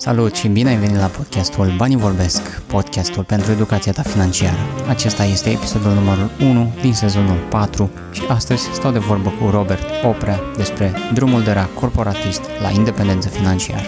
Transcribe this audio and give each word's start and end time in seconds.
Salut 0.00 0.34
și 0.34 0.48
bine 0.48 0.68
ai 0.68 0.76
venit 0.76 0.96
la 0.96 1.06
podcastul 1.06 1.74
Banii 1.76 1.96
Vorbesc, 1.96 2.62
podcastul 2.62 3.24
pentru 3.24 3.52
educația 3.52 3.92
ta 3.92 4.02
financiară. 4.02 4.58
Acesta 4.88 5.24
este 5.24 5.50
episodul 5.50 5.92
numărul 5.92 6.30
1 6.40 6.74
din 6.80 6.94
sezonul 6.94 7.38
4 7.50 7.90
și 8.12 8.22
astăzi 8.28 8.62
stau 8.62 8.92
de 8.92 8.98
vorbă 8.98 9.30
cu 9.30 9.50
Robert 9.50 10.04
Oprea 10.04 10.40
despre 10.56 10.92
drumul 11.14 11.42
de 11.42 11.52
ra 11.52 11.64
corporatist 11.64 12.40
la 12.60 12.70
independență 12.70 13.28
financiară. 13.28 13.86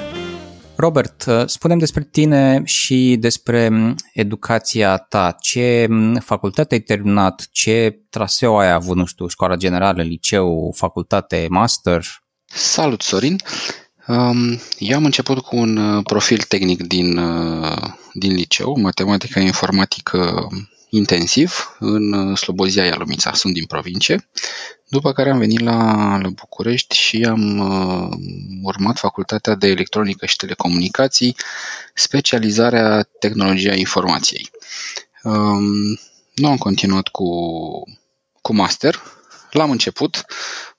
Robert, 0.76 1.24
spunem 1.46 1.78
despre 1.78 2.08
tine 2.10 2.62
și 2.64 3.16
despre 3.20 3.70
educația 4.12 4.96
ta. 4.96 5.36
Ce 5.40 5.86
facultate 6.20 6.74
ai 6.74 6.80
terminat? 6.80 7.48
Ce 7.50 8.00
traseu 8.08 8.58
ai 8.58 8.72
avut, 8.72 8.96
nu 8.96 9.04
știu, 9.04 9.26
școala 9.26 9.56
generală, 9.56 10.02
liceu, 10.02 10.72
facultate, 10.76 11.46
master? 11.50 12.04
Salut, 12.44 13.02
Sorin! 13.02 13.36
Eu 14.78 14.96
am 14.96 15.04
început 15.04 15.38
cu 15.38 15.56
un 15.56 15.76
uh, 15.76 16.02
profil 16.04 16.42
tehnic 16.42 16.82
din, 16.82 17.16
uh, 17.16 17.82
din 18.12 18.32
liceu, 18.32 18.78
matematică 18.80 19.38
informatică 19.38 20.48
intensiv, 20.88 21.76
în 21.78 22.12
uh, 22.12 22.36
Slobozia 22.38 22.84
Ialomița, 22.84 23.32
sunt 23.32 23.52
din 23.52 23.64
provincie, 23.64 24.28
după 24.88 25.12
care 25.12 25.30
am 25.30 25.38
venit 25.38 25.60
la, 25.60 26.18
la 26.22 26.28
București 26.28 26.96
și 26.96 27.26
am 27.28 27.58
uh, 27.58 28.16
urmat 28.62 28.98
facultatea 28.98 29.54
de 29.54 29.68
electronică 29.68 30.26
și 30.26 30.36
telecomunicații, 30.36 31.36
specializarea 31.94 33.02
tehnologia 33.02 33.74
informației. 33.74 34.50
Um, 35.22 35.98
nu 36.34 36.48
am 36.48 36.56
continuat 36.56 37.08
cu, 37.08 37.28
cu 38.42 38.54
master, 38.54 39.02
L-am 39.50 39.70
început 39.70 40.24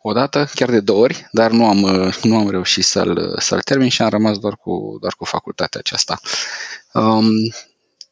odată, 0.02 0.50
chiar 0.56 0.70
de 0.70 0.80
două 0.80 1.02
ori, 1.02 1.28
dar 1.32 1.52
nu 1.52 1.66
am, 1.66 2.12
nu 2.24 2.38
am 2.38 2.50
reușit 2.50 2.84
să-l, 2.84 3.36
să-l 3.40 3.62
termin 3.62 3.90
și 3.90 4.02
am 4.02 4.10
rămas 4.10 4.38
doar 4.38 4.56
cu, 4.56 4.98
doar 5.02 5.14
cu 5.18 5.26
facultatea 5.26 5.80
aceasta. 5.80 6.20
Um, 6.94 7.26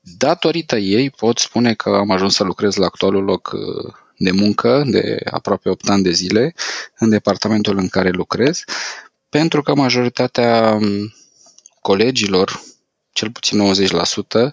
datorită 0.01 0.77
ei 0.77 1.09
pot 1.09 1.37
spune 1.37 1.73
că 1.73 1.89
am 1.89 2.11
ajuns 2.11 2.35
să 2.35 2.43
lucrez 2.43 2.75
la 2.75 2.85
actualul 2.85 3.23
loc 3.23 3.51
uh, 3.53 3.93
de 4.17 4.31
muncă 4.31 4.83
de 4.85 5.17
aproape 5.31 5.69
8 5.69 5.89
ani 5.89 6.03
de 6.03 6.11
zile 6.11 6.53
în 6.97 7.09
departamentul 7.09 7.77
în 7.77 7.87
care 7.87 8.09
lucrez, 8.09 8.63
pentru 9.29 9.61
că 9.61 9.75
majoritatea 9.75 10.77
um, 10.81 11.13
colegilor, 11.81 12.61
cel 13.11 13.31
puțin 13.31 13.73
90%, 13.73 14.51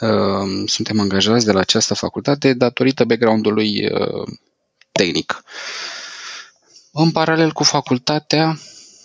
uh, 0.00 0.62
suntem 0.66 1.00
angajați 1.00 1.44
de 1.44 1.52
la 1.52 1.60
această 1.60 1.94
facultate 1.94 2.52
datorită 2.52 3.04
background-ului 3.04 3.86
uh, 3.92 4.28
tehnic. 4.98 5.42
În 6.92 7.10
paralel 7.10 7.52
cu 7.52 7.62
facultatea 7.62 8.58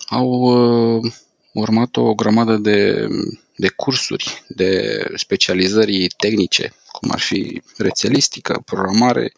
au 0.06 0.28
uh, 0.28 1.12
urmat 1.52 1.96
o 1.96 2.14
grămadă 2.14 2.56
de, 2.56 3.08
de 3.56 3.68
cursuri, 3.68 4.44
de 4.48 4.70
specializări 5.14 6.06
tehnice, 6.16 6.74
cum 6.92 7.10
ar 7.10 7.20
fi 7.20 7.62
rețelistică, 7.76 8.62
programare, 8.64 9.32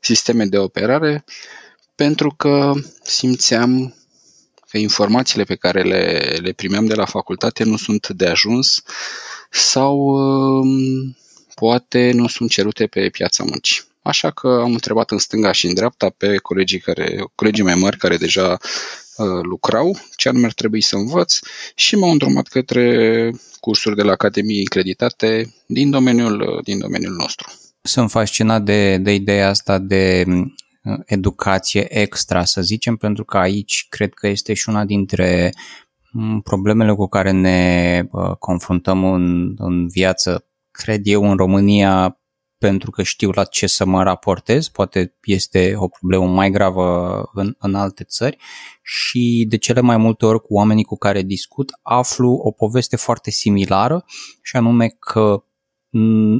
sisteme 0.00 0.44
de 0.44 0.58
operare, 0.58 1.24
pentru 1.94 2.30
că 2.36 2.72
simțeam 3.02 3.94
că 4.70 4.78
informațiile 4.78 5.44
pe 5.44 5.54
care 5.54 5.82
le, 5.82 6.36
le 6.42 6.52
primeam 6.52 6.86
de 6.86 6.94
la 6.94 7.04
facultate 7.04 7.64
nu 7.64 7.76
sunt 7.76 8.08
de 8.08 8.26
ajuns 8.26 8.82
sau 9.50 9.96
uh, 9.98 11.14
poate 11.54 12.10
nu 12.14 12.28
sunt 12.28 12.50
cerute 12.50 12.86
pe 12.86 13.08
piața 13.08 13.44
muncii. 13.44 13.82
Așa 14.08 14.30
că 14.30 14.48
am 14.48 14.72
întrebat 14.72 15.10
în 15.10 15.18
stânga 15.18 15.52
și 15.52 15.66
în 15.66 15.74
dreapta 15.74 16.08
pe 16.16 16.36
colegii, 16.36 16.80
care, 16.80 17.24
colegii 17.34 17.64
mai 17.64 17.74
mari 17.74 17.96
care 17.96 18.16
deja 18.16 18.58
uh, 19.16 19.26
lucrau, 19.42 19.96
ce 20.16 20.28
anume 20.28 20.46
ar 20.46 20.52
trebui 20.52 20.80
să 20.80 20.96
învăț 20.96 21.38
și 21.74 21.96
m-au 21.96 22.10
îndrumat 22.10 22.46
către 22.46 23.30
cursuri 23.60 23.96
de 23.96 24.02
la 24.02 24.12
Academie 24.12 24.62
acreditate 24.66 25.54
din 25.66 25.90
domeniul, 25.90 26.40
uh, 26.40 26.62
din 26.64 26.78
domeniul 26.78 27.12
nostru. 27.12 27.52
Sunt 27.82 28.10
fascinat 28.10 28.62
de, 28.62 28.96
de 28.96 29.14
ideea 29.14 29.48
asta 29.48 29.78
de 29.78 30.24
uh, 30.26 30.98
educație 31.06 32.00
extra, 32.00 32.44
să 32.44 32.62
zicem, 32.62 32.96
pentru 32.96 33.24
că 33.24 33.36
aici 33.36 33.86
cred 33.88 34.14
că 34.14 34.26
este 34.26 34.54
și 34.54 34.68
una 34.68 34.84
dintre 34.84 35.54
mm, 36.12 36.40
problemele 36.40 36.94
cu 36.94 37.06
care 37.06 37.30
ne 37.30 38.02
uh, 38.10 38.36
confruntăm 38.38 39.04
în, 39.04 39.54
în 39.58 39.88
viață, 39.88 40.44
cred 40.70 41.00
eu, 41.04 41.30
în 41.30 41.36
România 41.36 42.18
pentru 42.58 42.90
că 42.90 43.02
știu 43.02 43.30
la 43.30 43.44
ce 43.44 43.66
să 43.66 43.84
mă 43.84 44.02
raportez, 44.02 44.68
poate 44.68 45.16
este 45.22 45.74
o 45.76 45.88
problemă 45.88 46.26
mai 46.26 46.50
gravă 46.50 47.22
în, 47.32 47.54
în 47.58 47.74
alte 47.74 48.04
țări. 48.04 48.36
Și 48.82 49.46
de 49.48 49.56
cele 49.56 49.80
mai 49.80 49.96
multe 49.96 50.26
ori 50.26 50.40
cu 50.40 50.54
oamenii 50.54 50.84
cu 50.84 50.96
care 50.96 51.22
discut 51.22 51.70
aflu 51.82 52.30
o 52.30 52.50
poveste 52.50 52.96
foarte 52.96 53.30
similară 53.30 54.04
și 54.42 54.56
anume 54.56 54.88
că 54.88 55.42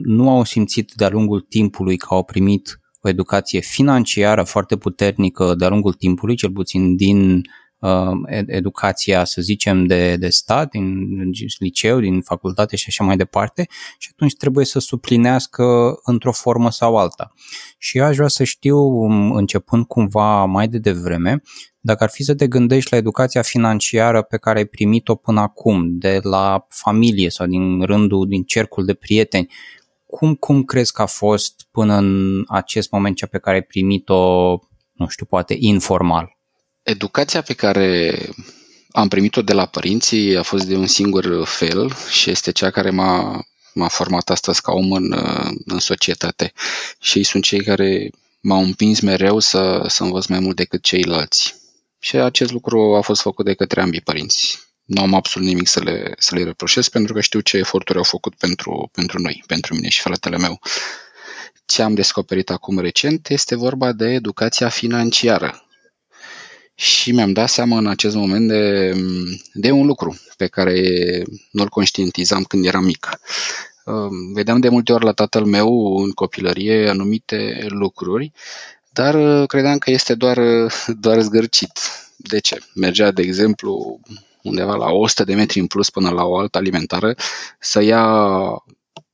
nu 0.02 0.30
au 0.30 0.44
simțit 0.44 0.92
de-a 0.92 1.08
lungul 1.08 1.40
timpului 1.40 1.96
că 1.96 2.06
au 2.10 2.24
primit 2.24 2.80
o 3.00 3.08
educație 3.08 3.60
financiară 3.60 4.42
foarte 4.42 4.76
puternică 4.76 5.54
de-a 5.54 5.68
lungul 5.68 5.92
timpului, 5.92 6.36
cel 6.36 6.50
puțin 6.50 6.96
din 6.96 7.36
uh, 7.36 7.42
educația, 8.46 9.24
să 9.24 9.40
zicem, 9.40 9.86
de, 9.86 10.16
de 10.16 10.28
stat, 10.28 10.70
din 10.70 11.08
liceu, 11.58 12.00
din 12.00 12.20
facultate 12.20 12.76
și 12.76 12.84
așa 12.88 13.04
mai 13.04 13.16
departe 13.16 13.66
și 13.98 14.08
atunci 14.12 14.36
trebuie 14.36 14.64
să 14.64 14.78
suplinească 14.78 15.98
într-o 16.02 16.32
formă 16.32 16.70
sau 16.70 16.96
alta. 16.96 17.32
Și 17.78 17.98
eu 17.98 18.04
aș 18.04 18.16
vrea 18.16 18.28
să 18.28 18.44
știu, 18.44 18.78
um, 18.78 19.32
începând 19.32 19.86
cumva 19.86 20.44
mai 20.44 20.68
de 20.68 20.78
devreme, 20.78 21.42
dacă 21.80 22.04
ar 22.04 22.10
fi 22.10 22.22
să 22.22 22.34
te 22.34 22.46
gândești 22.46 22.88
la 22.90 22.96
educația 22.96 23.42
financiară 23.42 24.22
pe 24.22 24.36
care 24.36 24.58
ai 24.58 24.64
primit-o 24.64 25.14
până 25.14 25.40
acum, 25.40 25.98
de 25.98 26.20
la 26.22 26.66
familie 26.68 27.30
sau 27.30 27.46
din 27.46 27.80
rândul, 27.80 28.26
din 28.28 28.42
cercul 28.42 28.84
de 28.84 28.94
prieteni, 28.94 29.48
cum, 30.06 30.34
cum 30.34 30.62
crezi 30.62 30.92
că 30.92 31.02
a 31.02 31.06
fost 31.06 31.66
până 31.70 31.96
în 31.96 32.42
acest 32.48 32.90
moment 32.90 33.16
cea 33.16 33.26
pe 33.26 33.38
care 33.38 33.56
ai 33.56 33.62
primit-o, 33.62 34.50
nu 34.92 35.08
știu, 35.08 35.26
poate 35.26 35.56
informal? 35.58 36.37
Educația 36.88 37.42
pe 37.42 37.54
care 37.54 38.18
am 38.90 39.08
primit-o 39.08 39.42
de 39.42 39.52
la 39.52 39.66
părinții 39.66 40.36
a 40.36 40.42
fost 40.42 40.64
de 40.64 40.76
un 40.76 40.86
singur 40.86 41.44
fel 41.46 41.94
și 42.10 42.30
este 42.30 42.52
cea 42.52 42.70
care 42.70 42.90
m-a, 42.90 43.46
m-a 43.74 43.88
format 43.88 44.30
astăzi 44.30 44.60
ca 44.60 44.72
om 44.72 44.92
în, 44.92 45.12
în 45.64 45.78
societate. 45.78 46.52
Și 47.00 47.18
ei 47.18 47.24
sunt 47.24 47.44
cei 47.44 47.62
care 47.62 48.10
m-au 48.40 48.62
împins 48.62 49.00
mereu 49.00 49.38
să, 49.38 49.84
să 49.86 50.02
învăț 50.02 50.26
mai 50.26 50.38
mult 50.38 50.56
decât 50.56 50.82
ceilalți. 50.82 51.54
Și 51.98 52.16
acest 52.16 52.52
lucru 52.52 52.94
a 52.96 53.00
fost 53.00 53.20
făcut 53.20 53.44
de 53.44 53.54
către 53.54 53.80
ambii 53.80 54.00
părinți. 54.00 54.58
Nu 54.84 55.02
am 55.02 55.14
absolut 55.14 55.48
nimic 55.48 55.68
să 55.68 55.80
le, 55.80 56.14
să 56.18 56.34
le 56.34 56.44
reproșez 56.44 56.88
pentru 56.88 57.14
că 57.14 57.20
știu 57.20 57.40
ce 57.40 57.56
eforturi 57.56 57.98
au 57.98 58.04
făcut 58.04 58.34
pentru, 58.34 58.90
pentru 58.92 59.20
noi, 59.20 59.44
pentru 59.46 59.74
mine 59.74 59.88
și 59.88 60.00
fratele 60.00 60.38
meu. 60.38 60.60
Ce 61.66 61.82
am 61.82 61.94
descoperit 61.94 62.50
acum 62.50 62.78
recent 62.78 63.28
este 63.28 63.56
vorba 63.56 63.92
de 63.92 64.06
educația 64.06 64.68
financiară, 64.68 65.67
și 66.80 67.12
mi-am 67.12 67.32
dat 67.32 67.48
seama 67.48 67.78
în 67.78 67.86
acest 67.86 68.14
moment 68.14 68.48
de, 68.48 68.94
de 69.52 69.70
un 69.70 69.86
lucru 69.86 70.16
pe 70.36 70.46
care 70.46 70.82
nu-l 71.50 71.68
conștientizam 71.68 72.42
când 72.42 72.64
eram 72.64 72.84
mic. 72.84 73.20
Vedeam 74.34 74.60
de 74.60 74.68
multe 74.68 74.92
ori 74.92 75.04
la 75.04 75.12
tatăl 75.12 75.44
meu 75.44 75.96
în 75.96 76.10
copilărie 76.10 76.88
anumite 76.88 77.66
lucruri, 77.68 78.32
dar 78.92 79.46
credeam 79.46 79.78
că 79.78 79.90
este 79.90 80.14
doar, 80.14 80.40
doar 81.00 81.20
zgârcit. 81.20 81.78
De 82.16 82.38
ce? 82.38 82.58
Mergea, 82.74 83.10
de 83.10 83.22
exemplu, 83.22 84.00
undeva 84.42 84.74
la 84.74 84.90
100 84.90 85.24
de 85.24 85.34
metri 85.34 85.60
în 85.60 85.66
plus 85.66 85.90
până 85.90 86.10
la 86.10 86.24
o 86.24 86.38
altă 86.38 86.58
alimentară 86.58 87.14
să 87.58 87.82
ia 87.82 88.06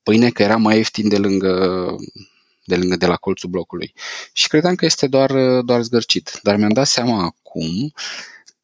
pâine, 0.02 0.30
că 0.30 0.42
era 0.42 0.56
mai 0.56 0.76
ieftin 0.76 1.08
de 1.08 1.18
lângă 1.18 1.86
de 2.64 2.76
lângă 2.76 2.96
de 2.96 3.06
la 3.06 3.16
colțul 3.16 3.50
blocului. 3.50 3.94
Și 4.32 4.48
credeam 4.48 4.74
că 4.74 4.84
este 4.84 5.06
doar, 5.06 5.60
doar 5.60 5.82
zgârcit. 5.82 6.38
Dar 6.42 6.56
mi-am 6.56 6.72
dat 6.72 6.86
seama 6.86 7.22
acum 7.22 7.92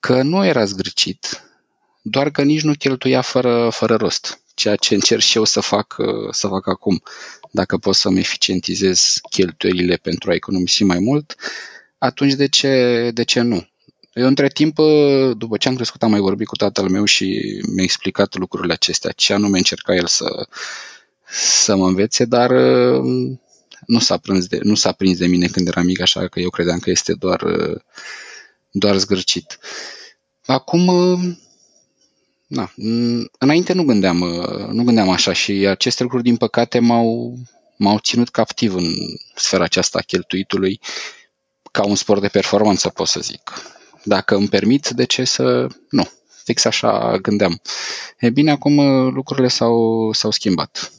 că 0.00 0.22
nu 0.22 0.44
era 0.44 0.65
zgârcit, 0.65 1.44
doar 2.03 2.31
că 2.31 2.43
nici 2.43 2.62
nu 2.62 2.72
cheltuia 2.72 3.21
fără, 3.21 3.69
fără 3.72 3.97
rost. 3.97 4.41
Ceea 4.55 4.76
ce 4.76 4.94
încerc 4.94 5.20
și 5.20 5.37
eu 5.37 5.44
să 5.44 5.61
fac, 5.61 5.97
să 6.31 6.47
fac 6.47 6.67
acum. 6.67 7.02
Dacă 7.50 7.76
pot 7.76 7.94
să-mi 7.94 8.19
eficientizez 8.19 9.19
cheltuielile 9.31 9.97
pentru 9.97 10.31
a 10.31 10.35
economisi 10.35 10.85
mai 10.85 10.99
mult, 10.99 11.37
atunci 11.99 12.32
de 12.32 12.49
ce, 12.49 13.11
de 13.14 13.23
ce 13.23 13.41
nu? 13.41 13.69
Eu 14.12 14.26
între 14.26 14.49
timp, 14.49 14.76
după 15.37 15.56
ce 15.56 15.69
am 15.69 15.75
crescut, 15.75 16.03
am 16.03 16.11
mai 16.11 16.20
vorbit 16.20 16.46
cu 16.46 16.56
tatăl 16.56 16.88
meu 16.88 17.05
și 17.05 17.61
mi-a 17.75 17.82
explicat 17.82 18.35
lucrurile 18.35 18.73
acestea, 18.73 19.11
ce 19.11 19.32
anume 19.32 19.58
încerca 19.58 19.94
el 19.94 20.06
să, 20.06 20.49
să 21.31 21.76
mă 21.76 21.87
învețe, 21.87 22.25
dar 22.25 22.50
nu 23.87 23.99
s-a, 23.99 24.17
prins 24.17 24.47
de, 24.47 24.59
nu 24.62 24.75
s-a 24.75 24.93
prins 24.93 25.19
de 25.19 25.27
mine 25.27 25.47
când 25.47 25.69
eram 25.69 25.85
mic, 25.85 26.00
așa 26.00 26.29
că 26.29 26.41
eu 26.41 26.50
credeam 26.50 26.79
că 26.79 26.91
este 26.91 27.15
doar, 27.15 27.44
doar 28.71 28.97
zgârcit. 28.97 29.59
Acum, 30.47 30.91
na, 32.47 32.73
înainte 33.38 33.73
nu 33.73 33.85
gândeam, 33.85 34.19
nu 34.73 34.85
gândeam 34.85 35.09
așa 35.09 35.32
și 35.32 35.53
aceste 35.53 36.03
lucruri, 36.03 36.25
din 36.25 36.37
păcate, 36.37 36.79
m-au, 36.79 37.38
m-au 37.77 37.99
ținut 37.99 38.29
captiv 38.29 38.75
în 38.75 38.93
sfera 39.35 39.65
aceasta 39.65 39.99
a 39.99 40.06
cheltuitului 40.06 40.81
ca 41.71 41.85
un 41.85 41.94
sport 41.94 42.21
de 42.21 42.29
performanță, 42.29 42.88
pot 42.88 43.06
să 43.06 43.21
zic. 43.21 43.53
Dacă 44.05 44.35
îmi 44.35 44.49
permit, 44.49 44.88
de 44.88 45.05
ce 45.05 45.25
să 45.25 45.67
nu? 45.91 46.09
fix 46.50 46.65
așa 46.65 47.17
gândeam. 47.17 47.61
E 48.19 48.31
bine, 48.31 48.50
acum 48.50 48.77
uh, 48.77 49.12
lucrurile 49.12 49.49
s-au, 49.49 50.12
s-au 50.12 50.31
schimbat. 50.31 50.93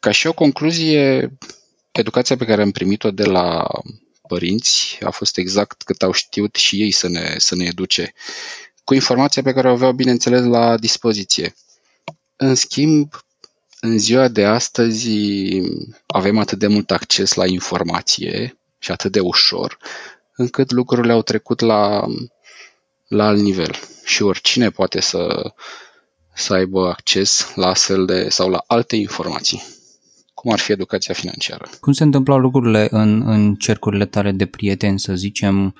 Ca 0.00 0.10
și 0.10 0.26
o 0.26 0.32
concluzie, 0.32 1.32
educația 1.92 2.36
pe 2.36 2.44
care 2.44 2.62
am 2.62 2.70
primit-o 2.70 3.10
de 3.10 3.24
la 3.24 3.66
părinți 4.28 4.98
a 5.02 5.10
fost 5.10 5.36
exact 5.36 5.82
cât 5.82 6.02
au 6.02 6.12
știut 6.12 6.54
și 6.54 6.82
ei 6.82 6.90
să 6.90 7.08
ne, 7.08 7.34
să 7.38 7.54
ne 7.54 7.64
educe, 7.64 8.12
cu 8.84 8.94
informația 8.94 9.42
pe 9.42 9.52
care 9.52 9.68
o 9.68 9.72
aveau, 9.72 9.92
bineînțeles, 9.92 10.44
la 10.44 10.76
dispoziție. 10.76 11.54
În 12.36 12.54
schimb, 12.54 13.14
în 13.80 13.98
ziua 13.98 14.28
de 14.28 14.44
astăzi 14.44 15.10
avem 16.06 16.38
atât 16.38 16.58
de 16.58 16.66
mult 16.66 16.90
acces 16.90 17.34
la 17.34 17.46
informație 17.46 18.58
și 18.78 18.90
atât 18.90 19.12
de 19.12 19.20
ușor, 19.20 19.78
încât 20.36 20.70
lucrurile 20.70 21.12
au 21.12 21.22
trecut 21.22 21.60
la, 21.60 22.06
la 23.08 23.26
alt 23.26 23.40
nivel 23.40 23.74
și 24.04 24.22
oricine 24.22 24.70
poate 24.70 25.00
să, 25.00 25.52
să 26.34 26.54
aibă 26.54 26.88
acces 26.88 27.52
la 27.54 27.66
astfel 27.68 28.04
de 28.04 28.28
sau 28.28 28.50
la 28.50 28.64
alte 28.66 28.96
informații, 28.96 29.62
cum 30.42 30.52
ar 30.52 30.58
fi 30.58 30.72
educația 30.72 31.14
financiară. 31.14 31.64
Cum 31.80 31.92
se 31.92 32.02
întâmplau 32.02 32.38
lucrurile 32.38 32.86
în, 32.90 33.22
în 33.26 33.54
cercurile 33.54 34.06
tale 34.06 34.32
de 34.32 34.46
prieteni, 34.46 34.98
să 34.98 35.14
zicem, 35.14 35.74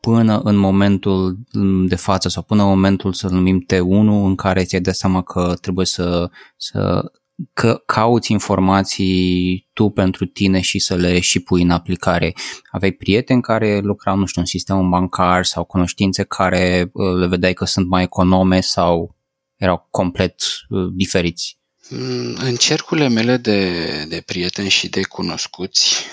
până 0.00 0.40
în 0.44 0.56
momentul 0.56 1.38
de 1.86 1.94
față 1.94 2.28
sau 2.28 2.42
până 2.42 2.62
în 2.62 2.68
momentul 2.68 3.12
să 3.12 3.28
numim 3.28 3.64
T1 3.72 4.24
în 4.24 4.34
care 4.34 4.64
ți-ai 4.64 4.80
dat 4.80 4.94
seama 4.94 5.22
că 5.22 5.54
trebuie 5.60 5.86
să, 5.86 6.30
să 6.56 7.12
că 7.52 7.82
cauți 7.86 8.32
informații 8.32 9.68
tu 9.72 9.88
pentru 9.88 10.26
tine 10.26 10.60
și 10.60 10.78
să 10.78 10.94
le 10.94 11.20
și 11.20 11.40
pui 11.40 11.62
în 11.62 11.70
aplicare. 11.70 12.34
Aveai 12.70 12.92
prieteni 12.92 13.42
care 13.42 13.78
lucrau, 13.78 14.16
nu 14.16 14.26
știu, 14.26 14.40
în 14.40 14.46
sistemul 14.46 14.88
bancar 14.88 15.44
sau 15.44 15.64
cunoștințe 15.64 16.22
care 16.22 16.90
uh, 16.92 17.14
le 17.14 17.26
vedeai 17.26 17.52
că 17.52 17.64
sunt 17.64 17.88
mai 17.88 18.02
econome 18.02 18.60
sau 18.60 19.16
erau 19.56 19.86
complet 19.90 20.34
uh, 20.68 20.88
diferiți? 20.92 21.62
Mm, 21.88 22.36
în 22.40 22.56
cercurile 22.56 23.08
mele 23.08 23.36
de, 23.36 23.80
de 24.08 24.20
prieteni 24.26 24.68
și 24.68 24.88
de 24.88 25.02
cunoscuți, 25.02 26.04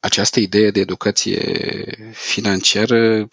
această 0.00 0.40
idee 0.40 0.70
de 0.70 0.80
educație 0.80 1.42
financiară 2.12 3.28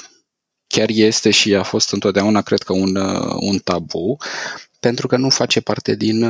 chiar 0.67 0.89
este 0.89 1.31
și 1.31 1.55
a 1.55 1.63
fost 1.63 1.91
întotdeauna, 1.91 2.41
cred 2.41 2.61
că, 2.61 2.73
un, 2.73 2.95
uh, 2.95 3.35
un 3.39 3.59
tabu, 3.59 4.17
pentru 4.79 5.07
că 5.07 5.17
nu 5.17 5.29
face 5.29 5.61
parte 5.61 5.95
din 5.95 6.23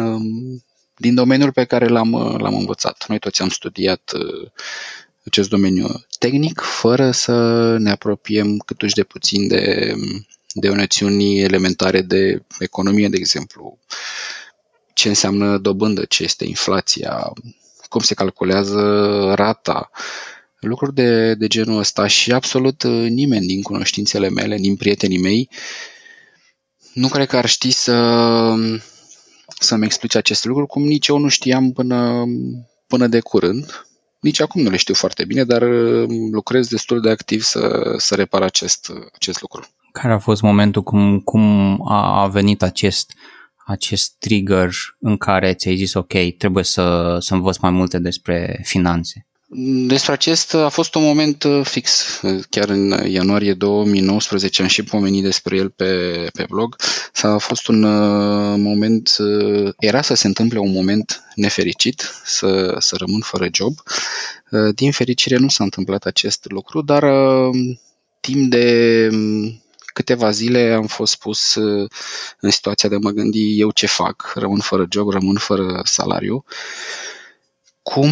din 0.97 1.15
domeniul 1.15 1.51
pe 1.51 1.65
care 1.65 1.87
l-am, 1.87 2.11
uh, 2.11 2.39
l-am 2.39 2.55
învățat. 2.55 3.05
Noi 3.07 3.19
toți 3.19 3.41
am 3.41 3.49
studiat 3.49 4.11
uh, 4.15 4.49
acest 5.25 5.49
domeniu 5.49 5.87
tehnic, 6.19 6.59
fără 6.59 7.11
să 7.11 7.33
ne 7.77 7.91
apropiem 7.91 8.57
câtuși 8.57 8.93
de 8.93 9.03
puțin 9.03 9.47
de, 9.47 9.93
de 10.53 10.69
noțiuni 10.69 11.41
elementare 11.41 12.01
de 12.01 12.41
economie, 12.59 13.09
de 13.09 13.17
exemplu. 13.17 13.79
Ce 14.95 15.07
înseamnă 15.07 15.57
dobândă, 15.57 16.05
ce 16.05 16.23
este 16.23 16.45
inflația, 16.45 17.33
cum 17.89 18.01
se 18.01 18.13
calculează 18.13 18.81
rata, 19.35 19.89
lucruri 20.59 20.93
de, 20.93 21.33
de 21.33 21.47
genul 21.47 21.79
ăsta 21.79 22.07
și 22.07 22.31
absolut 22.31 22.83
uh, 22.83 23.09
nimeni 23.09 23.45
din 23.45 23.61
cunoștințele 23.61 24.29
mele, 24.29 24.57
din 24.57 24.75
prietenii 24.75 25.21
mei, 25.21 25.49
nu 26.93 27.07
cred 27.07 27.27
că 27.27 27.37
ar 27.37 27.45
ști 27.45 27.71
să 27.71 27.93
să-mi 29.59 29.85
explice 29.85 30.17
aceste 30.17 30.47
lucruri, 30.47 30.69
cum 30.69 30.83
nici 30.83 31.07
eu 31.07 31.17
nu 31.17 31.27
știam 31.27 31.71
până, 31.71 32.23
până 32.87 33.07
de 33.07 33.19
curând. 33.19 33.85
Nici 34.19 34.41
acum 34.41 34.61
nu 34.61 34.69
le 34.69 34.77
știu 34.77 34.93
foarte 34.93 35.25
bine, 35.25 35.43
dar 35.43 35.61
uh, 35.61 36.09
lucrez 36.31 36.67
destul 36.67 37.01
de 37.01 37.09
activ 37.09 37.41
să, 37.41 37.93
să 37.97 38.15
repar 38.15 38.41
acest, 38.41 38.91
acest 39.13 39.41
lucru. 39.41 39.65
Care 39.91 40.13
a 40.13 40.19
fost 40.19 40.41
momentul 40.41 40.83
cum, 40.83 41.19
cum 41.19 41.79
a 41.91 42.27
venit 42.27 42.61
acest, 42.61 43.13
acest 43.65 44.15
trigger 44.19 44.71
în 44.99 45.17
care 45.17 45.53
ți-ai 45.53 45.75
zis 45.75 45.93
ok, 45.93 46.13
trebuie 46.37 46.63
să, 46.63 47.17
să 47.19 47.33
învăț 47.33 47.57
mai 47.57 47.71
multe 47.71 47.99
despre 47.99 48.61
finanțe? 48.63 49.25
Despre 49.87 50.11
acest 50.11 50.53
a 50.53 50.69
fost 50.69 50.95
un 50.95 51.03
moment 51.03 51.43
uh, 51.43 51.61
fix. 51.63 52.19
Chiar 52.49 52.69
în 52.69 53.09
ianuarie 53.11 53.53
2019 53.53 54.61
am 54.61 54.67
și 54.67 54.83
pomenit 54.83 55.23
despre 55.23 55.55
el 55.57 55.69
pe, 55.69 56.27
pe 56.33 56.45
blog. 56.49 56.75
S-a 57.13 57.37
fost 57.37 57.67
un 57.67 57.83
uh, 57.83 58.55
moment, 58.57 59.15
uh, 59.17 59.73
era 59.79 60.01
să 60.01 60.13
se 60.13 60.27
întâmple 60.27 60.59
un 60.59 60.71
moment 60.71 61.23
nefericit, 61.35 62.11
să, 62.25 62.75
să 62.79 62.95
rămân 62.97 63.21
fără 63.21 63.47
job. 63.51 63.73
Din 64.75 64.91
fericire 64.91 65.37
nu 65.37 65.47
s-a 65.47 65.63
întâmplat 65.63 66.05
acest 66.05 66.45
lucru, 66.49 66.81
dar 66.81 67.03
timp 68.19 68.49
de 68.49 69.07
um, 69.11 69.64
câteva 69.95 70.31
zile 70.31 70.73
am 70.73 70.87
fost 70.87 71.15
pus 71.15 71.55
în 72.39 72.49
situația 72.49 72.89
de 72.89 72.95
a 72.95 72.99
mă 73.01 73.09
gândi 73.09 73.59
eu 73.59 73.71
ce 73.71 73.87
fac, 73.87 74.31
rămân 74.35 74.59
fără 74.59 74.85
job, 74.89 75.09
rămân 75.09 75.37
fără 75.37 75.81
salariu. 75.83 76.43
Cum 77.81 78.09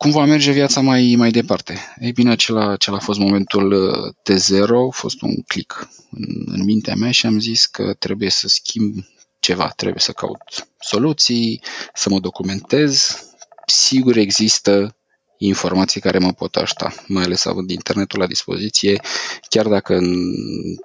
cum 0.00 0.10
va 0.10 0.24
merge 0.24 0.52
viața 0.52 0.80
mai, 0.80 1.14
mai 1.16 1.30
departe? 1.30 1.78
Ei 1.98 2.12
bine, 2.12 2.30
acela, 2.30 2.70
acela 2.70 2.96
a 2.96 3.00
fost 3.00 3.18
momentul 3.18 3.72
uh, 3.72 4.14
T0, 4.22 4.68
a 4.88 4.90
fost 4.90 5.22
un 5.22 5.42
click 5.42 5.88
în, 6.10 6.44
în 6.46 6.64
mintea 6.64 6.94
mea 6.94 7.10
și 7.10 7.26
am 7.26 7.38
zis 7.38 7.66
că 7.66 7.94
trebuie 7.98 8.30
să 8.30 8.48
schimb 8.48 8.94
ceva, 9.40 9.68
trebuie 9.76 10.00
să 10.00 10.12
caut 10.12 10.68
soluții, 10.78 11.62
să 11.94 12.08
mă 12.08 12.18
documentez. 12.18 13.22
Sigur 13.66 14.16
există 14.16 14.96
informații 15.42 16.00
care 16.00 16.18
mă 16.18 16.32
pot 16.32 16.56
ajuta, 16.56 16.94
mai 17.06 17.24
ales 17.24 17.44
având 17.44 17.70
internetul 17.70 18.18
la 18.18 18.26
dispoziție, 18.26 19.00
chiar 19.48 19.66
dacă 19.66 19.94
în 19.94 20.34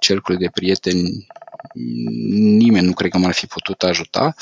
cercul 0.00 0.36
de 0.36 0.48
prieteni 0.52 1.26
nimeni 2.58 2.86
nu 2.86 2.92
cred 2.92 3.10
că 3.10 3.18
m-ar 3.18 3.32
fi 3.32 3.46
putut 3.46 3.82
ajuta, 3.82 4.34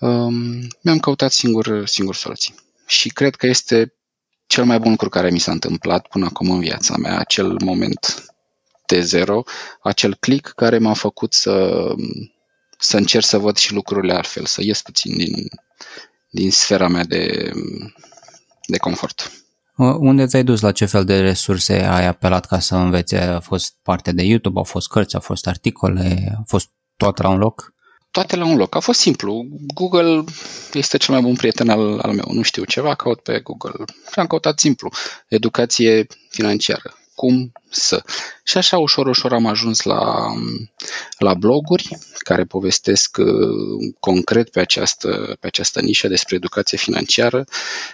um, 0.00 0.34
mi-am 0.80 0.98
căutat 1.00 1.32
singur, 1.32 1.86
singur 1.86 2.14
soluții. 2.14 2.54
Și 2.86 3.08
cred 3.08 3.34
că 3.34 3.46
este 3.46 3.94
cel 4.46 4.64
mai 4.64 4.78
bun 4.78 4.90
lucru 4.90 5.08
care 5.08 5.30
mi 5.30 5.38
s-a 5.38 5.52
întâmplat 5.52 6.06
până 6.08 6.24
acum 6.24 6.50
în 6.50 6.60
viața 6.60 6.96
mea, 6.96 7.18
acel 7.18 7.56
moment 7.64 8.24
T0, 8.94 9.26
acel 9.82 10.14
click 10.14 10.52
care 10.54 10.78
m-a 10.78 10.94
făcut 10.94 11.32
să, 11.32 11.84
să 12.78 12.96
încerc 12.96 13.24
să 13.24 13.38
văd 13.38 13.56
și 13.56 13.72
lucrurile 13.72 14.12
altfel, 14.12 14.44
să 14.44 14.62
ies 14.62 14.82
puțin 14.82 15.16
din, 15.16 15.48
din 16.30 16.50
sfera 16.50 16.88
mea 16.88 17.04
de, 17.04 17.50
de 18.66 18.78
confort. 18.78 19.30
Unde 19.76 20.26
ți-ai 20.26 20.44
dus? 20.44 20.60
La 20.60 20.72
ce 20.72 20.84
fel 20.84 21.04
de 21.04 21.20
resurse 21.20 21.72
ai 21.72 22.06
apelat 22.06 22.46
ca 22.46 22.58
să 22.58 22.74
înveți? 22.74 23.14
A 23.14 23.40
fost 23.40 23.74
parte 23.82 24.12
de 24.12 24.22
YouTube, 24.22 24.58
au 24.58 24.64
fost 24.64 24.88
cărți, 24.88 25.14
au 25.14 25.20
fost 25.20 25.46
articole, 25.46 26.34
a 26.38 26.42
fost 26.46 26.68
tot 26.96 27.22
la 27.22 27.28
un 27.28 27.38
loc? 27.38 27.74
toate 28.14 28.36
la 28.36 28.44
un 28.44 28.56
loc. 28.56 28.74
A 28.74 28.80
fost 28.80 29.00
simplu. 29.00 29.46
Google 29.74 30.24
este 30.72 30.96
cel 30.96 31.14
mai 31.14 31.22
bun 31.22 31.34
prieten 31.34 31.68
al, 31.68 31.98
al 31.98 32.12
meu. 32.12 32.28
Nu 32.32 32.42
știu 32.42 32.64
ceva, 32.64 32.94
caut 32.94 33.20
pe 33.20 33.40
Google. 33.40 33.84
Și 34.12 34.18
am 34.18 34.26
căutat 34.26 34.58
simplu. 34.58 34.90
Educație 35.28 36.06
financiară. 36.28 36.94
Cum 37.14 37.52
să. 37.70 38.02
Și 38.44 38.56
așa 38.56 38.78
ușor, 38.78 39.06
ușor 39.06 39.32
am 39.32 39.46
ajuns 39.46 39.82
la, 39.82 40.32
la 41.18 41.34
bloguri 41.34 41.88
care 42.18 42.44
povestesc 42.44 43.16
uh, 43.20 43.94
concret 44.00 44.50
pe 44.50 44.60
această, 44.60 45.36
pe 45.40 45.46
această 45.46 45.80
nișă 45.80 46.08
despre 46.08 46.36
educație 46.36 46.78
financiară, 46.78 47.44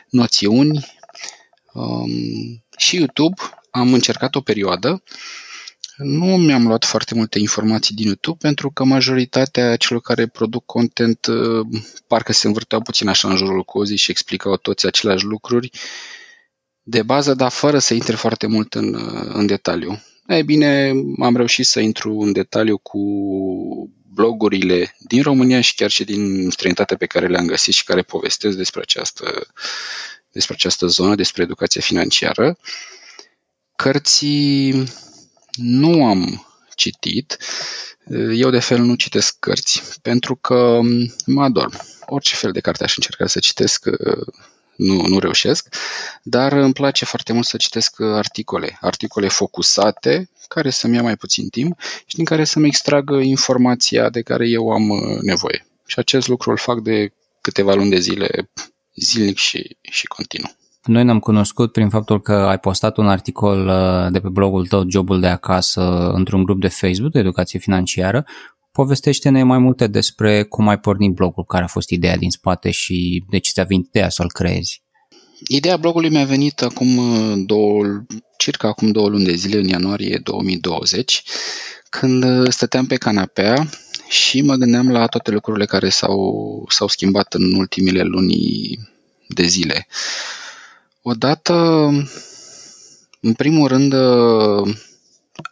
noțiuni 0.08 0.86
um, 1.72 2.64
și 2.76 2.96
YouTube. 2.96 3.42
Am 3.70 3.92
încercat 3.92 4.34
o 4.34 4.40
perioadă 4.40 5.02
nu 6.02 6.36
mi-am 6.36 6.66
luat 6.66 6.84
foarte 6.84 7.14
multe 7.14 7.38
informații 7.38 7.94
din 7.94 8.06
YouTube 8.06 8.38
pentru 8.40 8.70
că 8.70 8.84
majoritatea 8.84 9.76
celor 9.76 10.02
care 10.02 10.26
produc 10.26 10.64
content 10.64 11.26
uh, 11.26 11.66
parcă 12.06 12.32
se 12.32 12.46
învârteau 12.46 12.80
puțin 12.80 13.08
așa 13.08 13.28
în 13.28 13.36
jurul 13.36 13.62
cozii 13.62 13.96
și 13.96 14.10
explicau 14.10 14.56
toți 14.56 14.86
aceleași 14.86 15.24
lucruri 15.24 15.70
de 16.90 17.02
bază, 17.02 17.34
dar 17.34 17.50
fără 17.50 17.78
să 17.78 17.94
intre 17.94 18.16
foarte 18.16 18.46
mult 18.46 18.74
în, 18.74 18.94
uh, 18.94 19.30
în 19.32 19.46
detaliu. 19.46 20.02
Ei 20.26 20.42
bine, 20.42 20.92
am 21.20 21.36
reușit 21.36 21.66
să 21.66 21.80
intru 21.80 22.18
în 22.18 22.32
detaliu 22.32 22.78
cu 22.78 23.00
blogurile 24.12 24.94
din 24.98 25.22
România 25.22 25.60
și 25.60 25.74
chiar 25.74 25.90
și 25.90 26.04
din 26.04 26.50
străinătate 26.50 26.96
pe 26.96 27.06
care 27.06 27.26
le-am 27.26 27.46
găsit 27.46 27.74
și 27.74 27.84
care 27.84 28.02
povestesc 28.02 28.56
despre 28.56 28.80
această, 28.80 29.46
despre 30.32 30.54
această 30.54 30.86
zonă, 30.86 31.14
despre 31.14 31.42
educație 31.42 31.80
financiară. 31.80 32.58
Cărții 33.76 34.84
nu 35.52 36.06
am 36.06 36.46
citit. 36.74 37.36
Eu 38.34 38.50
de 38.50 38.58
fel 38.60 38.78
nu 38.78 38.94
citesc 38.94 39.36
cărți, 39.38 39.82
pentru 40.02 40.36
că 40.36 40.80
mă 41.26 41.42
adorm. 41.42 41.80
Orice 42.06 42.34
fel 42.34 42.52
de 42.52 42.60
carte 42.60 42.84
aș 42.84 42.96
încerca 42.96 43.26
să 43.26 43.38
citesc, 43.38 43.86
nu, 44.80 45.06
nu 45.06 45.18
reușesc, 45.18 45.74
dar 46.22 46.52
îmi 46.52 46.72
place 46.72 47.04
foarte 47.04 47.32
mult 47.32 47.46
să 47.46 47.56
citesc 47.56 48.00
articole, 48.00 48.78
articole 48.80 49.28
focusate, 49.28 50.30
care 50.48 50.70
să-mi 50.70 50.94
ia 50.94 51.02
mai 51.02 51.16
puțin 51.16 51.48
timp 51.48 51.80
și 52.06 52.16
din 52.16 52.24
care 52.24 52.44
să-mi 52.44 52.66
extragă 52.66 53.16
informația 53.16 54.08
de 54.08 54.22
care 54.22 54.48
eu 54.48 54.70
am 54.70 54.82
nevoie. 55.20 55.66
Și 55.86 55.98
acest 55.98 56.28
lucru 56.28 56.50
îl 56.50 56.56
fac 56.56 56.80
de 56.80 57.12
câteva 57.40 57.74
luni 57.74 57.90
de 57.90 57.98
zile, 57.98 58.50
zilnic 58.94 59.36
și, 59.36 59.76
și 59.80 60.06
continuu. 60.06 60.50
Noi 60.84 61.04
ne-am 61.04 61.18
cunoscut 61.18 61.72
prin 61.72 61.88
faptul 61.88 62.20
că 62.20 62.32
ai 62.32 62.58
postat 62.58 62.96
un 62.96 63.08
articol 63.08 63.66
uh, 63.66 64.12
de 64.12 64.20
pe 64.20 64.28
blogul 64.28 64.66
tău, 64.66 64.84
Jobul 64.88 65.20
de 65.20 65.26
acasă, 65.26 66.10
într-un 66.14 66.42
grup 66.44 66.60
de 66.60 66.68
Facebook 66.68 67.12
de 67.12 67.18
educație 67.18 67.58
financiară. 67.58 68.26
Povestește-ne 68.72 69.42
mai 69.42 69.58
multe 69.58 69.86
despre 69.86 70.42
cum 70.42 70.68
ai 70.68 70.78
pornit 70.78 71.12
blogul, 71.12 71.44
care 71.44 71.64
a 71.64 71.66
fost 71.66 71.90
ideea 71.90 72.16
din 72.16 72.30
spate 72.30 72.70
și 72.70 73.24
de 73.30 73.38
ce 73.38 73.50
ți-a 73.52 73.64
venit 73.64 73.86
ideea 73.86 74.08
să-l 74.08 74.30
creezi. 74.32 74.82
Ideea 75.48 75.76
blogului 75.76 76.10
mi-a 76.10 76.24
venit 76.24 76.62
acum 76.62 76.96
uh, 76.96 77.42
două, 77.46 77.84
circa 78.38 78.68
acum 78.68 78.90
două 78.90 79.08
luni 79.08 79.24
de 79.24 79.34
zile, 79.34 79.58
în 79.58 79.68
ianuarie 79.68 80.20
2020, 80.24 81.22
când 81.90 82.24
uh, 82.24 82.48
stăteam 82.48 82.86
pe 82.86 82.96
canapea 82.96 83.68
și 84.08 84.40
mă 84.40 84.54
gândeam 84.54 84.90
la 84.90 85.06
toate 85.06 85.30
lucrurile 85.30 85.64
care 85.64 85.88
s-au, 85.88 86.66
s-au 86.68 86.88
schimbat 86.88 87.34
în 87.34 87.54
ultimile 87.54 88.02
luni 88.02 88.38
de 89.28 89.46
zile. 89.46 89.86
Odată, 91.02 91.54
în 93.20 93.32
primul 93.32 93.68
rând, 93.68 93.94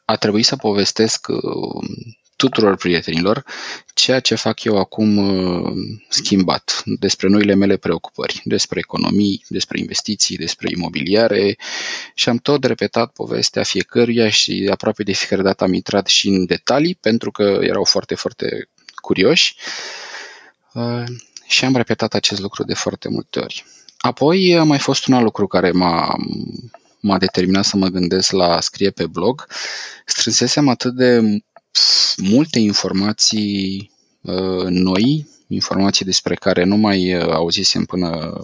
a 0.04 0.16
trebuit 0.18 0.44
să 0.44 0.56
povestesc 0.56 1.26
uh, 1.28 1.88
tuturor 2.38 2.76
prietenilor 2.76 3.45
ceea 3.95 4.21
ce 4.21 4.35
fac 4.35 4.62
eu 4.64 4.78
acum 4.78 5.16
uh, 5.16 5.73
schimbat 6.09 6.83
despre 6.85 7.28
noile 7.28 7.54
mele 7.54 7.76
preocupări, 7.76 8.40
despre 8.45 8.78
economii, 8.78 9.45
despre 9.49 9.78
investiții, 9.78 10.37
despre 10.37 10.68
imobiliare 10.76 11.57
și 12.14 12.28
am 12.28 12.37
tot 12.37 12.64
repetat 12.64 13.12
povestea 13.12 13.62
fiecăruia 13.62 14.28
și 14.28 14.68
aproape 14.71 15.02
de 15.02 15.12
fiecare 15.12 15.42
dată 15.42 15.64
am 15.64 15.73
intrat 15.73 16.07
și 16.07 16.28
în 16.28 16.47
detalii 16.47 16.95
pentru 16.95 17.30
că 17.30 17.59
erau 17.62 17.85
foarte, 17.85 18.14
foarte 18.14 18.68
curioși 18.95 19.57
uh, 20.73 21.04
și 21.47 21.64
am 21.64 21.76
repetat 21.76 22.14
acest 22.14 22.40
lucru 22.40 22.64
de 22.64 22.75
foarte 22.75 23.09
multe 23.09 23.38
ori. 23.38 23.64
Apoi 23.99 24.57
a 24.59 24.62
mai 24.62 24.78
fost 24.78 25.07
un 25.07 25.14
alt 25.14 25.25
lucru 25.25 25.47
care 25.47 25.71
m-a, 25.71 26.16
m-a 27.00 27.18
determinat 27.18 27.64
să 27.64 27.76
mă 27.76 27.87
gândesc 27.87 28.33
la 28.33 28.45
a 28.45 28.61
scrie 28.61 28.90
pe 28.90 29.07
blog. 29.07 29.47
Strânsesem 30.04 30.68
atât 30.68 30.95
de 30.95 31.21
multe 32.22 32.58
informații 32.58 33.90
uh, 34.20 34.64
noi, 34.68 35.28
informații 35.46 36.04
despre 36.04 36.34
care 36.34 36.64
nu 36.64 36.76
mai 36.76 37.14
uh, 37.14 37.22
auzisem 37.22 37.84
până, 37.84 38.40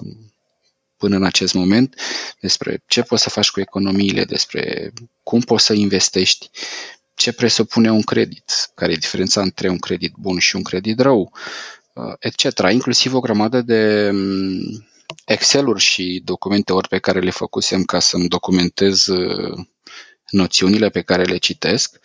până 0.97 1.17
în 1.17 1.25
acest 1.25 1.55
moment, 1.55 1.95
despre 2.41 2.83
ce 2.87 3.03
poți 3.03 3.23
să 3.23 3.31
faci 3.31 3.51
cu 3.51 3.61
economiile, 3.61 4.25
despre 4.25 4.93
cum 5.23 5.41
poți 5.41 5.65
să 5.65 5.73
investești, 5.73 6.51
ce 7.15 7.33
presupune 7.33 7.91
un 7.91 8.03
credit, 8.03 8.71
care 8.75 8.93
e 8.93 8.97
diferența 8.97 9.41
între 9.41 9.69
un 9.69 9.79
credit 9.79 10.13
bun 10.19 10.39
și 10.39 10.57
un 10.57 10.63
credit 10.63 11.01
rău, 11.01 11.33
uh, 11.93 12.15
etc. 12.19 12.59
Inclusiv 12.71 13.15
o 13.15 13.21
grămadă 13.21 13.61
de 13.63 14.11
um, 14.13 14.87
Excel-uri 15.27 15.81
și 15.81 16.23
documente 16.25 16.73
ori 16.73 16.89
pe 16.89 16.99
care 16.99 17.21
le 17.21 17.31
făcusem 17.31 17.85
ca 17.85 17.99
să-mi 17.99 18.29
documentez 18.29 19.07
noțiunile 20.31 20.89
pe 20.89 21.03
care 21.03 21.25
le 21.25 21.37
citesc 21.37 21.99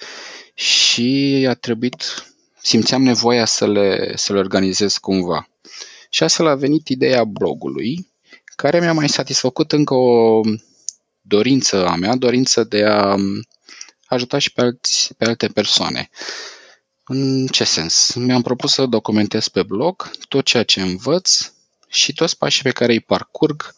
și 0.60 1.46
a 1.50 1.54
trebuit, 1.54 2.28
simțeam 2.62 3.02
nevoia 3.04 3.46
să 3.46 3.68
le, 3.68 4.14
să 4.16 4.34
le 4.34 4.40
organizez 4.40 4.98
cumva. 4.98 5.50
Și 6.10 6.24
astfel 6.24 6.48
a 6.48 6.56
venit 6.56 6.88
ideea 6.88 7.24
blogului, 7.24 8.08
care 8.56 8.80
mi-a 8.80 8.94
mai 8.94 9.10
satisfăcut 9.10 9.72
încă 9.72 9.94
o 9.94 10.42
dorință 11.22 11.88
a 11.88 11.96
mea, 11.96 12.16
dorință 12.16 12.64
de 12.64 12.84
a 12.84 13.16
ajuta 14.06 14.38
și 14.38 14.54
pe, 14.54 14.62
alți, 14.62 15.14
pe 15.18 15.26
alte 15.26 15.48
persoane. 15.48 16.10
În 17.06 17.48
ce 17.48 17.64
sens? 17.64 18.14
Mi-am 18.16 18.42
propus 18.42 18.74
să 18.74 18.86
documentez 18.86 19.48
pe 19.48 19.64
blog 19.64 20.12
tot 20.28 20.46
ceea 20.46 20.64
ce 20.64 20.82
învăț 20.82 21.52
și 21.88 22.14
toți 22.14 22.38
pașii 22.38 22.64
pe 22.64 22.72
care 22.72 22.92
îi 22.92 23.00
parcurg 23.00 23.76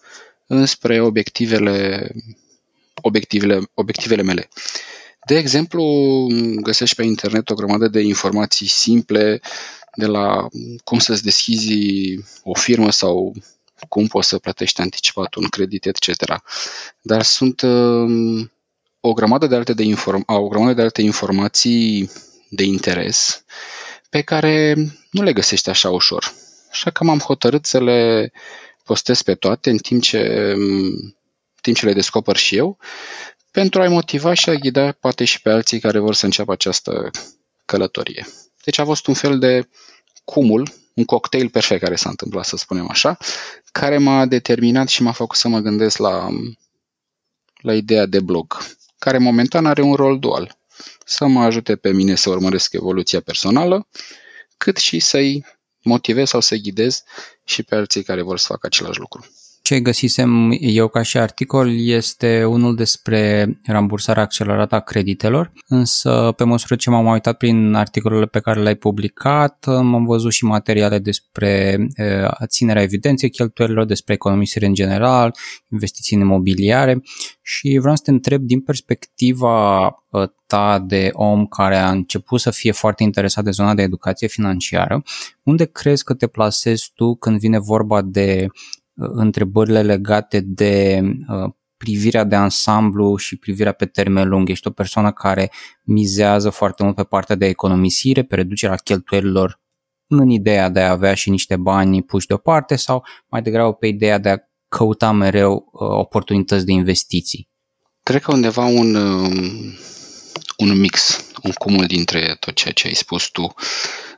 înspre 0.47 1.01
obiectivele, 1.01 2.11
obiectivele, 3.01 3.61
obiectivele 3.73 4.21
mele. 4.21 4.49
De 5.31 5.37
exemplu, 5.37 5.83
găsești 6.61 6.95
pe 6.95 7.03
internet 7.03 7.49
o 7.49 7.53
grămadă 7.53 7.87
de 7.87 7.99
informații 8.01 8.67
simple 8.67 9.41
de 9.95 10.05
la 10.05 10.47
cum 10.83 10.99
să-ți 10.99 11.23
deschizi 11.23 12.19
o 12.43 12.53
firmă 12.53 12.91
sau 12.91 13.35
cum 13.89 14.07
poți 14.07 14.27
să 14.27 14.39
plătești 14.39 14.81
anticipat 14.81 15.35
un 15.35 15.47
credit, 15.47 15.85
etc. 15.85 16.41
Dar 17.01 17.21
sunt 17.21 17.61
uh, 17.61 18.47
o 18.99 19.13
grămadă 19.13 19.47
de 19.47 19.55
alte, 19.55 19.73
de 19.73 19.83
inform- 19.83 20.25
o 20.25 20.47
grămadă 20.47 20.73
de 20.73 20.81
alte 20.81 21.01
informații 21.01 22.09
de 22.49 22.63
interes 22.63 23.43
pe 24.09 24.21
care 24.21 24.75
nu 25.11 25.23
le 25.23 25.33
găsești 25.33 25.69
așa 25.69 25.89
ușor. 25.89 26.33
Așa 26.71 26.89
că 26.89 27.03
m-am 27.03 27.19
hotărât 27.19 27.65
să 27.65 27.79
le 27.79 28.31
postez 28.83 29.21
pe 29.21 29.35
toate 29.35 29.69
în 29.69 29.77
timp 29.77 30.01
ce, 30.01 30.51
în 30.55 31.61
timp 31.61 31.77
ce 31.77 31.85
le 31.85 31.93
descoper 31.93 32.35
și 32.35 32.55
eu 32.55 32.77
pentru 33.51 33.81
a-i 33.81 33.87
motiva 33.87 34.33
și 34.33 34.49
a 34.49 34.53
ghida 34.53 34.91
poate 34.91 35.25
și 35.25 35.41
pe 35.41 35.49
alții 35.49 35.79
care 35.79 35.99
vor 35.99 36.13
să 36.13 36.25
înceapă 36.25 36.51
această 36.51 37.09
călătorie. 37.65 38.27
Deci 38.63 38.77
a 38.77 38.85
fost 38.85 39.07
un 39.07 39.13
fel 39.13 39.39
de 39.39 39.69
cumul, 40.23 40.73
un 40.93 41.05
cocktail 41.05 41.49
perfect 41.49 41.81
care 41.81 41.95
s-a 41.95 42.09
întâmplat, 42.09 42.45
să 42.45 42.57
spunem 42.57 42.89
așa, 42.89 43.17
care 43.71 43.97
m-a 43.97 44.25
determinat 44.25 44.87
și 44.87 45.01
m-a 45.01 45.11
făcut 45.11 45.37
să 45.37 45.47
mă 45.47 45.59
gândesc 45.59 45.97
la, 45.97 46.27
la 47.61 47.73
ideea 47.75 48.05
de 48.05 48.19
blog, 48.19 48.57
care 48.99 49.17
momentan 49.17 49.65
are 49.65 49.81
un 49.81 49.93
rol 49.93 50.19
dual. 50.19 50.57
Să 51.05 51.25
mă 51.25 51.43
ajute 51.43 51.75
pe 51.75 51.91
mine 51.91 52.15
să 52.15 52.29
urmăresc 52.29 52.73
evoluția 52.73 53.21
personală, 53.21 53.87
cât 54.57 54.77
și 54.77 54.99
să-i 54.99 55.45
motivez 55.83 56.29
sau 56.29 56.39
să 56.39 56.55
ghidez 56.55 57.03
și 57.43 57.63
pe 57.63 57.75
alții 57.75 58.03
care 58.03 58.21
vor 58.21 58.37
să 58.37 58.45
facă 58.47 58.65
același 58.65 58.99
lucru 58.99 59.25
ce 59.61 59.79
găsisem 59.79 60.57
eu 60.59 60.87
ca 60.87 61.01
și 61.01 61.17
articol 61.17 61.79
este 61.79 62.43
unul 62.43 62.75
despre 62.75 63.49
rambursarea 63.65 64.23
accelerată 64.23 64.75
a 64.75 64.79
creditelor, 64.79 65.51
însă 65.67 66.33
pe 66.37 66.43
măsură 66.43 66.75
ce 66.75 66.89
m-am 66.89 67.05
uitat 67.05 67.37
prin 67.37 67.73
articolele 67.73 68.25
pe 68.25 68.39
care 68.39 68.61
le-ai 68.61 68.75
publicat, 68.75 69.65
am 69.67 70.05
văzut 70.05 70.31
și 70.31 70.43
materiale 70.43 70.99
despre 70.99 71.77
ținerea 72.45 72.81
evidenței 72.81 73.29
cheltuielilor, 73.29 73.85
despre 73.85 74.13
economisire 74.13 74.65
în 74.65 74.73
general, 74.73 75.35
investiții 75.71 76.15
în 76.15 76.21
imobiliare 76.21 77.01
și 77.41 77.77
vreau 77.81 77.95
să 77.95 78.01
te 78.03 78.11
întreb 78.11 78.41
din 78.41 78.61
perspectiva 78.61 79.95
ta 80.47 80.79
de 80.79 81.09
om 81.13 81.45
care 81.45 81.77
a 81.77 81.89
început 81.89 82.39
să 82.39 82.51
fie 82.51 82.71
foarte 82.71 83.03
interesat 83.03 83.43
de 83.43 83.51
zona 83.51 83.73
de 83.73 83.81
educație 83.81 84.27
financiară, 84.27 85.03
unde 85.43 85.65
crezi 85.65 86.03
că 86.03 86.13
te 86.13 86.27
plasezi 86.27 86.91
tu 86.95 87.15
când 87.15 87.39
vine 87.39 87.59
vorba 87.59 88.01
de 88.01 88.47
întrebările 88.95 89.81
legate 89.81 90.39
de 90.39 91.01
uh, 91.27 91.51
privirea 91.77 92.23
de 92.23 92.35
ansamblu 92.35 93.15
și 93.15 93.35
privirea 93.37 93.71
pe 93.71 93.85
termen 93.85 94.29
lung. 94.29 94.49
Ești 94.49 94.67
o 94.67 94.71
persoană 94.71 95.11
care 95.11 95.51
mizează 95.83 96.49
foarte 96.49 96.83
mult 96.83 96.95
pe 96.95 97.03
partea 97.03 97.35
de 97.35 97.45
economisire, 97.45 98.23
pe 98.23 98.35
reducerea 98.35 98.75
cheltuielilor 98.75 99.61
în 100.07 100.29
ideea 100.29 100.69
de 100.69 100.79
a 100.79 100.91
avea 100.91 101.13
și 101.13 101.29
niște 101.29 101.55
bani 101.55 102.03
puși 102.03 102.27
deoparte 102.27 102.75
sau 102.75 103.05
mai 103.27 103.41
degrabă 103.41 103.73
pe 103.73 103.87
ideea 103.87 104.17
de 104.17 104.29
a 104.29 104.37
căuta 104.67 105.11
mereu 105.11 105.53
uh, 105.53 105.87
oportunități 105.89 106.65
de 106.65 106.71
investiții? 106.71 107.49
Cred 108.03 108.21
că 108.21 108.31
undeva 108.33 108.65
un, 108.65 108.95
um, 108.95 109.73
un 110.57 110.79
mix, 110.79 111.25
un 111.43 111.51
cumul 111.51 111.85
dintre 111.85 112.35
tot 112.39 112.53
ceea 112.53 112.73
ce 112.73 112.87
ai 112.87 112.93
spus 112.93 113.29
tu. 113.29 113.53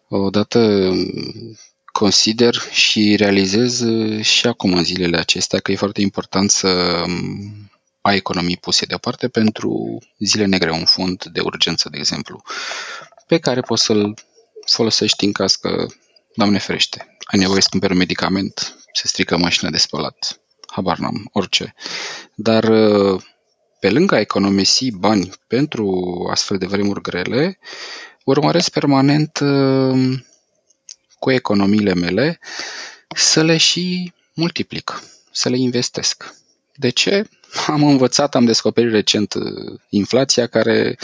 Odată 0.07 0.91
consider 1.93 2.55
și 2.71 3.15
realizez 3.15 3.81
uh, 3.81 4.23
și 4.23 4.47
acum 4.47 4.73
în 4.73 4.83
zilele 4.83 5.17
acestea 5.17 5.59
că 5.59 5.71
e 5.71 5.75
foarte 5.75 6.01
important 6.01 6.51
să 6.51 7.03
um, 7.05 7.71
ai 8.01 8.15
economii 8.15 8.57
puse 8.57 8.85
deoparte 8.85 9.27
pentru 9.27 9.97
zile 10.17 10.45
negre, 10.45 10.71
un 10.71 10.85
fond 10.85 11.23
de 11.23 11.39
urgență, 11.39 11.89
de 11.89 11.97
exemplu, 11.97 12.41
pe 13.27 13.37
care 13.37 13.61
poți 13.61 13.83
să-l 13.83 14.13
folosești 14.65 15.25
în 15.25 15.31
caz 15.31 15.55
că, 15.55 15.85
Doamne 16.35 16.57
ferește, 16.57 17.17
ai 17.23 17.39
nevoie 17.39 17.61
să 17.61 17.67
cumperi 17.71 17.91
un 17.91 17.97
medicament, 17.97 18.75
se 18.93 19.07
strică 19.07 19.37
mașina 19.37 19.69
de 19.69 19.77
spălat, 19.77 20.41
habar 20.67 20.97
n-am, 20.97 21.29
orice. 21.31 21.73
Dar 22.35 22.63
uh, 22.63 23.21
pe 23.79 23.89
lângă 23.89 24.15
a 24.15 24.19
economisi 24.19 24.91
bani 24.91 25.31
pentru 25.47 26.27
astfel 26.31 26.57
de 26.57 26.65
vremuri 26.65 27.01
grele, 27.01 27.59
urmăresc 28.23 28.69
permanent 28.69 29.39
uh, 29.39 30.19
cu 31.23 31.31
economiile 31.31 31.93
mele 31.93 32.39
să 33.15 33.43
le 33.43 33.57
și 33.57 34.13
multiplic, 34.33 35.03
să 35.31 35.49
le 35.49 35.57
investesc. 35.57 36.35
De 36.75 36.89
ce? 36.89 37.29
Am 37.67 37.83
învățat, 37.83 38.35
am 38.35 38.45
descoperit 38.45 38.91
recent 38.91 39.33
uh, 39.33 39.79
inflația 39.89 40.47
care 40.47 40.97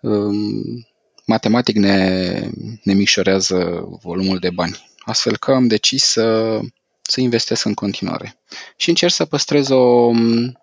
um, 0.00 0.86
matematic 1.26 1.76
ne, 1.76 2.50
ne 2.82 2.92
micșorează 2.92 3.88
volumul 4.02 4.38
de 4.38 4.50
bani. 4.50 4.90
Astfel 4.98 5.36
că 5.36 5.52
am 5.52 5.66
decis 5.66 6.04
să, 6.04 6.58
să 7.02 7.20
investesc 7.20 7.64
în 7.64 7.74
continuare. 7.74 8.38
Și 8.76 8.88
încerc 8.88 9.12
să 9.12 9.24
păstrez 9.24 9.68
o, 9.68 9.76
um, 10.06 10.58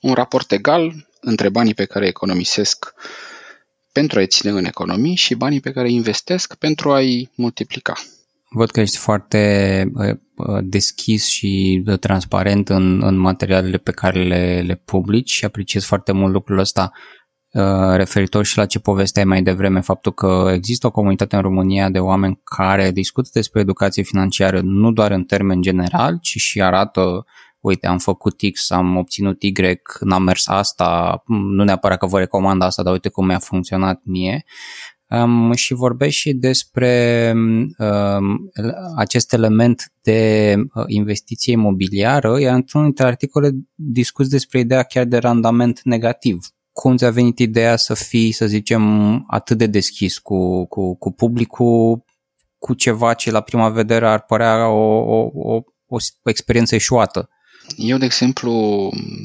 un 0.00 0.14
raport 0.14 0.52
egal 0.52 1.08
între 1.20 1.48
banii 1.48 1.74
pe 1.74 1.84
care 1.84 2.06
economisesc 2.06 2.94
pentru 3.92 4.18
a-i 4.18 4.26
ține 4.26 4.50
în 4.52 4.64
economii 4.64 5.16
și 5.16 5.34
banii 5.34 5.60
pe 5.60 5.70
care 5.70 5.88
îi 5.88 5.94
investesc 5.94 6.54
pentru 6.54 6.92
a-i 6.92 7.30
multiplica. 7.34 7.94
Văd 8.50 8.70
că 8.70 8.80
ești 8.80 8.96
foarte 8.96 9.92
deschis 10.62 11.26
și 11.26 11.82
transparent 12.00 12.68
în, 12.68 13.02
în 13.02 13.16
materialele 13.16 13.76
pe 13.76 13.90
care 13.90 14.22
le, 14.22 14.62
le 14.66 14.82
publici 14.84 15.30
și 15.30 15.44
apreciez 15.44 15.84
foarte 15.84 16.12
mult 16.12 16.32
lucrul 16.32 16.58
ăsta 16.58 16.92
Uh, 17.52 17.96
referitor 17.96 18.44
și 18.44 18.56
la 18.56 18.66
ce 18.66 18.78
povesteai 18.78 19.24
mai 19.24 19.42
devreme, 19.42 19.80
faptul 19.80 20.12
că 20.12 20.50
există 20.54 20.86
o 20.86 20.90
comunitate 20.90 21.36
în 21.36 21.42
România 21.42 21.88
de 21.88 21.98
oameni 21.98 22.40
care 22.44 22.90
discută 22.90 23.28
despre 23.32 23.60
educație 23.60 24.02
financiară 24.02 24.60
nu 24.60 24.92
doar 24.92 25.10
în 25.10 25.24
termen 25.24 25.62
general, 25.62 26.18
ci 26.20 26.36
și 26.36 26.62
arată 26.62 27.24
uite, 27.62 27.86
am 27.86 27.98
făcut 27.98 28.40
X, 28.52 28.70
am 28.70 28.96
obținut 28.96 29.42
Y, 29.42 29.52
n-am 30.00 30.22
mers 30.22 30.48
asta, 30.48 31.22
nu 31.26 31.64
neapărat 31.64 31.98
că 31.98 32.06
vă 32.06 32.18
recomand 32.18 32.62
asta, 32.62 32.82
dar 32.82 32.92
uite 32.92 33.08
cum 33.08 33.26
mi-a 33.26 33.38
funcționat 33.38 34.00
mie. 34.04 34.44
Um, 35.08 35.52
și 35.52 35.74
vorbesc 35.74 36.14
și 36.14 36.32
despre 36.32 37.32
um, 37.78 38.50
acest 38.96 39.32
element 39.32 39.92
de 40.02 40.54
uh, 40.74 40.84
investiție 40.86 41.52
imobiliară, 41.52 42.40
iar 42.40 42.54
într-unul 42.54 42.86
dintre 42.86 43.06
articole 43.06 43.50
discuți 43.74 44.30
despre 44.30 44.58
ideea 44.58 44.82
chiar 44.82 45.04
de 45.04 45.18
randament 45.18 45.80
negativ 45.82 46.38
cum 46.72 46.96
ți-a 46.96 47.10
venit 47.10 47.38
ideea 47.38 47.76
să 47.76 47.94
fii, 47.94 48.32
să 48.32 48.46
zicem, 48.46 48.82
atât 49.28 49.58
de 49.58 49.66
deschis 49.66 50.18
cu, 50.18 50.66
cu, 50.66 50.96
cu 50.96 51.12
publicul, 51.12 52.04
cu 52.58 52.74
ceva 52.74 53.14
ce 53.14 53.30
la 53.30 53.40
prima 53.40 53.68
vedere 53.68 54.08
ar 54.08 54.20
părea 54.24 54.68
o, 54.68 54.98
o, 54.98 55.30
o, 55.34 55.62
o, 55.86 55.96
o 56.22 56.30
experiență 56.30 56.74
eșuată? 56.74 57.28
Eu, 57.76 57.98
de 57.98 58.04
exemplu, 58.04 58.52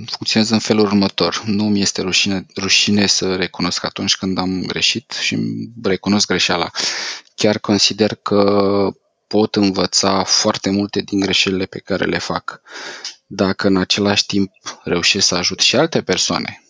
funcționez 0.06 0.50
în 0.50 0.60
felul 0.60 0.86
următor. 0.86 1.44
Nu 1.46 1.64
mi 1.64 1.82
este 1.82 2.02
rușine, 2.02 2.46
rușine 2.58 3.06
să 3.06 3.36
recunosc 3.36 3.84
atunci 3.84 4.16
când 4.16 4.38
am 4.38 4.64
greșit 4.66 5.12
și 5.22 5.38
recunosc 5.84 6.28
greșeala. 6.28 6.72
Chiar 7.36 7.60
consider 7.60 8.16
că 8.16 8.92
pot 9.28 9.56
învăța 9.56 10.24
foarte 10.24 10.70
multe 10.70 11.02
din 11.02 11.20
greșelile 11.20 11.66
pe 11.66 11.80
care 11.80 12.06
le 12.06 12.18
fac. 12.18 12.62
Dacă 13.28 13.68
în 13.68 13.78
același 13.78 14.26
timp 14.26 14.52
reușesc 14.84 15.28
să 15.28 15.36
ajut 15.36 15.60
și 15.60 15.76
alte 15.76 16.02
persoane 16.02 16.62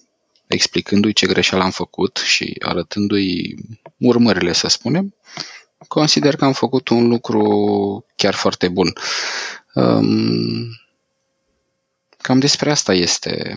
explicându-i 0.47 1.13
ce 1.13 1.25
greșeală 1.25 1.63
am 1.63 1.71
făcut 1.71 2.17
și 2.25 2.55
arătându-i 2.59 3.55
urmările, 3.97 4.53
să 4.53 4.67
spunem, 4.67 5.15
consider 5.87 6.35
că 6.35 6.45
am 6.45 6.53
făcut 6.53 6.87
un 6.87 7.07
lucru 7.07 8.05
chiar 8.15 8.33
foarte 8.33 8.67
bun. 8.67 8.93
Um, 9.73 10.79
cam 12.27 12.39
despre 12.39 12.71
asta 12.71 12.93
este, 12.93 13.55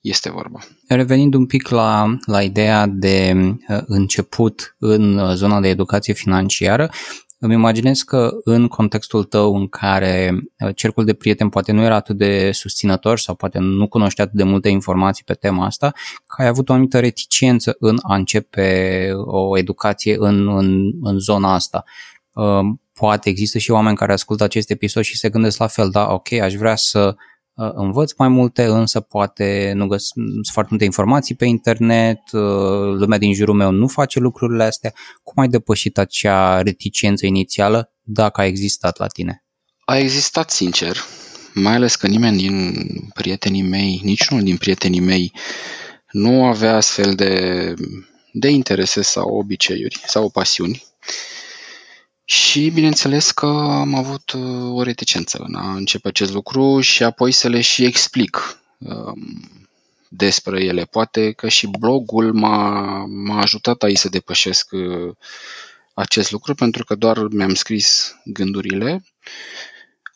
este 0.00 0.30
vorba. 0.30 0.58
Revenind 0.88 1.34
un 1.34 1.46
pic 1.46 1.68
la, 1.68 2.16
la 2.26 2.42
ideea 2.42 2.86
de 2.86 3.32
uh, 3.68 3.78
început 3.86 4.76
în 4.78 5.34
zona 5.34 5.60
de 5.60 5.68
educație 5.68 6.14
financiară, 6.14 6.90
îmi 7.38 7.54
imaginez 7.54 8.00
că 8.00 8.30
în 8.44 8.68
contextul 8.68 9.24
tău 9.24 9.56
în 9.56 9.68
care 9.68 10.34
uh, 10.58 10.76
cercul 10.76 11.04
de 11.04 11.14
prieteni 11.14 11.50
poate 11.50 11.72
nu 11.72 11.82
era 11.82 11.94
atât 11.94 12.16
de 12.16 12.50
susținător 12.52 13.18
sau 13.18 13.34
poate 13.34 13.58
nu 13.58 13.88
cunoștea 13.88 14.24
atât 14.24 14.36
de 14.36 14.44
multe 14.44 14.68
informații 14.68 15.24
pe 15.24 15.34
tema 15.34 15.64
asta, 15.64 15.92
că 16.26 16.42
ai 16.42 16.48
avut 16.48 16.68
o 16.68 16.72
anumită 16.72 17.00
reticență 17.00 17.76
în 17.78 17.98
a 18.02 18.14
începe 18.14 19.10
o 19.24 19.58
educație 19.58 20.16
în, 20.18 20.48
în, 20.48 20.92
în 21.02 21.18
zona 21.18 21.54
asta. 21.54 21.84
Uh, 22.32 22.60
poate 22.92 23.28
există 23.28 23.58
și 23.58 23.70
oameni 23.70 23.96
care 23.96 24.12
ascultă 24.12 24.44
acest 24.44 24.70
episod 24.70 25.02
și 25.02 25.18
se 25.18 25.28
gândesc 25.28 25.58
la 25.58 25.66
fel, 25.66 25.90
da, 25.90 26.12
ok, 26.12 26.32
aș 26.32 26.54
vrea 26.54 26.76
să 26.76 27.14
Uh, 27.16 27.32
învăț 27.54 28.12
mai 28.12 28.28
multe, 28.28 28.64
însă 28.64 29.00
poate 29.00 29.72
nu 29.74 29.86
găsesc 29.86 30.12
foarte 30.52 30.70
multe 30.70 30.84
informații 30.84 31.34
pe 31.34 31.44
internet, 31.44 32.20
uh, 32.32 32.40
lumea 32.98 33.18
din 33.18 33.34
jurul 33.34 33.54
meu 33.54 33.70
nu 33.70 33.86
face 33.86 34.18
lucrurile 34.18 34.64
astea. 34.64 34.92
Cum 35.22 35.42
ai 35.42 35.48
depășit 35.48 35.98
acea 35.98 36.62
reticență 36.62 37.26
inițială, 37.26 37.92
dacă 38.02 38.40
a 38.40 38.46
existat 38.46 38.98
la 38.98 39.06
tine? 39.06 39.44
A 39.84 39.98
existat, 39.98 40.50
sincer, 40.50 40.96
mai 41.54 41.74
ales 41.74 41.96
că 41.96 42.06
nimeni 42.06 42.36
din 42.36 42.74
prietenii 43.14 43.62
mei, 43.62 44.00
niciunul 44.02 44.42
din 44.42 44.56
prietenii 44.56 45.00
mei 45.00 45.32
nu 46.10 46.44
avea 46.44 46.76
astfel 46.76 47.14
de, 47.14 47.74
de 48.32 48.48
interese 48.48 49.02
sau 49.02 49.36
obiceiuri 49.36 50.02
sau 50.06 50.30
pasiuni 50.30 50.82
și 52.24 52.70
bineînțeles 52.70 53.30
că 53.30 53.46
am 53.46 53.94
avut 53.94 54.32
uh, 54.32 54.76
o 54.76 54.82
reticență 54.82 55.38
în 55.46 55.54
a 55.54 55.72
începe 55.74 56.08
acest 56.08 56.32
lucru 56.32 56.80
și 56.80 57.02
apoi 57.02 57.32
să 57.32 57.48
le 57.48 57.60
și 57.60 57.84
explic 57.84 58.58
um, 58.78 59.48
despre 60.08 60.64
ele. 60.64 60.84
Poate 60.84 61.32
că 61.32 61.48
și 61.48 61.66
blogul 61.66 62.32
m-a, 62.32 63.04
m-a 63.08 63.40
ajutat 63.40 63.82
aici 63.82 63.98
să 63.98 64.08
depășesc 64.08 64.72
uh, 64.72 65.14
acest 65.94 66.30
lucru 66.30 66.54
pentru 66.54 66.84
că 66.84 66.94
doar 66.94 67.18
mi-am 67.30 67.54
scris 67.54 68.16
gândurile, 68.24 69.04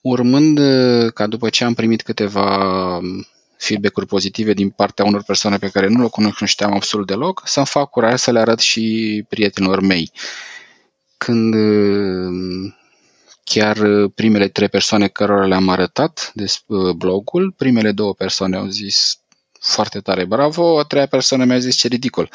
urmând 0.00 0.58
uh, 0.58 1.12
ca 1.12 1.26
după 1.26 1.48
ce 1.48 1.64
am 1.64 1.74
primit 1.74 2.02
câteva 2.02 2.96
um, 2.96 3.26
feedback-uri 3.56 4.06
pozitive 4.06 4.52
din 4.52 4.70
partea 4.70 5.04
unor 5.04 5.22
persoane 5.22 5.56
pe 5.56 5.68
care 5.68 5.88
nu 5.88 6.02
le 6.02 6.08
cunoșteam 6.08 6.72
absolut 6.72 7.06
deloc, 7.06 7.42
să-mi 7.44 7.66
fac 7.66 7.90
curaj 7.90 8.20
să 8.20 8.30
le 8.30 8.40
arăt 8.40 8.58
și 8.58 9.24
prietenilor 9.28 9.80
mei 9.80 10.10
când 11.18 11.54
uh, 11.54 12.72
chiar 13.44 13.76
uh, 13.76 14.10
primele 14.14 14.48
trei 14.48 14.68
persoane 14.68 15.08
cărora 15.08 15.46
le-am 15.46 15.68
arătat 15.68 16.30
de 16.34 16.44
uh, 16.66 16.90
blogul, 16.90 17.54
primele 17.56 17.92
două 17.92 18.14
persoane 18.14 18.56
au 18.56 18.66
zis 18.66 19.18
foarte 19.60 20.00
tare, 20.00 20.24
bravo, 20.24 20.78
a 20.78 20.82
treia 20.82 21.06
persoană 21.06 21.44
mi-a 21.44 21.58
zis 21.58 21.76
ce 21.76 21.88
ridicol. 21.88 22.30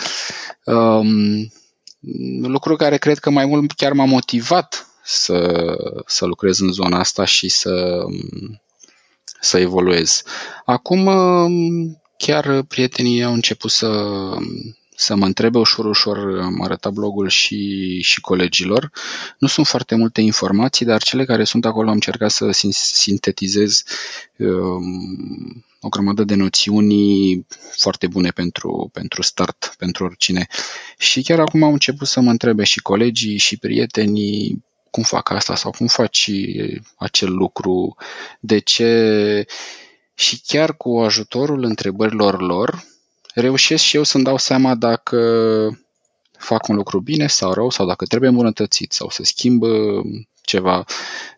Um, 0.65 1.51
lucru 2.41 2.75
care 2.75 2.97
cred 2.97 3.17
că 3.17 3.29
mai 3.29 3.45
mult 3.45 3.71
chiar 3.71 3.93
m-a 3.93 4.05
motivat 4.05 4.87
să, 5.03 5.65
să 6.05 6.25
lucrez 6.25 6.59
în 6.59 6.71
zona 6.71 6.99
asta 6.99 7.25
și 7.25 7.49
să, 7.49 8.03
să 9.41 9.59
evoluez. 9.59 10.23
Acum 10.65 11.05
um, 11.05 12.01
chiar 12.17 12.61
prietenii 12.61 13.23
au 13.23 13.33
început 13.33 13.71
să, 13.71 13.87
să 14.95 15.15
mă 15.15 15.25
întrebe 15.25 15.57
ușor, 15.57 15.85
ușor, 15.85 16.39
am 16.41 16.61
arătat 16.61 16.91
blogul 16.91 17.29
și, 17.29 18.01
și 18.01 18.21
colegilor. 18.21 18.91
Nu 19.37 19.47
sunt 19.47 19.67
foarte 19.67 19.95
multe 19.95 20.21
informații, 20.21 20.85
dar 20.85 21.03
cele 21.03 21.25
care 21.25 21.43
sunt 21.43 21.65
acolo 21.65 21.87
am 21.87 21.93
încercat 21.93 22.31
să 22.31 22.49
sintetizez 22.71 23.83
um, 24.37 25.65
o 25.81 25.89
grămadă 25.89 26.23
de 26.23 26.35
noțiuni 26.35 27.45
foarte 27.71 28.07
bune 28.07 28.29
pentru, 28.29 28.89
pentru 28.93 29.21
start, 29.21 29.75
pentru 29.77 30.03
oricine. 30.03 30.47
Și 30.97 31.21
chiar 31.21 31.39
acum 31.39 31.63
am 31.63 31.73
început 31.73 32.07
să 32.07 32.19
mă 32.19 32.29
întrebe 32.29 32.63
și 32.63 32.81
colegii 32.81 33.37
și 33.37 33.57
prietenii 33.57 34.63
cum 34.89 35.03
fac 35.03 35.29
asta 35.29 35.55
sau 35.55 35.71
cum 35.71 35.87
faci 35.87 36.31
acel 36.95 37.31
lucru, 37.31 37.95
de 38.39 38.59
ce 38.59 39.45
și 40.13 40.41
chiar 40.47 40.77
cu 40.77 40.99
ajutorul 40.99 41.63
întrebărilor 41.63 42.41
lor, 42.41 42.83
reușesc 43.33 43.83
și 43.83 43.95
eu 43.95 44.03
să-mi 44.03 44.23
dau 44.23 44.37
seama 44.37 44.75
dacă 44.75 45.17
fac 46.37 46.67
un 46.67 46.75
lucru 46.75 46.99
bine 46.99 47.27
sau 47.27 47.53
rău, 47.53 47.69
sau 47.69 47.85
dacă 47.85 48.05
trebuie 48.05 48.29
îmbunătățit, 48.29 48.91
sau 48.91 49.09
să 49.09 49.23
schimbă 49.23 50.01
ceva. 50.41 50.85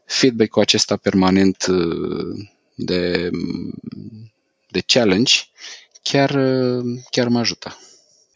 Feedback-ul 0.05 0.61
acesta 0.61 0.95
permanent 0.95 1.65
uh, 1.69 2.47
de, 2.75 3.29
de 4.69 4.83
challenge 4.85 5.33
chiar, 6.01 6.29
uh, 6.29 6.83
chiar 7.09 7.27
mă 7.27 7.39
ajută. 7.39 7.77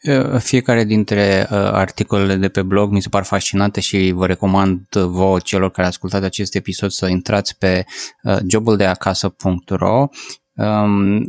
Uh, 0.02 0.38
fiecare 0.38 0.84
dintre 0.84 1.46
articolele 1.50 2.34
de 2.34 2.48
pe 2.48 2.62
blog 2.62 2.90
mi 2.90 3.02
se 3.02 3.08
par 3.08 3.24
fascinante 3.24 3.80
și 3.80 4.10
vă 4.14 4.26
recomand 4.26 4.86
vouă 4.92 5.38
celor 5.38 5.70
care 5.70 5.86
ascultați 5.86 6.24
acest 6.24 6.54
episod 6.54 6.90
să 6.90 7.06
intrați 7.06 7.58
pe 7.58 7.84
jobuldeacasă.ro 8.46 9.98
Um, 9.98 10.08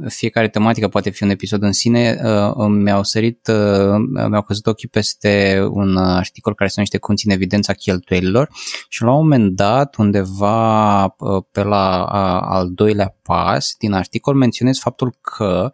fiecare 0.07 0.47
tematică 0.47 0.87
poate 0.87 1.09
fi 1.09 1.23
un 1.23 1.29
episod 1.29 1.63
în 1.63 1.71
sine. 1.71 2.19
Uh, 2.23 2.67
mi-au 2.67 3.03
sărit, 3.03 3.47
uh, 3.47 4.25
mi-au 4.29 4.41
căzut 4.41 4.65
ochii 4.65 4.87
peste 4.87 5.63
un 5.71 5.97
articol 5.97 6.55
care 6.55 6.69
se 6.69 6.73
numește 6.75 6.97
Conține 6.97 7.33
evidența 7.33 7.73
cheltuielilor 7.73 8.49
și 8.87 9.01
la 9.03 9.11
un 9.11 9.21
moment 9.21 9.55
dat, 9.55 9.95
undeva 9.95 11.03
uh, 11.03 11.43
pe 11.51 11.63
la 11.63 12.01
uh, 12.01 12.47
al 12.49 12.71
doilea 12.73 13.15
pas 13.23 13.75
din 13.79 13.93
articol, 13.93 14.35
menționez 14.35 14.77
faptul 14.77 15.15
că 15.21 15.71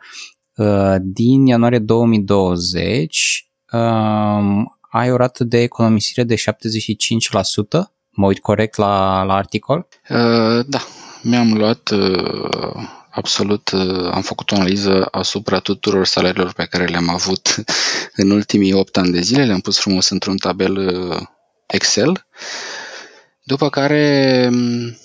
uh, 0.55 0.95
din 1.01 1.45
ianuarie 1.45 1.79
2020 1.79 3.49
uh, 3.71 3.79
ai 4.89 5.11
o 5.11 5.15
rată 5.15 5.43
de 5.43 5.61
economisire 5.61 6.23
de 6.23 6.35
75%. 6.35 6.39
Mă 8.09 8.25
uit 8.25 8.39
corect 8.39 8.77
la, 8.77 9.23
la 9.23 9.33
articol? 9.33 9.87
Uh, 10.09 10.65
da, 10.65 10.79
mi-am 11.21 11.53
luat 11.53 11.89
uh, 11.89 12.95
absolut 13.17 13.69
uh, 13.71 14.09
am 14.11 14.21
făcut 14.21 14.51
o 14.51 14.55
analiză 14.55 15.07
asupra 15.11 15.59
tuturor 15.59 16.05
salariilor 16.05 16.53
pe 16.53 16.65
care 16.65 16.85
le-am 16.85 17.09
avut 17.09 17.55
în 18.21 18.29
ultimii 18.29 18.73
8 18.73 18.97
ani 18.97 19.11
de 19.11 19.21
zile, 19.21 19.45
le-am 19.45 19.59
pus 19.59 19.79
frumos 19.79 20.09
într-un 20.09 20.37
tabel 20.37 20.77
uh, 20.77 21.21
Excel, 21.67 22.25
după 23.43 23.69
care 23.69 24.47
um, 24.51 24.97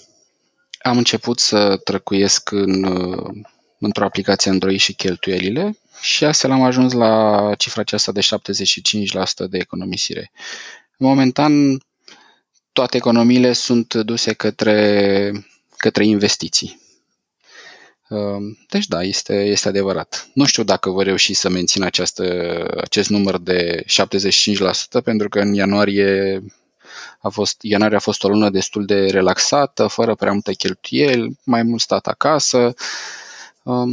am 0.83 0.96
început 0.98 1.38
să 1.38 1.77
trăcuiesc 1.85 2.51
în, 2.51 2.85
uh, 2.85 3.35
într-o 3.79 4.05
aplicație 4.05 4.51
Android 4.51 4.79
și 4.81 4.94
cheltuielile 4.94 5.79
și 6.01 6.25
astfel 6.25 6.51
am 6.51 6.62
ajuns 6.62 6.92
la 6.92 7.55
cifra 7.59 7.81
aceasta 7.81 8.12
de 8.12 8.20
75% 9.46 9.48
de 9.51 9.59
economisire. 9.59 10.31
Momentan 10.96 11.79
toate 12.72 12.96
economiile 12.96 13.53
sunt 13.53 13.94
duse 13.94 14.33
către, 14.33 15.33
către 15.77 16.05
investiții. 16.07 16.82
Um, 18.12 18.59
deci 18.68 18.87
da, 18.87 19.03
este, 19.03 19.35
este 19.44 19.68
adevărat. 19.68 20.29
Nu 20.35 20.44
știu 20.44 20.62
dacă 20.62 20.90
voi 20.90 21.05
reuși 21.05 21.35
să 21.35 21.48
mențin 21.48 21.83
această, 21.83 22.25
acest 22.81 23.09
număr 23.09 23.38
de 23.38 23.85
75%, 23.87 25.03
pentru 25.05 25.29
că 25.29 25.40
în 25.40 25.55
ianuarie 25.55 26.42
a 27.20 27.29
fost, 27.29 27.57
ianuarie 27.61 27.96
a 27.96 28.01
fost 28.01 28.25
o 28.25 28.29
lună 28.29 28.51
destul 28.51 28.85
de 28.85 29.07
relaxată, 29.07 29.87
fără 29.87 30.14
prea 30.14 30.33
multe 30.33 30.53
cheltuieli, 30.53 31.38
mai 31.44 31.62
mult 31.62 31.81
stat 31.81 32.07
acasă. 32.07 32.75
Um, 33.62 33.90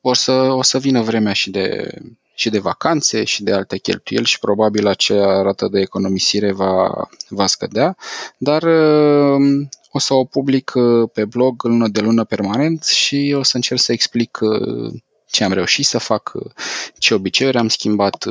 o, 0.00 0.14
să, 0.14 0.32
o 0.32 0.62
să 0.62 0.78
vină 0.78 1.00
vremea 1.00 1.32
și 1.32 1.50
de, 1.50 1.94
și 2.34 2.50
de 2.50 2.58
vacanțe 2.58 3.24
și 3.24 3.42
de 3.42 3.52
alte 3.52 3.78
cheltuieli 3.78 4.26
și 4.26 4.38
probabil 4.38 4.86
acea 4.86 5.42
rată 5.42 5.68
de 5.68 5.80
economisire 5.80 6.52
va, 6.52 7.08
va 7.28 7.46
scădea, 7.46 7.96
dar 8.38 8.62
um, 8.62 9.68
o 9.90 9.98
să 9.98 10.14
o 10.14 10.24
public 10.24 10.72
uh, 10.74 11.10
pe 11.12 11.24
blog 11.24 11.62
lună 11.62 11.88
de 11.88 12.00
lună 12.00 12.24
permanent 12.24 12.84
și 12.84 13.34
o 13.36 13.42
să 13.42 13.56
încerc 13.56 13.80
să 13.80 13.92
explic 13.92 14.38
uh, 14.40 14.92
ce 15.30 15.44
am 15.44 15.52
reușit 15.52 15.86
să 15.86 15.98
fac, 15.98 16.32
uh, 16.34 16.50
ce 16.98 17.14
obiceiuri 17.14 17.58
am 17.58 17.68
schimbat, 17.68 18.24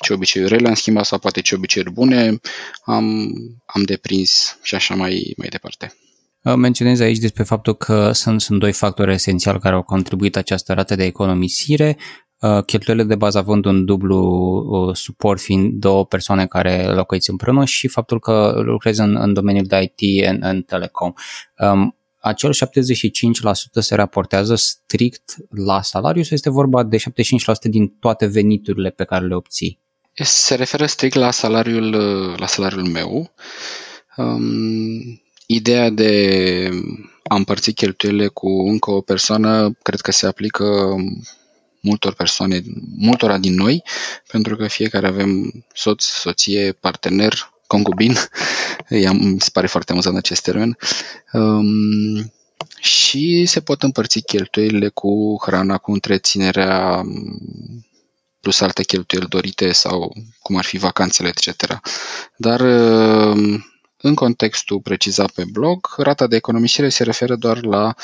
ce 0.00 0.12
obiceiuri 0.12 0.52
rele 0.52 0.68
am 0.68 0.74
schimbat 0.74 1.04
sau 1.04 1.18
poate 1.18 1.40
ce 1.40 1.54
obiceiuri 1.54 1.92
bune 1.92 2.40
am, 2.84 3.32
am 3.66 3.82
deprins 3.82 4.58
și 4.62 4.74
așa 4.74 4.94
mai, 4.94 5.34
mai 5.36 5.48
departe. 5.48 5.94
Menționez 6.56 7.00
aici 7.00 7.18
despre 7.18 7.42
faptul 7.42 7.76
că 7.76 8.12
sunt, 8.12 8.40
sunt 8.40 8.58
doi 8.58 8.72
factori 8.72 9.12
esențiali 9.12 9.58
care 9.58 9.74
au 9.74 9.82
contribuit 9.82 10.36
această 10.36 10.72
rată 10.72 10.94
de 10.94 11.04
economisire. 11.04 11.96
Uh, 12.42 12.64
cheltuielile 12.64 13.06
de 13.06 13.14
bază 13.14 13.38
având 13.38 13.64
un 13.64 13.84
dublu 13.84 14.18
uh, 14.68 14.96
suport 14.96 15.40
fiind 15.40 15.72
două 15.72 16.06
persoane 16.06 16.46
care 16.46 16.84
locuiți 16.84 17.30
împreună 17.30 17.64
și 17.64 17.88
faptul 17.88 18.20
că 18.20 18.60
lucrezi 18.64 19.00
în, 19.00 19.16
în 19.16 19.32
domeniul 19.32 19.64
de 19.64 19.92
IT 19.96 20.26
în, 20.26 20.38
în 20.40 20.62
telecom. 20.62 21.12
Um, 21.58 21.96
acel 22.18 22.54
75% 22.54 22.54
se 23.70 23.94
raportează 23.94 24.54
strict 24.54 25.36
la 25.48 25.82
salariu 25.82 26.22
sau 26.22 26.30
este 26.32 26.50
vorba 26.50 26.82
de 26.82 26.96
75% 26.96 27.00
din 27.62 27.88
toate 27.88 28.26
veniturile 28.26 28.90
pe 28.90 29.04
care 29.04 29.26
le 29.26 29.34
obții? 29.34 29.80
Se 30.12 30.54
referă 30.54 30.86
strict 30.86 31.14
la 31.14 31.30
salariul, 31.30 31.90
la 32.36 32.46
salariul 32.46 32.86
meu. 32.86 33.32
Um, 34.16 35.22
ideea 35.46 35.90
de 35.90 36.68
a 37.24 37.34
împărți 37.34 37.70
cheltuielile 37.70 38.26
cu 38.26 38.48
încă 38.48 38.90
o 38.90 39.00
persoană 39.00 39.72
cred 39.82 40.00
că 40.00 40.12
se 40.12 40.26
aplică 40.26 40.94
multor 41.82 42.14
persoane, 42.14 42.62
multora 42.96 43.38
din 43.38 43.54
noi, 43.54 43.82
pentru 44.28 44.56
că 44.56 44.66
fiecare 44.66 45.06
avem 45.06 45.64
soț, 45.74 46.04
soție, 46.04 46.72
partener, 46.72 47.52
concubin, 47.66 48.14
îmi 48.88 49.40
se 49.40 49.50
pare 49.52 49.66
foarte 49.66 49.92
amuzant 49.92 50.16
acest 50.16 50.42
termen, 50.42 50.76
um, 51.32 52.32
și 52.80 53.46
se 53.46 53.60
pot 53.60 53.82
împărți 53.82 54.20
cheltuielile 54.20 54.88
cu 54.88 55.36
hrana, 55.42 55.78
cu 55.78 55.92
întreținerea, 55.92 57.02
plus 58.40 58.60
alte 58.60 58.82
cheltuieli 58.82 59.28
dorite 59.28 59.72
sau 59.72 60.12
cum 60.42 60.56
ar 60.56 60.64
fi 60.64 60.76
vacanțele, 60.76 61.28
etc. 61.28 61.80
Dar 62.36 62.60
um, 62.60 63.66
în 63.96 64.14
contextul 64.14 64.80
precizat 64.80 65.30
pe 65.30 65.44
blog, 65.52 65.94
rata 65.96 66.26
de 66.26 66.36
economisire 66.36 66.88
se 66.88 67.02
referă 67.02 67.36
doar 67.36 67.64
la 67.64 67.94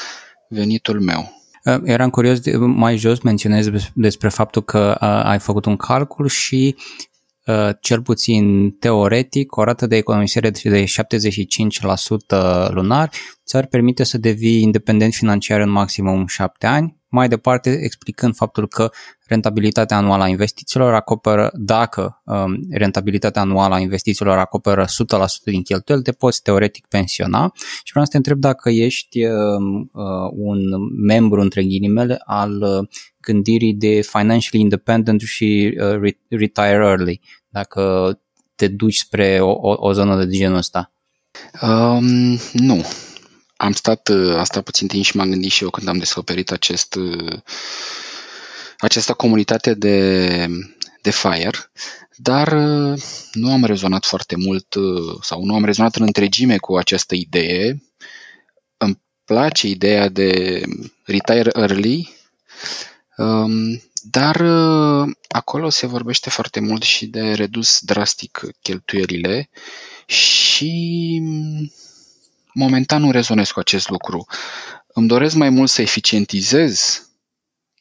venitul 0.48 1.00
meu. 1.00 1.37
Uh, 1.68 1.80
eram 1.84 2.10
curios, 2.10 2.40
de, 2.40 2.56
mai 2.56 2.96
jos 2.96 3.20
menționez 3.20 3.68
despre 3.94 4.28
faptul 4.28 4.62
că 4.62 4.98
uh, 5.00 5.22
ai 5.24 5.38
făcut 5.38 5.64
un 5.64 5.76
calcul 5.76 6.28
și 6.28 6.76
uh, 7.46 7.70
cel 7.80 8.02
puțin 8.02 8.70
teoretic, 8.70 9.56
o 9.56 9.64
rată 9.64 9.86
de 9.86 9.96
economisire 9.96 10.50
de 10.50 10.84
75% 10.84 12.68
lunar 12.68 13.10
ți-ar 13.46 13.66
permite 13.66 14.04
să 14.04 14.18
devii 14.18 14.62
independent 14.62 15.14
financiar 15.14 15.60
în 15.60 15.70
maximum 15.70 16.26
7 16.26 16.66
ani, 16.66 16.97
mai 17.08 17.28
departe 17.28 17.70
explicând 17.82 18.34
faptul 18.34 18.68
că 18.68 18.90
rentabilitatea 19.26 19.96
anuală 19.96 20.22
a 20.22 20.28
investițiilor 20.28 20.94
acoperă, 20.94 21.50
dacă 21.54 22.22
um, 22.24 22.66
rentabilitatea 22.70 23.42
anuală 23.42 23.74
a 23.74 23.78
investițiilor 23.78 24.38
acoperă 24.38 24.84
100% 24.84 24.88
din 25.44 25.62
cheltuieli, 25.62 26.02
te 26.02 26.12
poți 26.12 26.42
teoretic 26.42 26.86
pensiona 26.86 27.52
și 27.82 27.90
vreau 27.90 28.04
să 28.04 28.10
te 28.10 28.16
întreb 28.16 28.38
dacă 28.38 28.70
ești 28.70 29.24
um, 29.24 29.90
uh, 29.92 30.30
un 30.32 30.60
membru, 31.06 31.40
între 31.40 31.62
ghilimele, 31.62 32.22
al 32.24 32.62
uh, 32.62 32.88
gândirii 33.20 33.74
de 33.74 34.00
financially 34.00 34.62
independent 34.62 35.20
și 35.20 35.78
uh, 35.80 36.14
retire 36.28 36.84
early, 36.84 37.20
dacă 37.48 38.12
te 38.54 38.68
duci 38.68 38.96
spre 38.96 39.38
o, 39.40 39.50
o, 39.50 39.74
o 39.78 39.92
zonă 39.92 40.24
de 40.24 40.36
genul 40.36 40.56
ăsta. 40.56 40.92
Um, 41.62 42.38
nu, 42.52 42.84
am 43.58 43.72
stat, 43.72 44.08
uh, 44.08 44.34
am 44.36 44.44
stat 44.44 44.64
puțin 44.64 44.86
timp 44.86 45.04
și 45.04 45.16
m-am 45.16 45.30
gândit 45.30 45.50
și 45.50 45.62
eu 45.62 45.70
când 45.70 45.88
am 45.88 45.98
descoperit 45.98 46.50
acest, 46.50 46.94
uh, 46.94 47.38
această 48.78 49.12
comunitate 49.12 49.74
de, 49.74 50.46
de 51.02 51.10
FIRE, 51.10 51.70
dar 52.16 52.52
uh, 52.52 53.02
nu 53.32 53.52
am 53.52 53.64
rezonat 53.64 54.04
foarte 54.04 54.36
mult 54.36 54.74
sau 55.22 55.44
nu 55.44 55.54
am 55.54 55.64
rezonat 55.64 55.96
în 55.96 56.02
întregime 56.02 56.56
cu 56.56 56.76
această 56.76 57.14
idee. 57.14 57.82
Îmi 58.76 59.00
place 59.24 59.66
ideea 59.66 60.08
de 60.08 60.62
retire 61.04 61.50
early, 61.54 62.10
um, 63.16 63.82
dar 64.02 64.40
acolo 65.28 65.68
se 65.68 65.86
vorbește 65.86 66.30
foarte 66.30 66.60
mult 66.60 66.82
și 66.82 67.06
de 67.06 67.32
redus 67.32 67.78
drastic 67.80 68.40
cheltuielile 68.62 69.48
și 70.06 71.22
momentan 72.58 73.00
nu 73.02 73.10
rezonez 73.10 73.50
cu 73.50 73.58
acest 73.58 73.88
lucru. 73.88 74.26
Îmi 74.86 75.08
doresc 75.08 75.34
mai 75.34 75.50
mult 75.50 75.70
să 75.70 75.82
eficientizez 75.82 77.02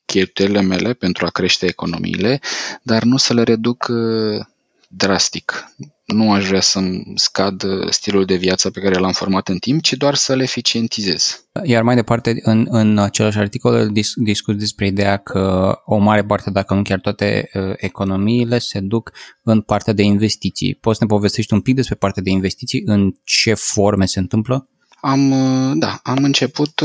cheltuielile 0.05 0.61
mele 0.61 0.93
pentru 0.93 1.25
a 1.25 1.29
crește 1.29 1.65
economiile, 1.65 2.39
dar 2.81 3.03
nu 3.03 3.17
să 3.17 3.33
le 3.33 3.43
reduc 3.43 3.87
uh, 3.89 4.45
drastic. 4.87 5.65
Nu 6.05 6.31
aș 6.31 6.47
vrea 6.47 6.61
să-mi 6.61 7.03
scad 7.15 7.63
uh, 7.63 7.89
stilul 7.89 8.25
de 8.25 8.35
viață 8.35 8.69
pe 8.69 8.79
care 8.79 8.97
l-am 8.97 9.11
format 9.11 9.47
în 9.47 9.57
timp, 9.57 9.81
ci 9.81 9.93
doar 9.93 10.15
să 10.15 10.35
le 10.35 10.43
eficientizez. 10.43 11.45
Iar 11.63 11.83
mai 11.83 11.95
departe, 11.95 12.39
în, 12.41 12.67
în 12.69 12.97
același 12.97 13.37
articol 13.37 13.89
dis, 13.91 14.11
discut 14.15 14.57
despre 14.57 14.87
ideea 14.87 15.17
că 15.17 15.75
o 15.85 15.97
mare 15.97 16.23
parte, 16.23 16.49
dacă 16.49 16.73
nu 16.73 16.81
chiar 16.81 16.99
toate 16.99 17.49
uh, 17.53 17.73
economiile, 17.77 18.59
se 18.59 18.79
duc 18.79 19.11
în 19.43 19.61
partea 19.61 19.93
de 19.93 20.03
investiții. 20.03 20.75
Poți 20.75 20.97
să 20.97 21.03
ne 21.03 21.09
povestești 21.09 21.53
un 21.53 21.61
pic 21.61 21.75
despre 21.75 21.95
partea 21.95 22.23
de 22.23 22.29
investiții, 22.29 22.81
în 22.85 23.11
ce 23.23 23.53
forme 23.53 24.05
se 24.05 24.19
întâmplă? 24.19 24.69
Am, 25.01 25.33
da, 25.79 25.99
am 26.03 26.23
început 26.23 26.81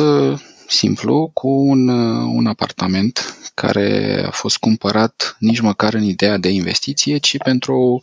simplu 0.72 1.30
cu 1.35 1.48
un, 1.48 1.88
un 2.37 2.46
apartament 2.46 3.37
care 3.54 4.22
a 4.26 4.30
fost 4.30 4.56
cumpărat 4.56 5.37
nici 5.38 5.61
măcar 5.61 5.94
în 5.94 6.02
ideea 6.02 6.37
de 6.37 6.48
investiție, 6.48 7.18
ci 7.18 7.37
pentru 7.38 8.00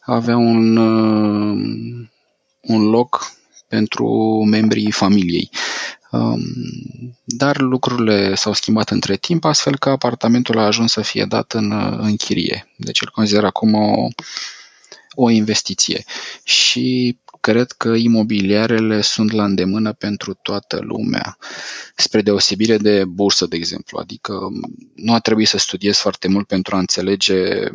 a 0.00 0.14
avea 0.14 0.36
un, 0.36 0.76
un 2.60 2.82
loc 2.90 3.32
pentru 3.68 4.06
membrii 4.50 4.90
familiei. 4.90 5.50
Um, 6.10 6.42
dar 7.24 7.60
lucrurile 7.60 8.34
s-au 8.34 8.52
schimbat 8.52 8.90
între 8.90 9.16
timp, 9.16 9.44
astfel 9.44 9.78
că 9.78 9.88
apartamentul 9.88 10.58
a 10.58 10.66
ajuns 10.66 10.92
să 10.92 11.00
fie 11.02 11.24
dat 11.24 11.52
în, 11.52 11.72
în 12.00 12.16
chirie. 12.16 12.72
Deci 12.76 13.00
îl 13.02 13.10
consider 13.14 13.44
acum 13.44 13.74
o, 13.74 14.08
o 15.14 15.30
investiție. 15.30 16.04
Și 16.44 17.18
cred 17.42 17.72
că 17.72 17.88
imobiliarele 17.88 19.00
sunt 19.00 19.32
la 19.32 19.44
îndemână 19.44 19.92
pentru 19.92 20.34
toată 20.34 20.78
lumea, 20.80 21.38
spre 21.96 22.22
deosebire 22.22 22.76
de 22.76 23.04
bursă, 23.04 23.46
de 23.46 23.56
exemplu. 23.56 23.98
Adică 23.98 24.38
nu 24.94 25.12
a 25.12 25.18
trebuit 25.18 25.48
să 25.48 25.58
studiez 25.58 25.96
foarte 25.96 26.28
mult 26.28 26.46
pentru 26.46 26.76
a 26.76 26.78
înțelege 26.78 27.68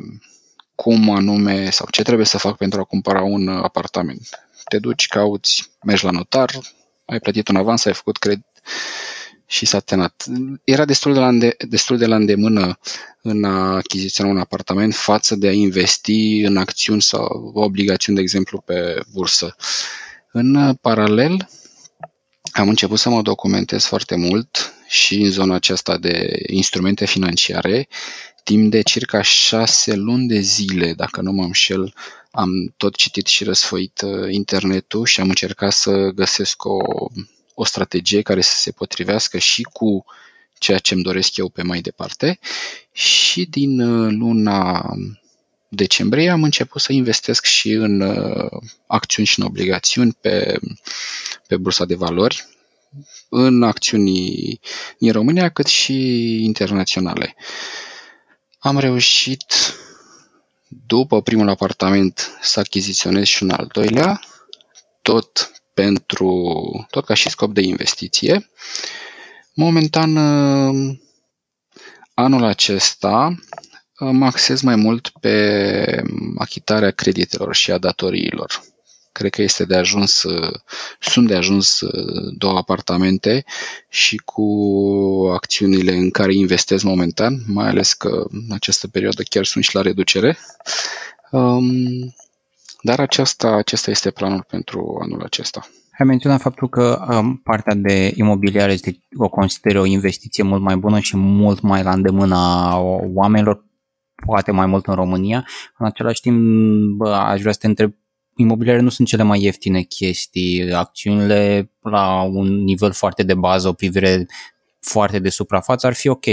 cum 0.76 1.10
anume 1.10 1.70
sau 1.70 1.88
ce 1.92 2.02
trebuie 2.02 2.26
să 2.26 2.38
fac 2.38 2.58
pentru 2.58 2.80
a 2.80 2.84
cumpăra 2.84 3.22
un 3.22 3.48
apartament. 3.48 4.30
Te 4.70 4.80
duci, 4.80 5.08
cauți, 5.08 5.72
mergi 5.84 6.04
la 6.06 6.12
notar, 6.12 6.60
ai 7.06 7.20
plătit 7.20 7.48
un 7.48 7.56
avans, 7.56 7.86
ai 7.86 7.94
făcut 7.94 8.18
credit 8.18 8.46
și 9.48 9.66
s-a 9.66 9.80
tenat. 9.80 10.26
Era 10.64 10.86
destul 10.86 11.14
de 11.14 11.20
la, 11.20 11.28
înde- 11.28 11.56
destul 11.70 11.98
de 11.98 12.06
la 12.06 12.16
îndemână 12.16 12.80
în 13.22 13.44
a 13.44 13.76
achiziționa 13.76 14.30
un 14.30 14.38
apartament 14.38 14.96
față 14.96 15.36
de 15.36 15.48
a 15.48 15.52
investi 15.52 16.40
în 16.40 16.58
acțiuni 16.58 17.02
sau 17.02 17.52
obligațiuni, 17.54 18.18
de 18.18 18.24
exemplu, 18.24 18.62
pe 18.66 19.00
bursă. 19.14 19.56
În 20.32 20.74
paralel, 20.82 21.50
am 22.52 22.70
început 22.70 23.00
să 23.00 23.10
mă 23.10 23.22
documentez 23.22 23.84
foarte 23.84 24.16
mult 24.16 24.74
și 24.88 25.16
în 25.16 25.32
zona 25.32 25.56
aceasta 25.56 25.98
de 25.98 26.40
instrumente 26.48 27.06
financiare. 27.06 27.88
Timp 28.44 28.72
de 28.72 28.82
circa 28.82 29.22
șase 29.22 29.96
luni 29.96 30.28
de 30.28 30.40
zile, 30.40 30.94
dacă 30.94 31.22
nu 31.22 31.32
mă 31.32 31.44
înșel, 31.44 31.94
am 32.32 32.74
tot 32.78 32.96
citit 32.96 33.28
și 33.28 33.44
răsfoit 33.44 34.02
uh, 34.02 34.28
internetul 34.34 35.06
și 35.06 35.20
am 35.20 35.28
încercat 35.30 35.72
să 35.72 35.92
găsesc 36.16 36.66
o 36.66 36.78
o 37.60 37.66
strategie 37.66 38.22
care 38.22 38.42
să 38.42 38.56
se 38.56 38.72
potrivească 38.72 39.38
și 39.38 39.62
cu 39.62 40.06
ceea 40.58 40.78
ce 40.78 40.94
îmi 40.94 41.04
doresc 41.04 41.38
eu 41.38 41.50
pe 41.50 41.62
mai 41.62 41.82
departe 41.82 42.40
și 42.92 43.46
din 43.46 43.80
uh, 43.80 44.12
luna 44.20 44.86
decembrie 45.70 46.30
am 46.30 46.44
început 46.44 46.82
să 46.82 46.94
investesc 46.94 47.46
și 47.46 47.72
în 47.72 48.02
uh, 48.02 48.62
acțiuni 48.88 49.28
și 49.28 49.40
în 49.40 49.46
obligațiuni 49.46 50.18
pe, 50.22 50.60
pe 51.48 51.58
bursa 51.58 51.86
de 51.86 51.96
valori, 51.96 52.46
în 53.30 53.64
acțiuni 53.64 54.60
din 54.98 55.12
România 55.12 55.50
cât 55.50 55.68
și 55.68 55.94
internaționale. 56.44 57.36
Am 58.60 58.80
reușit, 58.80 59.54
după 60.68 61.22
primul 61.22 61.50
apartament, 61.50 62.38
să 62.42 62.60
achiziționez 62.60 63.26
și 63.26 63.44
un 63.44 63.50
al 63.50 63.70
doilea, 63.72 64.20
tot 65.02 65.52
pentru, 65.78 66.32
tot 66.90 67.06
ca 67.06 67.14
și 67.14 67.30
scop 67.30 67.54
de 67.54 67.62
investiție. 67.62 68.50
Momentan, 69.54 70.16
uh, 70.16 70.98
anul 72.14 72.44
acesta, 72.44 73.36
mă 74.00 74.26
axez 74.26 74.62
mai 74.62 74.76
mult 74.76 75.12
pe 75.20 76.04
achitarea 76.38 76.92
creditelor 76.92 77.56
și 77.56 77.72
a 77.72 77.78
datoriilor. 77.78 78.62
Cred 79.12 79.32
că 79.32 79.42
este 79.42 79.66
de 79.66 79.76
ajuns, 79.76 80.24
sunt 81.00 81.28
de 81.28 81.36
ajuns 81.36 81.80
două 82.38 82.58
apartamente 82.58 83.46
și 83.90 84.16
cu 84.16 84.44
acțiunile 85.34 85.92
în 85.92 86.10
care 86.10 86.34
investesc 86.34 86.84
momentan, 86.84 87.44
mai 87.48 87.68
ales 87.68 87.94
că 87.94 88.26
în 88.30 88.52
această 88.52 88.88
perioadă 88.88 89.24
chiar 89.24 89.46
sunt 89.46 89.64
și 89.64 89.76
la 89.76 89.82
reducere. 89.82 90.38
Um, 91.32 92.16
dar 92.82 93.00
aceasta, 93.00 93.48
acesta 93.48 93.92
este 93.92 94.12
planul 94.12 94.46
pentru 94.48 94.98
anul 95.02 95.24
acesta. 95.24 95.68
Ai 96.00 96.06
menționat 96.06 96.42
faptul 96.42 96.70
că 96.70 97.06
um, 97.10 97.36
partea 97.36 97.74
de 97.76 98.12
imobiliare 98.16 98.72
este, 98.72 99.00
o 99.16 99.30
consideră 99.30 99.80
o 99.80 99.86
investiție 99.86 100.44
mult 100.44 100.62
mai 100.62 100.76
bună 100.76 101.00
și 101.00 101.18
mult 101.18 101.62
mai 101.62 101.84
la 101.84 101.92
îndemâna 101.92 102.76
oamenilor 103.14 103.66
poate 104.26 104.52
mai 104.52 104.66
mult 104.66 104.86
în 104.86 104.94
România. 104.94 105.46
În 105.78 105.86
același 105.86 106.22
timp, 106.22 106.40
bă, 106.98 107.10
aș 107.10 107.40
vrea 107.40 107.52
să 107.52 107.60
te 107.60 107.68
întreb, 107.68 107.94
imobiliare 108.36 108.80
nu 108.80 108.90
sunt 108.90 109.08
cele 109.08 109.24
mai 109.24 109.42
ieftine 109.42 109.82
chestii. 109.82 110.74
Acțiunile 110.74 111.72
la 111.82 112.22
un 112.22 112.64
nivel 112.64 112.92
foarte 112.92 113.24
de 113.24 113.34
bază, 113.34 113.68
o 113.68 113.74
privire 113.74 114.26
foarte 114.88 115.20
de 115.20 115.30
suprafață, 115.30 115.88
ar 115.88 115.94
fi 115.94 116.08
ok. 116.08 116.26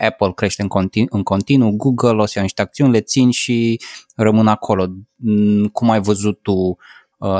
Apple 0.00 0.32
crește 0.34 0.62
în 0.62 0.68
continuu, 0.68 1.08
în 1.10 1.22
continuu 1.22 1.76
Google 1.76 2.22
o 2.22 2.26
să 2.26 2.32
ia 2.36 2.42
niște 2.42 2.62
acțiuni, 2.62 2.92
le 2.92 3.00
țin 3.00 3.30
și 3.30 3.80
rămân 4.16 4.46
acolo. 4.46 4.86
Mm, 5.16 5.66
cum 5.66 5.90
ai 5.90 6.00
văzut 6.00 6.42
tu 6.42 6.52
uh, 6.52 6.76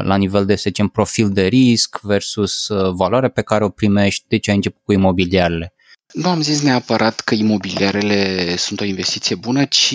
la 0.03 0.17
nivel 0.17 0.47
de, 0.47 0.55
să 0.55 0.63
zicem, 0.67 0.89
profil 0.89 1.31
de 1.31 1.47
risc 1.47 1.99
versus 2.03 2.69
uh, 2.69 2.93
valoare 2.95 3.29
pe 3.29 3.43
care 3.43 3.65
o 3.65 3.69
primești, 3.69 4.25
de 4.29 4.39
ce 4.39 4.51
ai 4.51 4.57
început 4.57 4.83
cu 4.85 4.93
imobiliarele? 4.93 5.75
Nu 6.13 6.29
am 6.29 6.43
zis 6.43 6.63
neapărat 6.63 7.21
că 7.21 7.35
imobiliarele 7.35 8.57
sunt 8.57 8.81
o 8.81 8.85
investiție 8.85 9.37
bună, 9.37 9.65
ci, 9.65 9.95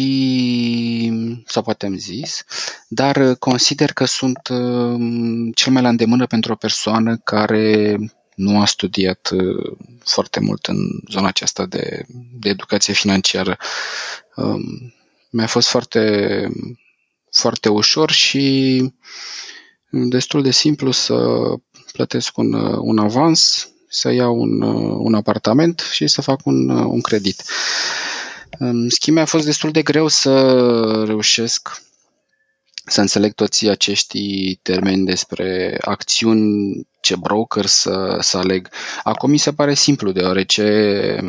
sau 1.45 1.61
poate 1.63 1.85
am 1.85 1.97
zis, 1.97 2.43
dar 2.87 3.35
consider 3.35 3.93
că 3.93 4.05
sunt 4.05 4.47
um, 4.49 5.51
cel 5.51 5.71
mai 5.71 5.81
la 5.81 5.89
îndemână 5.89 6.25
pentru 6.25 6.51
o 6.51 6.55
persoană 6.55 7.17
care 7.23 7.95
nu 8.35 8.61
a 8.61 8.65
studiat 8.65 9.29
uh, 9.33 9.77
foarte 10.03 10.39
mult 10.39 10.65
în 10.65 10.77
zona 11.09 11.27
aceasta 11.27 11.65
de, 11.65 12.05
de 12.39 12.49
educație 12.49 12.93
financiară. 12.93 13.57
Um, 14.35 14.93
mi-a 15.29 15.47
fost 15.47 15.67
foarte, 15.67 16.47
foarte 17.31 17.69
ușor 17.69 18.11
și 18.11 18.81
destul 19.89 20.41
de 20.41 20.51
simplu 20.51 20.91
să 20.91 21.15
plătesc 21.91 22.37
un, 22.37 22.53
un 22.79 22.97
avans 22.97 23.69
să 23.87 24.11
iau 24.11 24.35
un, 24.39 24.61
uh, 24.61 24.95
un 24.99 25.13
apartament 25.13 25.79
și 25.91 26.07
să 26.07 26.21
fac 26.21 26.45
un, 26.45 26.69
uh, 26.69 26.85
un 26.87 27.01
credit. 27.01 27.43
În 28.59 28.89
schimb, 28.89 29.17
a 29.17 29.25
fost 29.25 29.45
destul 29.45 29.71
de 29.71 29.81
greu 29.81 30.07
să 30.07 31.03
reușesc 31.05 31.83
să 32.85 33.01
înțeleg 33.01 33.33
toți 33.33 33.67
acești 33.67 34.55
termeni 34.55 35.05
despre 35.05 35.77
acțiuni, 35.81 36.87
ce 37.05 37.15
broker 37.15 37.65
să, 37.65 38.17
să 38.19 38.37
aleg. 38.37 38.69
Acum 39.03 39.29
mi 39.29 39.37
se 39.37 39.53
pare 39.53 39.73
simplu, 39.73 40.11
deoarece 40.11 41.19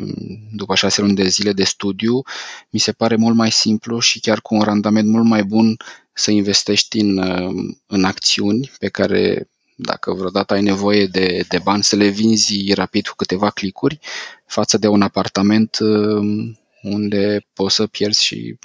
după 0.52 0.74
șase 0.74 1.00
luni 1.00 1.14
de 1.14 1.28
zile 1.28 1.52
de 1.52 1.64
studiu, 1.64 2.22
mi 2.70 2.80
se 2.80 2.92
pare 2.92 3.16
mult 3.16 3.36
mai 3.36 3.50
simplu 3.50 3.98
și 3.98 4.20
chiar 4.20 4.40
cu 4.40 4.54
un 4.54 4.62
randament 4.62 5.08
mult 5.08 5.24
mai 5.24 5.42
bun 5.42 5.76
să 6.12 6.30
investești 6.30 7.00
în, 7.00 7.18
uh, 7.18 7.74
în 7.86 8.04
acțiuni 8.04 8.70
pe 8.78 8.88
care 8.88 9.48
dacă 9.76 10.12
vreodată 10.12 10.54
ai 10.54 10.62
nevoie 10.62 11.06
de, 11.06 11.44
de 11.48 11.58
bani, 11.58 11.82
să 11.82 11.96
le 11.96 12.08
vinzi 12.08 12.72
rapid 12.74 13.06
cu 13.06 13.14
câteva 13.16 13.50
clicuri 13.50 13.98
față 14.46 14.78
de 14.78 14.86
un 14.86 15.02
apartament 15.02 15.78
um, 15.80 16.58
unde 16.82 17.46
poți 17.52 17.74
să 17.74 17.86
pierzi 17.86 18.24
și 18.24 18.58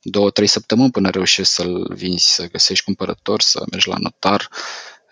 două, 0.00 0.30
trei 0.30 0.46
săptămâni 0.46 0.90
până 0.90 1.10
reușești 1.10 1.52
să-l 1.52 1.94
vinzi, 1.94 2.34
să 2.34 2.48
găsești 2.48 2.84
cumpărător, 2.84 3.40
să 3.40 3.64
mergi 3.70 3.88
la 3.88 3.96
notar, 3.98 4.48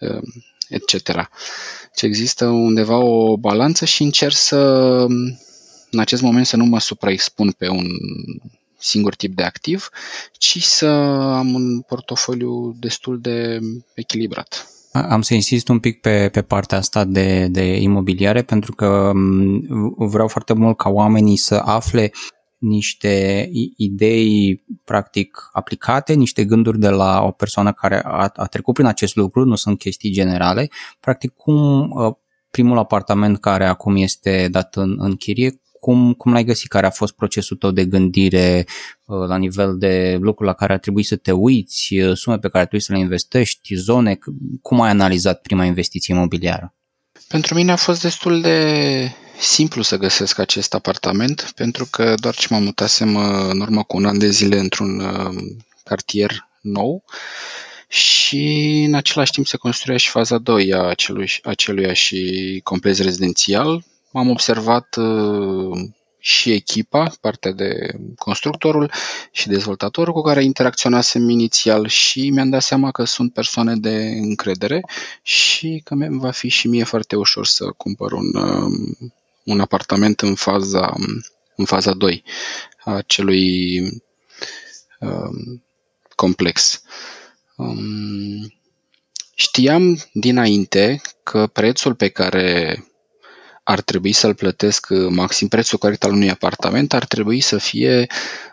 um, 0.00 0.22
etc. 0.68 1.02
Deci 1.04 2.02
există 2.02 2.46
undeva 2.46 2.96
o 2.96 3.36
balanță 3.36 3.84
și 3.84 4.02
încerc 4.02 4.34
să, 4.34 4.56
în 5.90 5.98
acest 5.98 6.22
moment, 6.22 6.46
să 6.46 6.56
nu 6.56 6.64
mă 6.64 6.80
supraexpun 6.80 7.50
pe 7.58 7.68
un 7.68 7.86
singur 8.78 9.14
tip 9.14 9.34
de 9.36 9.42
activ, 9.42 9.88
ci 10.32 10.62
să 10.62 10.86
am 10.86 11.54
un 11.54 11.80
portofoliu 11.80 12.76
destul 12.80 13.20
de 13.20 13.58
echilibrat. 13.94 14.68
Am 14.92 15.22
să 15.22 15.34
insist 15.34 15.68
un 15.68 15.78
pic 15.78 16.00
pe, 16.00 16.28
pe 16.32 16.42
partea 16.42 16.78
asta 16.78 17.04
de, 17.04 17.46
de 17.46 17.62
imobiliare 17.62 18.42
pentru 18.42 18.72
că 18.72 19.12
vreau 19.96 20.28
foarte 20.28 20.52
mult 20.52 20.76
ca 20.76 20.88
oamenii 20.88 21.36
să 21.36 21.54
afle 21.54 22.12
niște 22.64 23.48
idei 23.76 24.62
practic 24.84 25.48
aplicate, 25.52 26.12
niște 26.12 26.44
gânduri 26.44 26.78
de 26.78 26.88
la 26.88 27.22
o 27.22 27.30
persoană 27.30 27.72
care 27.72 28.02
a, 28.04 28.30
a 28.34 28.46
trecut 28.46 28.74
prin 28.74 28.86
acest 28.86 29.16
lucru, 29.16 29.44
nu 29.44 29.54
sunt 29.54 29.78
chestii 29.78 30.10
generale. 30.10 30.68
Practic, 31.00 31.32
cum 31.32 31.90
ă, 31.96 32.18
primul 32.50 32.78
apartament 32.78 33.40
care 33.40 33.66
acum 33.66 33.96
este 33.96 34.48
dat 34.50 34.76
în, 34.76 34.96
în 34.98 35.16
chirie, 35.16 35.60
cum, 35.80 36.12
cum 36.12 36.32
l-ai 36.32 36.44
găsit? 36.44 36.68
Care 36.68 36.86
a 36.86 36.90
fost 36.90 37.14
procesul 37.14 37.56
tău 37.56 37.70
de 37.70 37.84
gândire 37.84 38.66
uh, 39.04 39.26
la 39.26 39.36
nivel 39.36 39.78
de 39.78 40.18
lucruri 40.20 40.48
la 40.48 40.54
care 40.54 40.72
ar 40.72 40.78
trebui 40.78 41.02
să 41.02 41.16
te 41.16 41.32
uiți, 41.32 41.94
uh, 41.94 42.16
sume 42.16 42.38
pe 42.38 42.48
care 42.48 42.62
ar 42.62 42.66
trebui 42.68 42.86
să 42.86 42.92
le 42.92 42.98
investești, 42.98 43.74
zone? 43.74 44.18
Cum 44.62 44.80
ai 44.80 44.90
analizat 44.90 45.40
prima 45.40 45.64
investiție 45.64 46.14
imobiliară? 46.14 46.74
Pentru 47.28 47.54
mine 47.54 47.72
a 47.72 47.76
fost 47.76 48.00
destul 48.02 48.40
de 48.40 49.10
simplu 49.38 49.82
să 49.82 49.96
găsesc 49.96 50.38
acest 50.38 50.74
apartament, 50.74 51.52
pentru 51.56 51.86
că 51.90 52.14
doar 52.18 52.34
ce 52.34 52.46
mă 52.50 52.58
mutasem 52.58 53.14
uh, 53.14 53.46
în 53.50 53.60
urmă 53.60 53.82
cu 53.82 53.96
un 53.96 54.04
an 54.04 54.18
de 54.18 54.30
zile 54.30 54.58
într-un 54.58 55.02
cartier 55.84 56.48
nou 56.60 57.04
și 57.88 58.44
în 58.86 58.94
același 58.94 59.30
timp 59.32 59.46
se 59.46 59.56
construia 59.56 59.96
și 59.96 60.08
faza 60.10 60.38
2 60.38 60.72
a 60.72 60.82
acelui, 60.82 61.30
aceluia 61.42 61.92
și 61.92 62.60
complex 62.64 62.98
rezidențial, 62.98 63.84
am 64.12 64.30
observat 64.30 64.96
uh, 64.96 65.78
și 66.26 66.52
echipa, 66.52 67.12
partea 67.20 67.52
de 67.52 67.94
constructorul 68.18 68.90
și 69.32 69.48
dezvoltatorul 69.48 70.12
cu 70.12 70.20
care 70.20 70.44
interacționasem 70.44 71.28
inițial 71.28 71.86
și 71.86 72.30
mi-am 72.30 72.50
dat 72.50 72.62
seama 72.62 72.90
că 72.90 73.04
sunt 73.04 73.32
persoane 73.32 73.76
de 73.76 73.96
încredere 74.06 74.84
și 75.22 75.80
că 75.84 75.94
va 76.08 76.30
fi 76.30 76.48
și 76.48 76.68
mie 76.68 76.84
foarte 76.84 77.16
ușor 77.16 77.46
să 77.46 77.64
cumpăr 77.76 78.12
un, 78.12 78.34
um, 78.34 78.96
un 79.44 79.60
apartament 79.60 80.20
în 80.20 80.34
faza, 80.34 80.94
în 81.56 81.64
faza 81.64 81.92
2 81.92 82.22
a 82.84 82.94
acelui 82.94 83.80
um, 85.00 85.64
complex. 86.14 86.82
Um, 87.56 88.52
știam 89.34 90.02
dinainte 90.12 91.00
că 91.22 91.46
prețul 91.46 91.94
pe 91.94 92.08
care 92.08 92.78
ar 93.64 93.80
trebui 93.80 94.12
să-l 94.12 94.34
plătesc 94.34 94.86
uh, 94.90 95.06
maxim 95.08 95.48
prețul 95.48 95.78
corect 95.78 96.04
al 96.04 96.12
unui 96.12 96.30
apartament, 96.30 96.92
ar 96.92 97.04
trebui 97.04 97.40
să 97.40 97.58
fie 97.58 98.06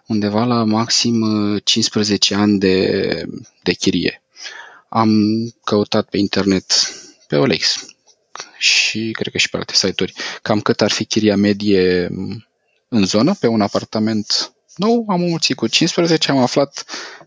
undeva 0.06 0.44
la 0.44 0.64
maxim 0.64 1.22
15 1.64 2.34
uh, 2.34 2.40
ani 2.40 2.60
de, 2.60 3.26
de 3.64 3.74
chirie. 3.74 4.24
Am 4.90 5.12
căutat 5.64 6.10
pe 6.10 6.18
internet 6.18 6.74
pe 7.28 7.36
OLX 7.36 7.86
și 8.58 9.12
cred 9.12 9.32
că 9.32 9.38
și 9.38 9.50
pe 9.50 9.58
alte 9.58 9.74
site-uri 9.74 10.14
cam 10.42 10.62
cât 10.62 10.82
ar 10.82 10.92
fi 10.92 11.06
chiria 11.06 11.36
medie 11.36 12.08
mm, 12.12 12.48
în 12.88 13.06
zonă 13.06 13.34
pe 13.40 13.48
un 13.48 13.62
apartament 13.62 14.54
nou, 14.76 15.06
am 15.08 15.20
mulțit 15.20 15.56
cu 15.56 15.68
15, 15.68 16.32
am 16.32 16.38
aflat 16.38 16.86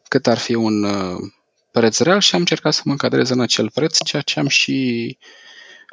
cât 0.09 0.27
ar 0.27 0.39
fi 0.39 0.55
un 0.55 0.83
uh, 0.83 1.17
preț 1.71 1.99
real 1.99 2.21
și 2.21 2.35
am 2.35 2.41
încercat 2.41 2.75
să 2.75 2.81
mă 2.85 2.91
încadrez 2.91 3.29
în 3.29 3.41
acel 3.41 3.71
preț, 3.71 4.03
ceea 4.05 4.23
ce 4.23 4.39
am 4.39 4.49
și, 4.49 5.19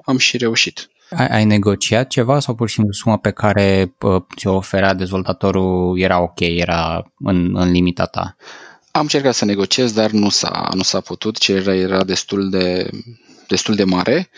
am 0.06 0.18
și 0.18 0.38
reușit. 0.38 0.91
Ai, 1.16 1.28
ai 1.28 1.46
negociat 1.46 2.08
ceva 2.08 2.40
sau 2.40 2.56
pur 2.56 2.68
și 2.68 2.74
simplu 2.74 2.94
suma 2.94 3.18
pe 3.18 3.32
care 3.32 3.96
ți-o 4.38 4.56
oferea 4.56 4.94
dezvoltatorul 4.94 6.00
era 6.00 6.22
ok, 6.22 6.40
era 6.40 7.12
în, 7.20 7.56
în 7.56 7.72
limita 7.72 8.06
ta? 8.06 8.36
Am 8.92 9.02
încercat 9.02 9.34
să 9.34 9.46
negociez, 9.46 9.94
dar 9.94 10.12
nu 10.12 10.30
s-a, 10.30 10.70
nu 10.74 10.82
s-a 10.82 11.00
putut. 11.00 11.38
Cererea 11.38 11.76
era 11.76 12.04
destul 12.04 12.50
de, 12.50 12.90
destul 13.48 13.76
de 13.76 13.84
mare 13.84 14.30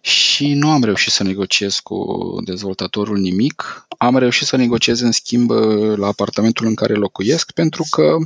și 0.00 0.54
nu 0.54 0.70
am 0.70 0.84
reușit 0.84 1.12
să 1.12 1.22
negociez 1.22 1.78
cu 1.78 2.06
dezvoltatorul 2.44 3.18
nimic. 3.18 3.86
Am 3.98 4.16
reușit 4.16 4.46
să 4.46 4.56
negociez 4.56 5.00
în 5.00 5.12
schimb 5.12 5.50
la 5.94 6.06
apartamentul 6.06 6.66
în 6.66 6.74
care 6.74 6.94
locuiesc 6.94 7.50
pentru 7.50 7.84
că 7.90 8.16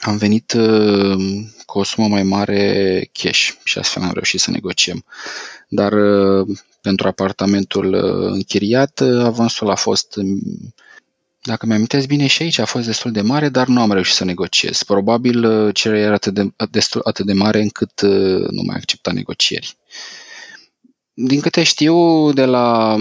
am 0.00 0.16
venit 0.16 0.52
uh, 0.52 1.44
cu 1.66 1.78
o 1.78 1.82
sumă 1.82 2.08
mai 2.08 2.22
mare 2.22 3.10
cash 3.12 3.50
și 3.64 3.78
astfel 3.78 4.02
am 4.02 4.12
reușit 4.12 4.40
să 4.40 4.50
negociem. 4.50 5.04
Dar 5.68 5.92
uh, 5.92 6.58
pentru 6.84 7.08
apartamentul 7.08 7.92
uh, 7.92 8.32
închiriat, 8.32 9.00
avansul 9.00 9.70
a 9.70 9.74
fost, 9.74 10.14
dacă 11.42 11.66
mi-am 11.66 11.86
bine, 12.06 12.26
și 12.26 12.42
aici 12.42 12.58
a 12.58 12.64
fost 12.64 12.86
destul 12.86 13.12
de 13.12 13.20
mare, 13.20 13.48
dar 13.48 13.66
nu 13.66 13.80
am 13.80 13.92
reușit 13.92 14.14
să 14.14 14.24
negociez. 14.24 14.82
Probabil 14.82 15.70
cererea 15.72 16.04
era 16.04 16.14
atât 16.14 16.34
de, 16.34 16.50
destul, 16.70 17.00
atât 17.04 17.26
de 17.26 17.32
mare 17.32 17.60
încât 17.60 18.00
nu 18.50 18.62
mai 18.66 18.76
accepta 18.76 19.12
negocieri. 19.12 19.76
Din 21.14 21.40
câte 21.40 21.62
știu 21.62 22.32
de 22.32 22.44
la 22.44 22.96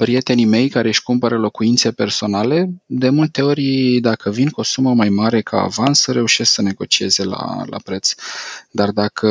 prietenii 0.00 0.44
mei 0.44 0.68
care 0.68 0.88
își 0.88 1.02
cumpără 1.02 1.38
locuințe 1.38 1.92
personale, 1.92 2.70
de 2.86 3.08
multe 3.08 3.42
ori, 3.42 3.98
dacă 4.00 4.30
vin 4.30 4.48
cu 4.48 4.60
o 4.60 4.62
sumă 4.62 4.94
mai 4.94 5.08
mare 5.08 5.42
ca 5.42 5.60
avans, 5.60 6.06
reușesc 6.06 6.52
să 6.52 6.62
negocieze 6.62 7.24
la, 7.24 7.62
la 7.66 7.78
preț. 7.84 8.14
Dar 8.70 8.90
dacă 8.90 9.28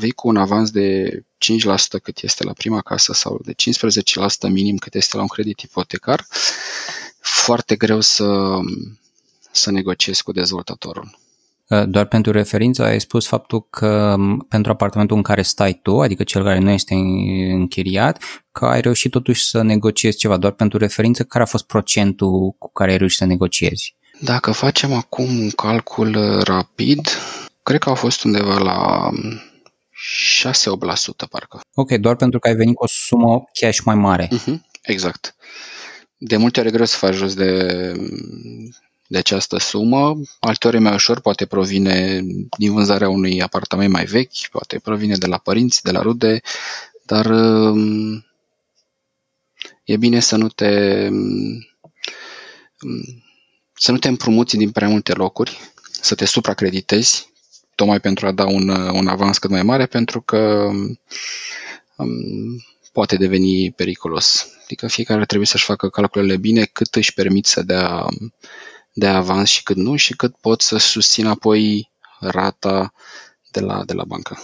vii 0.00 0.10
cu 0.10 0.28
un 0.28 0.36
avans 0.36 0.70
de 0.70 1.20
5% 1.20 2.00
cât 2.02 2.18
este 2.22 2.44
la 2.44 2.52
prima 2.52 2.80
casă 2.80 3.12
sau 3.12 3.40
de 3.44 3.52
15% 3.52 4.50
minim 4.50 4.76
cât 4.76 4.94
este 4.94 5.16
la 5.16 5.22
un 5.22 5.28
credit 5.28 5.60
ipotecar, 5.60 6.26
foarte 7.20 7.76
greu 7.76 8.00
să, 8.00 8.58
să 9.52 9.70
negociezi 9.70 10.22
cu 10.22 10.32
dezvoltatorul. 10.32 11.18
Uh, 11.68 11.82
doar 11.88 12.04
pentru 12.04 12.32
referință 12.32 12.84
ai 12.84 13.00
spus 13.00 13.26
faptul 13.26 13.66
că 13.70 14.14
um, 14.18 14.46
pentru 14.48 14.72
apartamentul 14.72 15.16
în 15.16 15.22
care 15.22 15.42
stai 15.42 15.80
tu, 15.82 16.00
adică 16.00 16.22
cel 16.22 16.42
care 16.42 16.58
nu 16.58 16.70
este 16.70 16.94
închiriat, 17.52 18.22
că 18.52 18.64
ai 18.64 18.80
reușit 18.80 19.10
totuși 19.10 19.44
să 19.44 19.62
negociezi 19.62 20.16
ceva. 20.16 20.36
Doar 20.36 20.52
pentru 20.52 20.78
referință, 20.78 21.22
care 21.22 21.44
a 21.44 21.46
fost 21.46 21.66
procentul 21.66 22.50
cu 22.58 22.72
care 22.72 22.90
ai 22.90 22.96
reușit 22.96 23.18
să 23.18 23.24
negociezi? 23.24 23.96
Dacă 24.20 24.50
facem 24.50 24.92
acum 24.92 25.38
un 25.38 25.50
calcul 25.50 26.14
uh, 26.14 26.42
rapid, 26.42 27.08
cred 27.62 27.80
că 27.80 27.90
a 27.90 27.94
fost 27.94 28.24
undeva 28.24 28.58
la 28.58 29.10
6-8% 29.10 30.66
um, 30.66 30.78
parcă. 31.30 31.60
Ok, 31.74 31.92
doar 31.92 32.16
pentru 32.16 32.38
că 32.38 32.48
ai 32.48 32.54
venit 32.54 32.74
cu 32.74 32.82
o 32.82 32.86
sumă 32.86 33.44
cash 33.60 33.80
mai 33.84 33.94
mare. 33.94 34.28
Uh-huh, 34.28 34.60
exact. 34.82 35.34
De 36.16 36.36
multe 36.36 36.60
ori 36.60 36.68
e 36.68 36.72
greu 36.72 36.84
să 36.84 36.96
faci 36.96 37.14
jos 37.14 37.34
de 37.34 37.92
de 39.14 39.20
această 39.20 39.58
sumă. 39.58 40.20
Alteori 40.40 40.78
mai 40.78 40.94
ușor, 40.94 41.20
poate 41.20 41.46
provine 41.46 42.22
din 42.58 42.72
vânzarea 42.72 43.08
unui 43.08 43.42
apartament 43.42 43.92
mai 43.92 44.04
vechi, 44.04 44.48
poate 44.50 44.78
provine 44.78 45.16
de 45.16 45.26
la 45.26 45.38
părinți, 45.38 45.82
de 45.82 45.90
la 45.90 46.00
rude, 46.00 46.40
dar 47.06 47.26
um, 47.26 48.24
e 49.84 49.96
bine 49.96 50.20
să 50.20 50.36
nu 50.36 50.48
te 50.48 51.08
um, 51.10 51.66
să 53.74 53.90
nu 53.92 53.98
te 53.98 54.08
împrumuți 54.08 54.56
din 54.56 54.70
prea 54.70 54.88
multe 54.88 55.12
locuri, 55.12 55.58
să 55.90 56.14
te 56.14 56.24
supracreditezi, 56.24 57.32
tocmai 57.74 58.00
pentru 58.00 58.26
a 58.26 58.32
da 58.32 58.44
un, 58.46 58.68
un 58.68 59.06
avans 59.06 59.38
cât 59.38 59.50
mai 59.50 59.62
mare, 59.62 59.86
pentru 59.86 60.20
că 60.20 60.70
um, 61.96 62.64
poate 62.92 63.16
deveni 63.16 63.72
periculos. 63.72 64.48
Adică 64.64 64.86
fiecare 64.86 65.24
trebuie 65.24 65.46
să-și 65.46 65.64
facă 65.64 65.88
calculele 65.88 66.36
bine 66.36 66.64
cât 66.64 66.94
își 66.94 67.14
permit 67.14 67.46
să 67.46 67.62
dea 67.62 68.06
de 68.94 69.06
avans 69.06 69.48
și 69.48 69.62
cât 69.62 69.76
nu 69.76 69.96
și 69.96 70.16
cât 70.16 70.36
pot 70.36 70.60
să 70.60 70.76
susțin 70.76 71.26
apoi 71.26 71.90
rata 72.20 72.92
de 73.50 73.60
la, 73.60 73.84
de 73.84 73.92
la 73.92 74.04
bancă. 74.04 74.38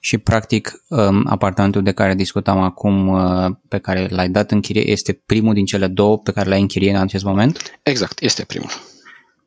Și 0.00 0.18
practic 0.18 0.82
um, 0.88 1.26
apartamentul 1.28 1.82
de 1.82 1.92
care 1.92 2.14
discutam 2.14 2.58
acum, 2.58 3.08
uh, 3.08 3.50
pe 3.68 3.78
care 3.78 4.08
l-ai 4.10 4.28
dat 4.28 4.50
în 4.50 4.60
chirie, 4.60 4.90
este 4.90 5.12
primul 5.12 5.54
din 5.54 5.64
cele 5.64 5.86
două 5.86 6.18
pe 6.18 6.32
care 6.32 6.48
le-ai 6.48 6.60
în 6.60 6.66
chirie 6.66 6.90
în 6.90 7.00
acest 7.00 7.24
moment? 7.24 7.78
Exact, 7.82 8.20
este 8.20 8.44
primul. 8.44 8.70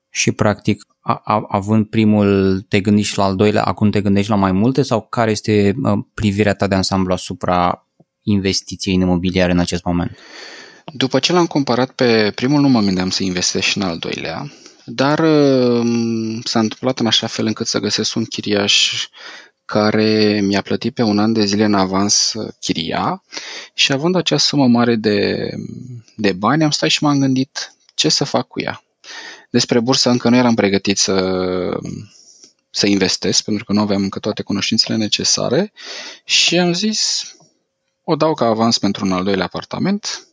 Și 0.10 0.32
practic, 0.32 0.86
a, 1.00 1.22
a, 1.24 1.46
având 1.48 1.86
primul, 1.86 2.62
te 2.68 2.80
gândești 2.80 3.18
la 3.18 3.24
al 3.24 3.36
doilea, 3.36 3.64
acum 3.64 3.90
te 3.90 4.02
gândești 4.02 4.30
la 4.30 4.36
mai 4.36 4.52
multe 4.52 4.82
sau 4.82 5.02
care 5.02 5.32
este 5.32 5.76
uh, 5.84 5.98
privirea 6.14 6.54
ta 6.54 6.68
de 6.68 6.76
ansamblu 6.76 7.14
asupra 7.14 7.88
investiției 8.22 8.96
în 8.96 9.02
imobiliare 9.02 9.52
în 9.52 9.60
acest 9.60 9.84
moment? 9.84 10.18
După 10.94 11.20
ce 11.20 11.32
l-am 11.32 11.48
comparat 11.48 11.92
pe 11.92 12.32
primul, 12.36 12.62
nu 12.62 12.68
mă 12.70 12.82
gândeam 12.82 13.10
să 13.10 13.24
investesc 13.24 13.68
și 13.68 13.78
în 13.78 13.84
al 13.84 13.98
doilea, 13.98 14.52
dar 14.86 15.20
um, 15.20 16.42
s-a 16.42 16.60
întâmplat 16.60 17.00
în 17.00 17.06
așa 17.06 17.28
fel 17.28 17.46
încât 17.46 17.68
să 17.68 17.80
găsesc 17.80 18.16
un 18.16 18.26
chiriaș 18.26 18.94
care 19.66 20.40
mi-a 20.44 20.62
plătit 20.62 20.94
pe 20.94 21.02
un 21.02 21.20
an 21.20 21.34
de 21.34 21.46
zile 21.46 21.64
în 21.64 21.74
avans 21.74 22.34
uh, 22.34 22.54
chiria 22.60 23.24
și 23.74 23.92
având 23.92 24.16
acea 24.16 24.38
sumă 24.38 24.68
mare 24.68 24.96
de, 24.96 25.50
de 26.16 26.32
bani, 26.32 26.64
am 26.64 26.70
stat 26.72 26.90
și 26.90 27.04
m-am 27.04 27.20
gândit 27.20 27.74
ce 27.94 28.10
să 28.10 28.24
fac 28.24 28.48
cu 28.48 28.62
ea. 28.62 28.84
Despre 29.50 29.80
bursă 29.80 30.10
încă 30.10 30.30
nu 30.30 30.36
eram 30.36 30.56
pregătit 30.56 30.98
să, 30.98 31.40
să 32.70 32.88
investesc, 32.88 33.44
pentru 33.44 33.64
că 33.64 33.74
nu 33.74 33.82
aveam 33.82 34.02
încă 34.02 34.20
toate 34.20 34.42
cunoștințele 34.42 34.98
necesare 34.98 35.72
și 36.24 36.58
am 36.58 36.74
zis, 36.74 37.32
o 38.04 38.16
dau 38.16 38.34
ca 38.34 38.46
avans 38.46 38.78
pentru 38.78 39.06
un 39.06 39.12
al 39.12 39.24
doilea 39.24 39.46
apartament, 39.46 40.29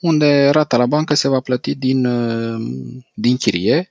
unde 0.00 0.48
rata 0.48 0.76
la 0.76 0.86
bancă 0.86 1.14
se 1.14 1.28
va 1.28 1.40
plăti 1.40 1.74
din, 1.74 2.04
uh, 2.04 2.60
din 3.14 3.36
chirie 3.36 3.90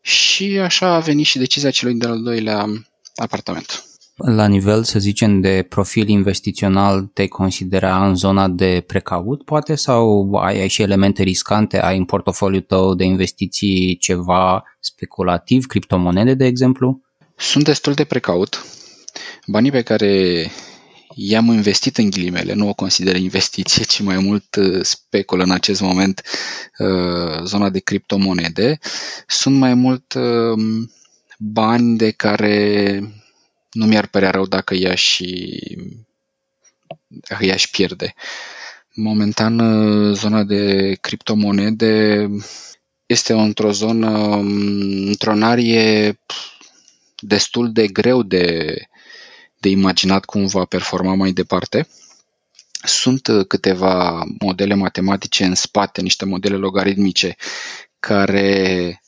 și 0.00 0.58
așa 0.58 0.94
a 0.94 0.98
venit 0.98 1.26
și 1.26 1.38
decizia 1.38 1.70
celui 1.70 1.94
de-al 1.94 2.22
doilea 2.22 2.66
apartament. 3.14 3.84
La 4.16 4.46
nivel, 4.46 4.82
să 4.82 4.98
zicem, 4.98 5.40
de 5.40 5.66
profil 5.68 6.08
investițional, 6.08 7.02
te 7.02 7.26
considera 7.26 8.06
în 8.06 8.14
zona 8.14 8.48
de 8.48 8.84
precaut, 8.86 9.44
poate, 9.44 9.74
sau 9.74 10.34
ai, 10.34 10.60
ai 10.60 10.68
și 10.68 10.82
elemente 10.82 11.22
riscante? 11.22 11.82
Ai 11.82 11.96
în 11.96 12.04
portofoliul 12.04 12.62
tău 12.62 12.94
de 12.94 13.04
investiții 13.04 13.96
ceva 13.96 14.64
speculativ, 14.80 15.66
criptomonede, 15.66 16.34
de 16.34 16.44
exemplu? 16.44 17.00
Sunt 17.36 17.64
destul 17.64 17.92
de 17.92 18.04
precaut. 18.04 18.64
Banii 19.46 19.70
pe 19.70 19.82
care 19.82 20.50
i-am 21.14 21.46
investit 21.46 21.96
în 21.96 22.10
ghilimele, 22.10 22.52
nu 22.52 22.68
o 22.68 22.74
consider 22.74 23.16
investiție, 23.16 23.84
ci 23.84 24.00
mai 24.00 24.18
mult 24.18 24.54
uh, 24.54 24.82
speculă 24.82 25.42
în 25.42 25.50
acest 25.50 25.80
moment 25.80 26.22
uh, 26.78 27.42
zona 27.44 27.70
de 27.70 27.78
criptomonede. 27.78 28.78
Sunt 29.26 29.56
mai 29.56 29.74
mult 29.74 30.12
um, 30.14 30.90
bani 31.38 31.96
de 31.96 32.10
care 32.10 33.00
nu 33.72 33.86
mi-ar 33.86 34.06
părea 34.06 34.30
rău 34.30 34.46
dacă 34.46 34.74
i-aș, 34.74 35.20
i-aș 37.40 37.66
pierde. 37.66 38.14
Momentan, 38.94 39.58
uh, 39.58 40.14
zona 40.14 40.42
de 40.42 40.94
criptomonede 41.00 42.28
este 43.06 43.32
într-o 43.32 43.72
zonă, 43.72 44.18
um, 44.18 45.06
într-o 45.06 45.32
arie 45.40 46.18
destul 47.18 47.72
de 47.72 47.86
greu 47.86 48.22
de 48.22 48.74
de 49.64 49.70
imaginat 49.70 50.24
cum 50.24 50.46
va 50.46 50.64
performa 50.64 51.14
mai 51.14 51.32
departe. 51.32 51.88
Sunt 52.82 53.26
uh, 53.26 53.46
câteva 53.46 54.24
modele 54.38 54.74
matematice 54.74 55.44
în 55.44 55.54
spate, 55.54 56.00
niște 56.00 56.24
modele 56.24 56.56
logaritmice, 56.56 57.36
care 58.00 59.00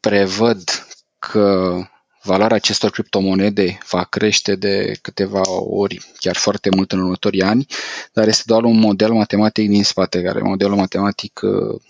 prevăd 0.00 0.86
că 1.18 1.76
valoarea 2.22 2.56
acestor 2.56 2.90
criptomonede 2.90 3.78
va 3.90 4.04
crește 4.04 4.54
de 4.54 4.98
câteva 5.02 5.40
ori, 5.60 6.00
chiar 6.18 6.36
foarte 6.36 6.68
mult 6.74 6.92
în 6.92 6.98
următorii 7.00 7.42
ani, 7.42 7.66
dar 8.12 8.28
este 8.28 8.42
doar 8.46 8.64
un 8.64 8.78
model 8.78 9.12
matematic 9.12 9.68
din 9.68 9.84
spate, 9.84 10.22
care 10.22 10.40
modelul 10.40 10.76
matematic 10.76 11.40
uh, 11.42 11.80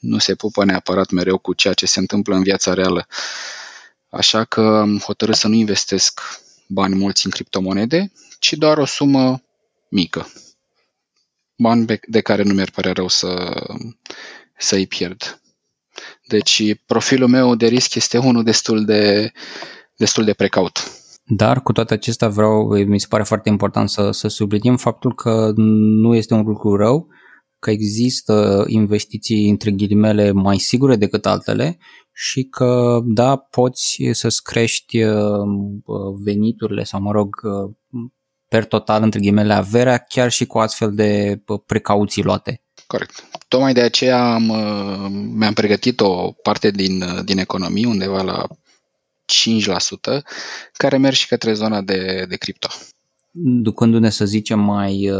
nu 0.00 0.18
se 0.18 0.34
pupă 0.34 0.64
neapărat 0.64 1.10
mereu 1.10 1.38
cu 1.38 1.52
ceea 1.52 1.74
ce 1.74 1.86
se 1.86 1.98
întâmplă 1.98 2.34
în 2.34 2.42
viața 2.42 2.74
reală. 2.74 3.06
Așa 4.10 4.44
că 4.44 4.60
am 4.60 4.98
hotărât 4.98 5.34
să 5.34 5.48
nu 5.48 5.54
investesc 5.54 6.20
bani 6.68 6.94
mulți 6.94 7.24
în 7.24 7.30
criptomonede, 7.30 8.12
ci 8.38 8.52
doar 8.52 8.78
o 8.78 8.84
sumă 8.84 9.42
mică. 9.90 10.26
Bani 11.56 11.86
de 12.06 12.20
care 12.20 12.42
nu 12.42 12.54
mi-ar 12.54 12.70
părea 12.70 12.92
rău 12.92 13.08
să, 13.08 13.52
să-i 14.58 14.86
pierd. 14.86 15.40
Deci 16.26 16.62
profilul 16.86 17.28
meu 17.28 17.54
de 17.54 17.66
risc 17.66 17.94
este 17.94 18.18
unul 18.18 18.42
destul 18.42 18.84
de, 18.84 19.32
destul 19.96 20.24
de 20.24 20.32
precaut. 20.32 20.78
Dar 21.24 21.62
cu 21.62 21.72
toate 21.72 21.94
acestea 21.94 22.28
vreau, 22.28 22.66
mi 22.66 23.00
se 23.00 23.06
pare 23.08 23.22
foarte 23.22 23.48
important 23.48 23.90
să, 23.90 24.10
să 24.10 24.28
subliniem 24.28 24.76
faptul 24.76 25.14
că 25.14 25.52
nu 25.56 26.14
este 26.14 26.34
un 26.34 26.44
lucru 26.44 26.76
rău, 26.76 27.08
că 27.66 27.72
există 27.72 28.64
investiții 28.66 29.48
între 29.48 29.70
ghilimele 29.70 30.30
mai 30.30 30.58
sigure 30.58 30.96
decât 30.96 31.26
altele 31.26 31.78
și 32.12 32.42
că, 32.42 33.00
da, 33.04 33.36
poți 33.36 34.08
să-ți 34.12 34.42
crești 34.42 35.02
uh, 35.02 35.44
veniturile 36.22 36.84
sau, 36.84 37.00
mă 37.00 37.10
rog, 37.10 37.40
uh, 37.42 37.70
per 38.48 38.64
total, 38.64 39.02
între 39.02 39.20
ghimele, 39.20 39.52
averea, 39.52 39.98
chiar 39.98 40.30
și 40.30 40.46
cu 40.46 40.58
astfel 40.58 40.94
de 40.94 41.42
uh, 41.46 41.60
precauții 41.66 42.22
luate. 42.22 42.62
Corect. 42.86 43.28
Tocmai 43.48 43.72
de 43.72 43.80
aceea 43.80 44.34
am, 44.34 44.44
mi-am 45.36 45.52
pregătit 45.52 46.00
o 46.00 46.32
parte 46.42 46.70
din, 46.70 47.04
din 47.24 47.38
economie, 47.38 47.86
undeva 47.86 48.22
la 48.22 48.46
5%, 48.46 50.22
care 50.72 50.96
merg 50.96 51.14
și 51.14 51.28
către 51.28 51.52
zona 51.52 51.80
de, 51.80 52.26
de 52.28 52.36
cripto. 52.36 52.68
Ducându-ne, 53.62 54.10
să 54.10 54.24
zicem, 54.24 54.60
mai, 54.60 55.10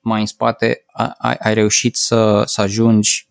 mai 0.00 0.20
în 0.20 0.26
spate, 0.26 0.84
ai, 1.18 1.36
ai 1.38 1.54
reușit 1.54 1.96
să, 1.96 2.42
să 2.46 2.60
ajungi 2.60 3.28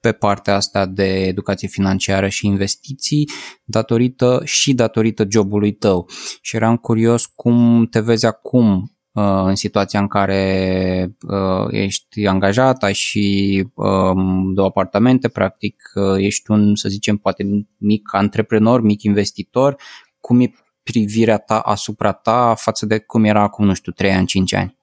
pe 0.00 0.12
partea 0.12 0.54
asta 0.54 0.86
de 0.86 1.26
educație 1.26 1.68
financiară 1.68 2.28
și 2.28 2.46
investiții 2.46 3.30
datorită 3.64 4.40
și 4.44 4.74
datorită 4.74 5.26
jobului 5.28 5.72
tău. 5.72 6.08
Și 6.40 6.56
eram 6.56 6.76
curios 6.76 7.26
cum 7.26 7.86
te 7.90 8.00
vezi 8.00 8.26
acum 8.26 8.92
Uh, 9.12 9.42
în 9.44 9.54
situația 9.54 10.00
în 10.00 10.06
care 10.06 11.16
uh, 11.28 11.66
ești 11.70 12.26
angajat, 12.26 12.82
ai 12.82 12.94
și 12.94 13.64
um, 13.74 14.52
două 14.54 14.68
apartamente, 14.68 15.28
practic 15.28 15.90
uh, 15.94 16.14
ești 16.16 16.50
un, 16.50 16.74
să 16.74 16.88
zicem, 16.88 17.16
poate 17.16 17.66
mic 17.76 18.14
antreprenor, 18.14 18.80
mic 18.80 19.02
investitor, 19.02 19.76
cum 20.20 20.40
e 20.40 20.52
privirea 20.82 21.38
ta 21.38 21.58
asupra 21.58 22.12
ta 22.12 22.54
față 22.54 22.86
de 22.86 22.98
cum 22.98 23.24
era 23.24 23.42
acum, 23.42 23.64
nu 23.64 23.74
știu, 23.74 23.92
3 23.92 24.12
ani, 24.12 24.26
5 24.26 24.54
ani? 24.54 24.78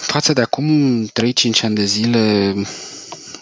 Față 0.00 0.32
de 0.32 0.40
acum 0.40 1.04
3-5 1.06 1.10
ani 1.62 1.74
de 1.74 1.84
zile, 1.84 2.54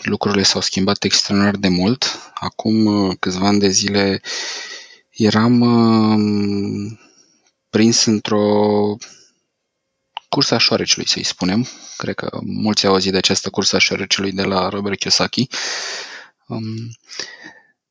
lucrurile 0.02 0.42
s-au 0.42 0.60
schimbat 0.60 1.04
extraordinar 1.04 1.56
de 1.56 1.68
mult. 1.68 2.32
Acum 2.34 3.10
câțiva 3.12 3.46
ani 3.46 3.58
de 3.58 3.68
zile 3.68 4.20
eram 5.10 5.60
prins 7.70 8.04
într-o 8.04 8.96
cursa 10.28 10.58
șoarecului, 10.58 11.08
să-i 11.08 11.22
spunem. 11.22 11.66
Cred 11.96 12.14
că 12.14 12.38
mulți 12.42 12.86
au 12.86 12.92
auzit 12.92 13.12
de 13.12 13.18
această 13.18 13.50
cursa 13.50 13.78
șoarecului 13.78 14.32
de 14.32 14.42
la 14.42 14.68
Robert 14.68 14.98
Kiyosaki. 14.98 15.48
Um, 16.46 16.64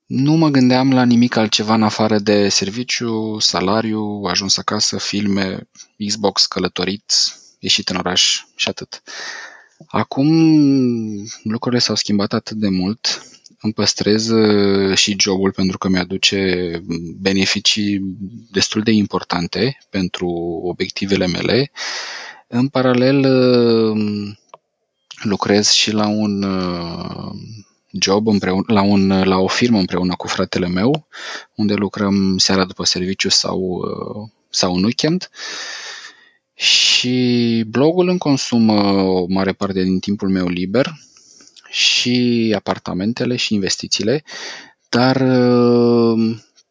nu 0.06 0.34
mă 0.34 0.50
gândeam 0.50 0.94
la 0.94 1.04
nimic 1.04 1.36
altceva 1.36 1.74
în 1.74 1.84
afară 1.84 2.20
de 2.20 2.50
serviciu, 2.50 3.40
salariu, 3.40 4.24
ajuns 4.28 4.58
acasă, 4.58 4.98
filme, 4.98 5.70
Xbox, 6.08 6.46
călătorit, 6.46 7.14
ieșit 7.64 7.90
în 7.90 7.96
oraș 7.96 8.44
și 8.56 8.70
atât. 8.70 9.04
Acum 9.88 10.28
lucrurile 11.44 11.82
s-au 11.82 11.96
schimbat 11.96 12.34
atât 12.34 12.58
de 12.58 12.70
mult, 12.70 13.28
îmi 13.62 13.74
păstrez 13.74 14.30
uh, 14.30 14.98
și 14.98 15.16
jobul 15.20 15.52
pentru 15.52 15.78
că 15.78 15.88
mi-aduce 15.88 16.82
beneficii 17.20 18.18
destul 18.52 18.82
de 18.82 18.92
importante 18.92 19.78
pentru 19.90 20.28
obiectivele 20.64 21.28
mele 21.28 21.72
în 22.48 22.68
paralel, 22.68 23.18
uh, 23.20 24.34
lucrez 25.22 25.70
și 25.70 25.92
la 25.92 26.08
un 26.08 26.44
uh, 26.44 27.32
job 28.00 28.28
împreună, 28.28 28.64
la, 28.68 28.82
un, 28.82 29.24
la 29.24 29.38
o 29.38 29.48
firmă 29.48 29.80
împreună 29.80 30.16
cu 30.16 30.28
fratele 30.28 30.68
meu, 30.68 31.08
unde 31.56 31.74
lucrăm 31.74 32.38
seara 32.38 32.66
după 32.66 32.84
serviciu 32.84 33.30
sau, 33.30 33.60
uh, 33.60 34.30
sau 34.50 34.76
în 34.76 34.84
weekend. 34.84 35.30
Și 36.54 37.64
blogul 37.68 38.08
îmi 38.08 38.20
consumă 38.20 39.02
o 39.02 39.26
mare 39.28 39.54
parte 39.54 39.84
din 39.84 40.00
timpul 40.00 40.30
meu 40.30 40.48
liber 40.48 40.94
și 41.70 42.54
apartamentele 42.56 43.36
și 43.36 43.54
investițiile, 43.54 44.24
dar 44.90 45.18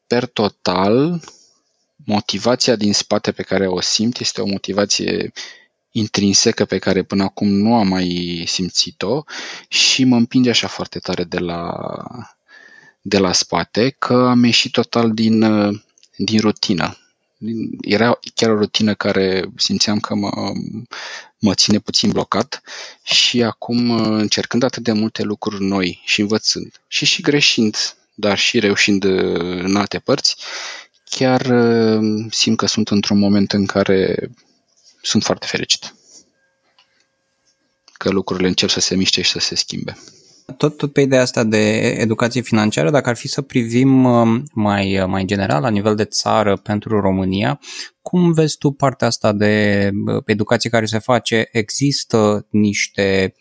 per 0.07 0.27
total 0.27 1.21
motivația 2.05 2.77
din 2.77 2.93
spate 2.93 3.33
pe 3.33 3.43
care 3.43 3.67
o 3.67 3.81
simt 3.81 4.19
este 4.19 4.41
o 4.41 4.47
motivație 4.47 5.33
intrinsecă 5.91 6.65
pe 6.65 6.79
care 6.79 7.03
până 7.03 7.23
acum 7.23 7.49
nu 7.49 7.75
am 7.75 7.89
mai 7.89 8.43
simțit-o 8.47 9.23
și 9.69 10.05
mă 10.05 10.17
împinge 10.17 10.51
așa 10.51 10.67
foarte 10.67 10.99
tare 10.99 11.25
de 11.25 11.39
la, 11.39 11.77
de 13.01 13.19
la 13.19 13.33
spate 13.33 13.95
că 13.99 14.15
am 14.15 14.45
ieșit 14.45 14.73
total 14.73 15.13
din, 15.13 15.41
din 16.17 16.41
rutină. 16.41 16.97
Era 17.81 18.19
chiar 18.35 18.51
o 18.51 18.57
rutină 18.57 18.95
care 18.95 19.51
simțeam 19.57 20.01
că 20.01 20.15
mă, 20.15 20.53
mă 21.39 21.55
ține 21.55 21.79
puțin 21.79 22.11
blocat 22.11 22.63
și 23.03 23.43
acum 23.43 23.91
încercând 23.91 24.63
atât 24.63 24.83
de 24.83 24.93
multe 24.93 25.23
lucruri 25.23 25.65
noi 25.65 26.03
și 26.05 26.21
învățând 26.21 26.81
și 26.89 27.05
și 27.05 27.23
greșind, 27.23 27.77
dar 28.15 28.39
și 28.39 28.59
reușind 28.59 29.05
în 29.05 29.77
alte 29.77 29.99
părți, 29.99 30.37
chiar 31.05 31.43
simt 32.31 32.57
că 32.57 32.67
sunt 32.67 32.89
într-un 32.89 33.19
moment 33.19 33.53
în 33.53 33.67
care 33.67 34.31
sunt 35.03 35.23
foarte 35.23 35.47
fericit 35.47 35.95
că 38.03 38.11
lucrurile 38.11 38.49
încep 38.49 38.69
să 38.69 38.81
se 38.81 38.95
miște 38.95 39.23
și 39.23 39.31
să 39.31 39.39
se 39.39 39.55
schimbe. 39.55 39.97
Tot, 40.57 40.77
tot 40.77 40.93
pe 40.93 41.01
ideea 41.01 41.21
asta 41.21 41.45
de 41.45 41.79
educație 41.99 42.41
financiară, 42.41 42.91
dacă 42.91 43.09
ar 43.09 43.17
fi 43.17 43.29
să 43.29 43.43
privim 43.43 44.05
uh, 44.05 44.41
mai, 44.53 45.01
uh, 45.01 45.07
mai 45.07 45.25
general, 45.25 45.63
la 45.63 45.69
nivel 45.69 45.95
de 45.95 46.05
țară 46.05 46.57
pentru 46.57 47.01
România, 47.01 47.61
cum 48.01 48.33
vezi 48.33 48.59
tu 48.59 48.71
partea 48.71 49.07
asta 49.07 49.33
de 49.33 49.91
uh, 50.07 50.23
educație 50.27 50.71
care 50.71 50.85
se 50.85 50.99
face? 50.99 51.49
Există 51.53 52.47
niște 52.51 53.35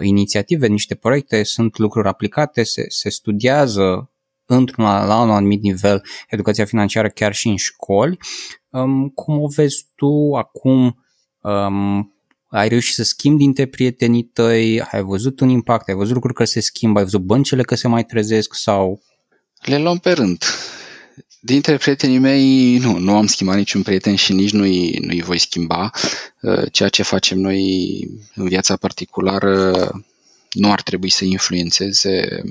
inițiative, 0.00 0.66
niște 0.66 0.94
proiecte, 0.94 1.42
sunt 1.42 1.78
lucruri 1.78 2.08
aplicate, 2.08 2.62
se, 2.62 2.84
se 2.88 3.08
studiază 3.08 4.10
într-un, 4.46 4.84
la 4.84 5.22
un 5.22 5.30
anumit 5.30 5.62
nivel 5.62 6.04
educația 6.28 6.64
financiară 6.64 7.08
chiar 7.08 7.34
și 7.34 7.48
în 7.48 7.56
școli. 7.56 8.18
Um, 8.70 9.08
cum 9.08 9.40
o 9.40 9.46
vezi 9.46 9.86
tu 9.94 10.34
acum? 10.36 11.04
Um, 11.40 12.12
ai 12.48 12.68
reușit 12.68 12.94
să 12.94 13.02
schimbi 13.02 13.38
dintre 13.38 13.66
prietenii 13.66 14.22
tăi, 14.22 14.80
ai 14.80 15.02
văzut 15.02 15.40
un 15.40 15.48
impact, 15.48 15.88
ai 15.88 15.94
văzut 15.94 16.14
lucruri 16.14 16.34
că 16.34 16.44
se 16.44 16.60
schimbă, 16.60 16.98
ai 16.98 17.04
văzut 17.04 17.20
băncile 17.20 17.62
că 17.62 17.74
se 17.74 17.88
mai 17.88 18.04
trezesc 18.04 18.54
sau... 18.54 19.02
Le 19.62 19.78
luăm 19.78 19.98
pe 19.98 20.12
rând. 20.12 20.44
Dintre 21.40 21.76
prietenii 21.76 22.18
mei, 22.18 22.76
nu, 22.78 22.98
nu 22.98 23.16
am 23.16 23.26
schimbat 23.26 23.56
niciun 23.56 23.82
prieten 23.82 24.14
și 24.14 24.32
nici 24.32 24.52
nu-i, 24.52 24.98
nu-i 25.00 25.22
voi 25.22 25.38
schimba. 25.38 25.90
Uh, 26.40 26.72
ceea 26.72 26.88
ce 26.88 27.02
facem 27.02 27.38
noi 27.38 28.00
în 28.34 28.48
viața 28.48 28.76
particulară 28.76 29.72
nu 30.52 30.72
ar 30.72 30.82
trebui 30.82 31.10
să 31.10 31.24
influențeze 31.24 32.42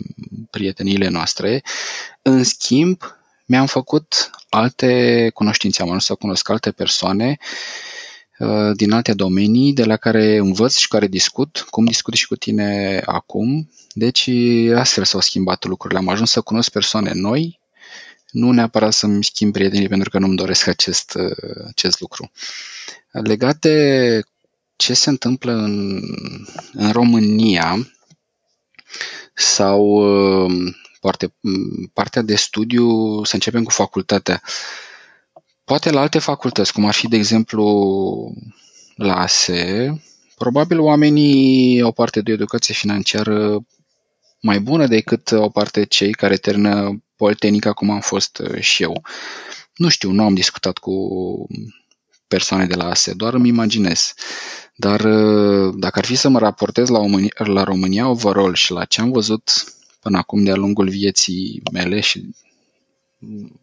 prieteniile 0.50 1.08
noastre. 1.08 1.64
În 2.22 2.44
schimb, 2.44 3.02
mi-am 3.46 3.66
făcut 3.66 4.30
alte 4.50 5.30
cunoștințe, 5.34 5.82
am 5.82 5.88
ajuns 5.88 6.06
să 6.06 6.16
cunosc 6.16 6.50
alte 6.50 6.72
persoane 6.72 7.38
uh, 7.40 7.97
din 8.74 8.92
alte 8.92 9.14
domenii 9.14 9.74
de 9.74 9.84
la 9.84 9.98
care 9.98 10.38
învăț 10.38 10.76
și 10.76 10.88
care 10.88 11.08
discut, 11.08 11.68
cum 11.70 11.86
discut 11.86 12.14
și 12.14 12.28
cu 12.28 12.36
tine 12.36 13.02
acum. 13.06 13.70
Deci 13.94 14.30
astfel 14.76 15.04
s-au 15.04 15.20
schimbat 15.20 15.66
lucrurile. 15.66 16.00
Am 16.00 16.08
ajuns 16.08 16.32
să 16.32 16.42
cunosc 16.42 16.70
persoane 16.70 17.12
noi, 17.14 17.60
nu 18.32 18.52
neapărat 18.52 18.94
să-mi 18.94 19.24
schimb 19.24 19.54
prietenii 19.54 19.88
pentru 19.88 20.10
că 20.10 20.20
nu-mi 20.20 20.36
doresc 20.36 20.68
acest, 20.68 21.14
uh, 21.14 21.66
acest 21.68 22.00
lucru. 22.00 22.32
Legat 23.12 23.60
de 23.60 24.22
ce 24.76 24.94
se 24.94 25.10
întâmplă 25.10 25.52
în, 25.52 26.02
în 26.74 26.92
România 26.92 27.92
sau 29.34 29.82
uh, 29.82 30.74
parte, 31.00 31.34
partea 31.94 32.22
de 32.22 32.36
studiu, 32.36 33.24
să 33.24 33.34
începem 33.34 33.64
cu 33.64 33.72
facultatea. 33.72 34.42
Poate 35.68 35.90
la 35.90 36.00
alte 36.00 36.20
facultăți, 36.20 36.74
cum 36.74 36.86
ar 36.86 36.94
fi, 36.94 37.08
de 37.08 37.16
exemplu, 37.16 37.66
la 38.96 39.16
ASE, 39.16 40.02
probabil 40.38 40.80
oamenii 40.80 41.82
au 41.82 41.92
parte 41.92 42.22
de 42.22 42.32
educație 42.32 42.74
financiară 42.74 43.66
mai 44.42 44.60
bună 44.60 44.88
decât 44.88 45.32
o 45.32 45.50
parte 45.50 45.86
cei 45.86 46.12
care 46.12 46.36
termină 46.36 47.04
Politehnica, 47.16 47.74
cum 47.74 47.90
am 47.90 48.00
fost 48.00 48.38
uh, 48.38 48.60
și 48.60 48.84
eu. 48.84 49.02
Nu 49.76 49.90
știu, 49.90 50.12
nu 50.12 50.24
am 50.24 50.34
discutat 50.34 50.78
cu 50.78 50.94
persoane 52.28 52.66
de 52.66 52.76
la 52.76 52.90
ASE, 52.90 53.14
doar 53.14 53.34
îmi 53.34 53.48
imaginez. 53.48 54.14
Dar 54.76 55.00
uh, 55.00 55.74
dacă 55.78 56.00
ar 56.00 56.06
fi 56.06 56.16
să 56.16 56.30
mă 56.30 56.40
raportez 56.40 56.88
la, 56.90 56.98
România, 57.00 57.34
la 57.38 57.64
România 57.64 58.10
overall 58.10 58.54
și 58.54 58.72
la 58.72 58.86
ce 58.86 59.02
am 59.02 59.12
văzut 59.12 59.52
până 60.00 60.18
acum 60.18 60.44
de-a 60.44 60.56
lungul 60.56 60.90
vieții 60.90 61.62
mele 61.72 62.00
și 62.00 62.30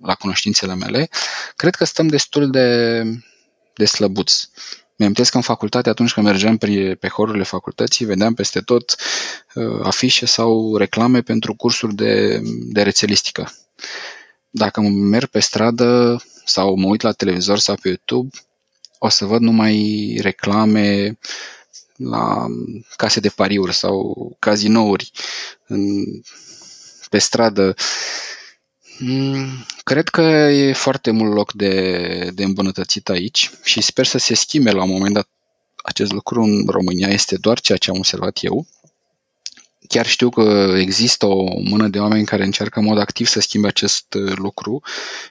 la 0.01 0.15
cunoștințele 0.15 0.75
mele, 0.75 1.09
cred 1.57 1.75
că 1.75 1.85
stăm 1.85 2.07
destul 2.07 2.51
de, 2.51 3.03
de 3.75 3.85
slăbuți. 3.85 4.49
Mi-am 4.97 5.13
că 5.31 5.37
în 5.37 5.43
facultate, 5.43 5.89
atunci 5.89 6.13
când 6.13 6.27
mergeam 6.27 6.57
pe, 6.57 6.97
pe 7.01 7.09
horurile 7.09 7.45
facultății, 7.45 8.05
vedeam 8.05 8.35
peste 8.35 8.61
tot 8.61 8.95
uh, 9.55 9.81
afișe 9.83 10.27
sau 10.27 10.77
reclame 10.77 11.23
pentru 11.23 11.55
cursuri 11.55 11.95
de, 11.95 12.41
de 12.73 12.83
rețelistică. 12.83 13.53
Dacă 14.51 14.81
merg 14.81 15.29
pe 15.29 15.41
stradă 15.41 16.23
sau 16.45 16.77
mă 16.77 16.87
uit 16.87 17.01
la 17.01 17.13
televizor 17.13 17.59
sau 17.59 17.75
pe 17.83 17.89
YouTube, 17.89 18.37
o 18.99 19.09
să 19.09 19.25
văd 19.25 19.41
numai 19.41 20.19
reclame 20.23 21.19
la 21.97 22.47
case 22.97 23.21
de 23.21 23.29
pariuri 23.29 23.75
sau 23.75 24.37
cazinouri 24.39 25.11
în, 25.67 26.05
pe 27.11 27.19
stradă. 27.19 27.67
Mm, 27.67 27.75
cred 29.85 30.09
că 30.09 30.21
e 30.21 30.73
foarte 30.73 31.11
mult 31.11 31.35
loc 31.35 31.53
de, 31.53 32.31
de 32.35 32.45
îmbunătățit 32.45 33.09
aici 33.09 33.51
și 33.63 33.81
sper 33.81 34.07
să 34.07 34.19
se 34.19 34.35
schimbe 34.35 34.71
la 34.71 34.83
un 34.83 34.91
moment 34.91 35.15
dat 35.15 35.29
acest 35.83 36.13
lucru 36.13 36.43
în 36.43 36.67
România. 36.67 37.09
Este 37.09 37.37
doar 37.37 37.61
ceea 37.61 37.79
ce 37.79 37.91
am 37.91 37.97
observat 37.97 38.39
eu. 38.43 38.67
Chiar 39.89 40.07
știu 40.07 40.29
că 40.29 40.75
există 40.79 41.27
o 41.27 41.61
mână 41.61 41.89
de 41.89 41.99
oameni 41.99 42.25
care 42.25 42.45
încearcă 42.45 42.79
în 42.79 42.85
mod 42.85 42.99
activ 42.99 43.27
să 43.27 43.41
schimbe 43.41 43.67
acest 43.67 44.15
lucru 44.35 44.83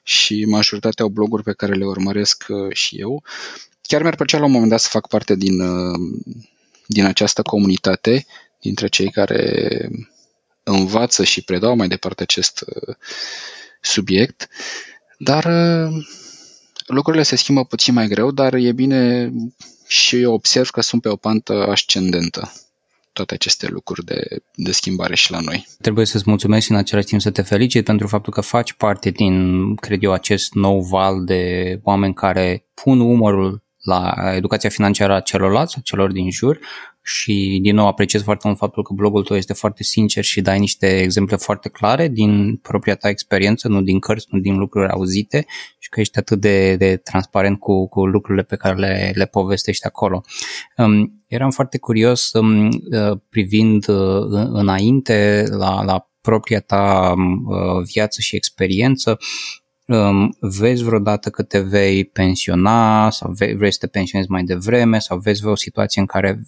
și 0.03 0.45
majoritatea 0.45 1.03
au 1.05 1.11
bloguri 1.11 1.43
pe 1.43 1.53
care 1.53 1.73
le 1.73 1.85
urmăresc 1.85 2.45
uh, 2.47 2.73
și 2.75 2.99
eu. 2.99 3.23
Chiar 3.81 4.01
mi-ar 4.01 4.15
plăcea 4.15 4.37
la 4.37 4.45
un 4.45 4.51
moment 4.51 4.69
dat 4.69 4.79
să 4.79 4.87
fac 4.91 5.07
parte 5.07 5.35
din, 5.35 5.59
uh, 5.59 5.99
din 6.87 7.05
această 7.05 7.41
comunitate, 7.41 8.25
dintre 8.59 8.87
cei 8.87 9.11
care 9.11 9.89
învață 10.63 11.23
și 11.23 11.43
predau 11.43 11.75
mai 11.75 11.87
departe 11.87 12.23
acest 12.23 12.65
uh, 12.67 12.95
subiect, 13.81 14.47
dar 15.17 15.45
uh, 15.45 16.05
lucrurile 16.87 17.23
se 17.23 17.35
schimbă 17.35 17.65
puțin 17.65 17.93
mai 17.93 18.07
greu, 18.07 18.31
dar 18.31 18.53
e 18.53 18.71
bine 18.71 19.31
și 19.87 20.21
eu 20.21 20.33
observ 20.33 20.69
că 20.69 20.81
sunt 20.81 21.01
pe 21.01 21.09
o 21.09 21.15
pantă 21.15 21.67
ascendentă 21.67 22.51
toate 23.13 23.33
aceste 23.33 23.67
lucruri 23.67 24.05
de, 24.05 24.43
de 24.55 24.71
schimbare 24.71 25.15
și 25.15 25.31
la 25.31 25.39
noi. 25.39 25.67
Trebuie 25.81 26.05
să-ți 26.05 26.23
mulțumesc 26.27 26.65
și 26.65 26.71
în 26.71 26.77
același 26.77 27.07
timp 27.07 27.21
să 27.21 27.31
te 27.31 27.41
felicit 27.41 27.85
pentru 27.85 28.07
faptul 28.07 28.33
că 28.33 28.41
faci 28.41 28.73
parte 28.73 29.09
din, 29.09 29.75
cred 29.75 30.03
eu, 30.03 30.11
acest 30.11 30.53
nou 30.53 30.81
val 30.81 31.23
de 31.25 31.79
oameni 31.83 32.13
care 32.13 32.65
pun 32.73 32.99
umărul 32.99 33.63
la 33.81 34.13
educația 34.35 34.69
financiară 34.69 35.13
a 35.13 35.19
celorlalți, 35.19 35.75
a 35.77 35.81
celor 35.83 36.11
din 36.11 36.31
jur 36.31 36.59
și 37.03 37.59
din 37.61 37.75
nou 37.75 37.87
apreciez 37.87 38.21
foarte 38.21 38.47
mult 38.47 38.59
faptul 38.59 38.83
că 38.83 38.93
blogul 38.93 39.23
tău 39.23 39.37
este 39.37 39.53
foarte 39.53 39.83
sincer 39.83 40.23
și 40.23 40.41
dai 40.41 40.59
niște 40.59 41.01
exemple 41.01 41.35
foarte 41.35 41.69
clare 41.69 42.07
din 42.07 42.55
propria 42.55 42.95
ta 42.95 43.09
experiență, 43.09 43.67
nu 43.67 43.81
din 43.81 43.99
cărți, 43.99 44.27
nu 44.29 44.39
din 44.39 44.57
lucruri 44.57 44.91
auzite 44.91 45.45
și 45.79 45.89
că 45.89 45.99
ești 45.99 46.17
atât 46.17 46.39
de, 46.39 46.75
de 46.75 46.97
transparent 46.97 47.59
cu, 47.59 47.87
cu 47.87 48.05
lucrurile 48.05 48.43
pe 48.43 48.55
care 48.55 48.75
le, 48.75 49.11
le 49.15 49.25
povestești 49.25 49.85
acolo. 49.85 50.21
Um, 50.77 51.23
eram 51.27 51.51
foarte 51.51 51.77
curios 51.77 52.31
um, 52.33 52.67
uh, 52.67 53.17
privind 53.29 53.87
uh, 53.87 54.25
înainte 54.31 55.43
la, 55.49 55.83
la 55.83 56.07
propria 56.21 56.59
ta 56.59 57.13
um, 57.15 57.45
uh, 57.45 57.83
viață 57.93 58.21
și 58.21 58.35
experiență, 58.35 59.17
vezi 60.39 60.83
vreodată 60.83 61.29
că 61.29 61.43
te 61.43 61.59
vei 61.59 62.05
pensiona 62.05 63.09
sau 63.09 63.31
vrei 63.31 63.71
să 63.71 63.77
te 63.79 63.87
pensionezi 63.87 64.31
mai 64.31 64.43
devreme 64.43 64.99
sau 64.99 65.17
vezi 65.17 65.41
vreo 65.41 65.55
situație 65.55 66.01
în 66.01 66.07
care 66.07 66.39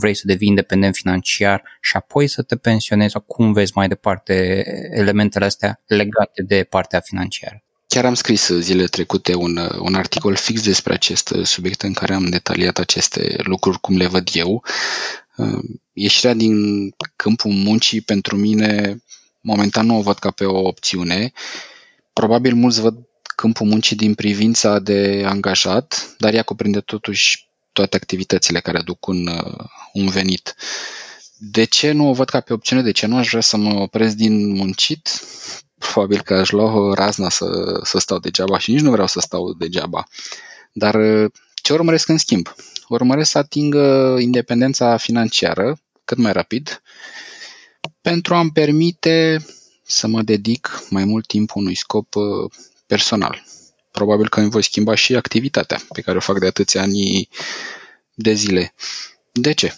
vrei 0.00 0.14
să 0.14 0.22
devii 0.26 0.48
independent 0.48 0.94
financiar 0.96 1.62
și 1.80 1.96
apoi 1.96 2.26
să 2.26 2.42
te 2.42 2.56
pensionezi 2.56 3.12
sau 3.12 3.20
cum 3.20 3.52
vezi 3.52 3.72
mai 3.74 3.88
departe 3.88 4.64
elementele 4.90 5.44
astea 5.44 5.82
legate 5.86 6.42
de 6.42 6.66
partea 6.70 7.00
financiară? 7.00 7.62
Chiar 7.86 8.04
am 8.04 8.14
scris 8.14 8.48
zilele 8.48 8.86
trecute 8.86 9.34
un, 9.34 9.58
un 9.78 9.94
articol 9.94 10.34
fix 10.34 10.62
despre 10.62 10.92
acest 10.92 11.34
subiect 11.42 11.82
în 11.82 11.92
care 11.92 12.14
am 12.14 12.24
detaliat 12.24 12.78
aceste 12.78 13.36
lucruri 13.42 13.80
cum 13.80 13.96
le 13.96 14.06
văd 14.06 14.28
eu. 14.32 14.64
Ieșirea 15.92 16.34
din 16.34 16.54
câmpul 17.16 17.50
muncii 17.50 18.00
pentru 18.00 18.36
mine 18.36 19.02
momentan 19.40 19.86
nu 19.86 19.98
o 19.98 20.02
văd 20.02 20.18
ca 20.18 20.30
pe 20.30 20.44
o 20.44 20.66
opțiune 20.66 21.32
Probabil 22.18 22.54
mulți 22.54 22.80
văd 22.80 22.98
câmpul 23.36 23.66
muncii 23.66 23.96
din 23.96 24.14
privința 24.14 24.78
de 24.78 25.22
angajat, 25.26 26.14
dar 26.18 26.34
ea 26.34 26.42
cuprinde 26.42 26.80
totuși 26.80 27.48
toate 27.72 27.96
activitățile 27.96 28.60
care 28.60 28.78
aduc 28.78 29.06
un, 29.06 29.26
uh, 29.26 29.64
un 29.92 30.08
venit. 30.08 30.54
De 31.36 31.64
ce 31.64 31.92
nu 31.92 32.08
o 32.08 32.12
văd 32.12 32.28
ca 32.28 32.40
pe 32.40 32.52
opțiune? 32.52 32.82
De 32.82 32.90
ce 32.90 33.06
nu 33.06 33.16
aș 33.16 33.28
vrea 33.28 33.40
să 33.40 33.56
mă 33.56 33.80
opresc 33.80 34.14
din 34.14 34.54
muncit? 34.54 35.20
Probabil 35.78 36.22
că 36.22 36.34
aș 36.34 36.50
lua 36.50 36.72
o 36.72 36.94
razna 36.94 37.28
să, 37.28 37.46
să 37.82 37.98
stau 37.98 38.18
degeaba 38.18 38.58
și 38.58 38.72
nici 38.72 38.80
nu 38.80 38.90
vreau 38.90 39.06
să 39.06 39.20
stau 39.20 39.52
degeaba. 39.52 40.06
Dar 40.72 40.94
uh, 40.94 41.30
ce 41.62 41.72
urmăresc 41.72 42.08
în 42.08 42.18
schimb? 42.18 42.54
Urmăresc 42.88 43.30
să 43.30 43.38
ating 43.38 43.74
independența 44.18 44.96
financiară 44.96 45.78
cât 46.04 46.18
mai 46.18 46.32
rapid 46.32 46.82
pentru 48.00 48.34
a-mi 48.34 48.50
permite 48.52 49.44
să 49.90 50.06
mă 50.06 50.22
dedic 50.22 50.82
mai 50.90 51.04
mult 51.04 51.26
timp 51.26 51.54
unui 51.54 51.74
scop 51.74 52.14
uh, 52.14 52.50
personal. 52.86 53.44
Probabil 53.90 54.28
că 54.28 54.40
îmi 54.40 54.50
voi 54.50 54.62
schimba 54.62 54.94
și 54.94 55.16
activitatea 55.16 55.80
pe 55.92 56.00
care 56.00 56.16
o 56.16 56.20
fac 56.20 56.38
de 56.38 56.46
atâția 56.46 56.82
ani 56.82 57.28
de 58.14 58.32
zile. 58.32 58.74
De 59.32 59.52
ce? 59.52 59.74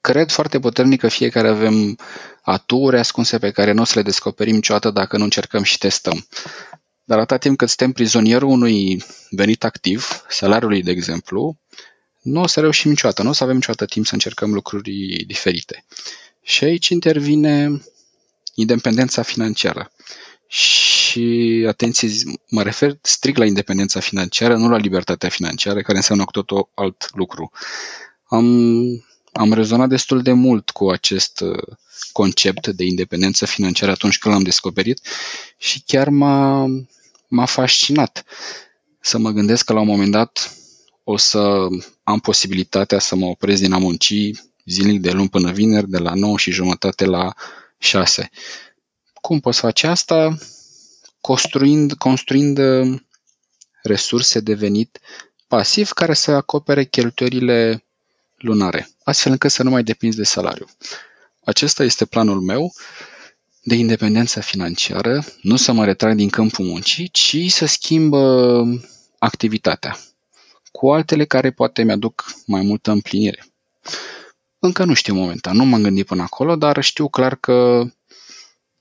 Cred 0.00 0.30
foarte 0.30 0.58
puternic 0.58 1.00
că 1.00 1.08
fiecare 1.08 1.48
avem 1.48 1.98
aturi 2.42 2.98
ascunse 2.98 3.38
pe 3.38 3.50
care 3.50 3.72
nu 3.72 3.80
o 3.80 3.84
să 3.84 3.92
le 3.94 4.02
descoperim 4.02 4.54
niciodată 4.54 4.90
dacă 4.90 5.16
nu 5.16 5.24
încercăm 5.24 5.62
și 5.62 5.78
testăm. 5.78 6.26
Dar 7.04 7.18
atâta 7.18 7.38
timp 7.38 7.56
cât 7.56 7.68
suntem 7.68 7.92
prizonierul 7.92 8.48
unui 8.48 9.04
venit 9.30 9.64
activ, 9.64 10.24
salariului 10.28 10.82
de 10.82 10.90
exemplu, 10.90 11.58
nu 12.22 12.40
o 12.40 12.46
să 12.46 12.60
reușim 12.60 12.90
niciodată, 12.90 13.22
nu 13.22 13.28
o 13.28 13.32
să 13.32 13.42
avem 13.42 13.54
niciodată 13.54 13.84
timp 13.84 14.06
să 14.06 14.14
încercăm 14.14 14.52
lucruri 14.52 15.24
diferite. 15.26 15.84
Și 16.42 16.64
aici 16.64 16.88
intervine 16.88 17.82
independența 18.54 19.22
financiară. 19.22 19.92
Și, 20.46 21.64
atenție, 21.68 22.08
mă 22.50 22.62
refer 22.62 22.98
strict 23.02 23.38
la 23.38 23.44
independența 23.44 24.00
financiară, 24.00 24.56
nu 24.56 24.68
la 24.68 24.76
libertatea 24.76 25.28
financiară, 25.28 25.80
care 25.82 25.96
înseamnă 25.96 26.24
cu 26.24 26.30
totul 26.30 26.68
alt 26.74 27.08
lucru. 27.14 27.50
Am, 28.24 28.46
am 29.32 29.52
rezonat 29.52 29.88
destul 29.88 30.22
de 30.22 30.32
mult 30.32 30.70
cu 30.70 30.90
acest 30.90 31.40
uh, 31.40 31.76
concept 32.12 32.66
de 32.66 32.84
independență 32.84 33.46
financiară 33.46 33.90
atunci 33.92 34.18
când 34.18 34.34
l-am 34.34 34.42
descoperit 34.42 35.00
și 35.58 35.82
chiar 35.86 36.08
m-a, 36.08 36.66
m-a 37.28 37.44
fascinat 37.44 38.24
să 39.00 39.18
mă 39.18 39.30
gândesc 39.30 39.64
că 39.64 39.72
la 39.72 39.80
un 39.80 39.86
moment 39.86 40.10
dat 40.10 40.56
o 41.04 41.16
să 41.16 41.66
am 42.02 42.18
posibilitatea 42.18 42.98
să 42.98 43.16
mă 43.16 43.26
opresc 43.26 43.60
din 43.60 43.72
a 43.72 43.78
munci 43.78 44.14
zilnic 44.64 45.00
de 45.00 45.10
luni 45.10 45.28
până 45.28 45.52
vineri, 45.52 45.90
de 45.90 45.98
la 45.98 46.14
9 46.14 46.38
și 46.38 46.50
jumătate 46.50 47.04
la 47.04 47.32
6. 47.84 48.30
Cum 49.12 49.40
poți 49.40 49.60
face 49.60 49.86
asta? 49.86 50.38
Construind, 51.20 51.92
construind 51.92 52.58
uh, 52.58 53.00
resurse 53.82 54.40
de 54.40 54.54
venit 54.54 55.00
pasiv 55.48 55.90
care 55.90 56.14
să 56.14 56.30
acopere 56.30 56.84
cheltuielile 56.84 57.84
lunare, 58.36 58.88
astfel 59.04 59.32
încât 59.32 59.50
să 59.50 59.62
nu 59.62 59.70
mai 59.70 59.82
depinzi 59.82 60.16
de 60.16 60.24
salariu. 60.24 60.66
Acesta 61.44 61.84
este 61.84 62.04
planul 62.04 62.40
meu 62.40 62.72
de 63.62 63.74
independență 63.74 64.40
financiară, 64.40 65.24
nu 65.42 65.56
să 65.56 65.72
mă 65.72 65.84
retrag 65.84 66.16
din 66.16 66.28
câmpul 66.28 66.64
muncii, 66.64 67.08
ci 67.08 67.36
să 67.48 67.66
schimb 67.66 68.14
activitatea 69.18 69.98
cu 70.72 70.92
altele 70.92 71.24
care 71.24 71.50
poate 71.50 71.82
mi-aduc 71.82 72.24
mai 72.46 72.62
multă 72.62 72.90
împlinire. 72.90 73.46
Încă 74.64 74.84
nu 74.84 74.94
știu 74.94 75.14
momentan, 75.14 75.56
nu 75.56 75.64
m-am 75.64 75.82
gândit 75.82 76.06
până 76.06 76.22
acolo, 76.22 76.56
dar 76.56 76.82
știu 76.82 77.08
clar 77.08 77.34
că 77.34 77.84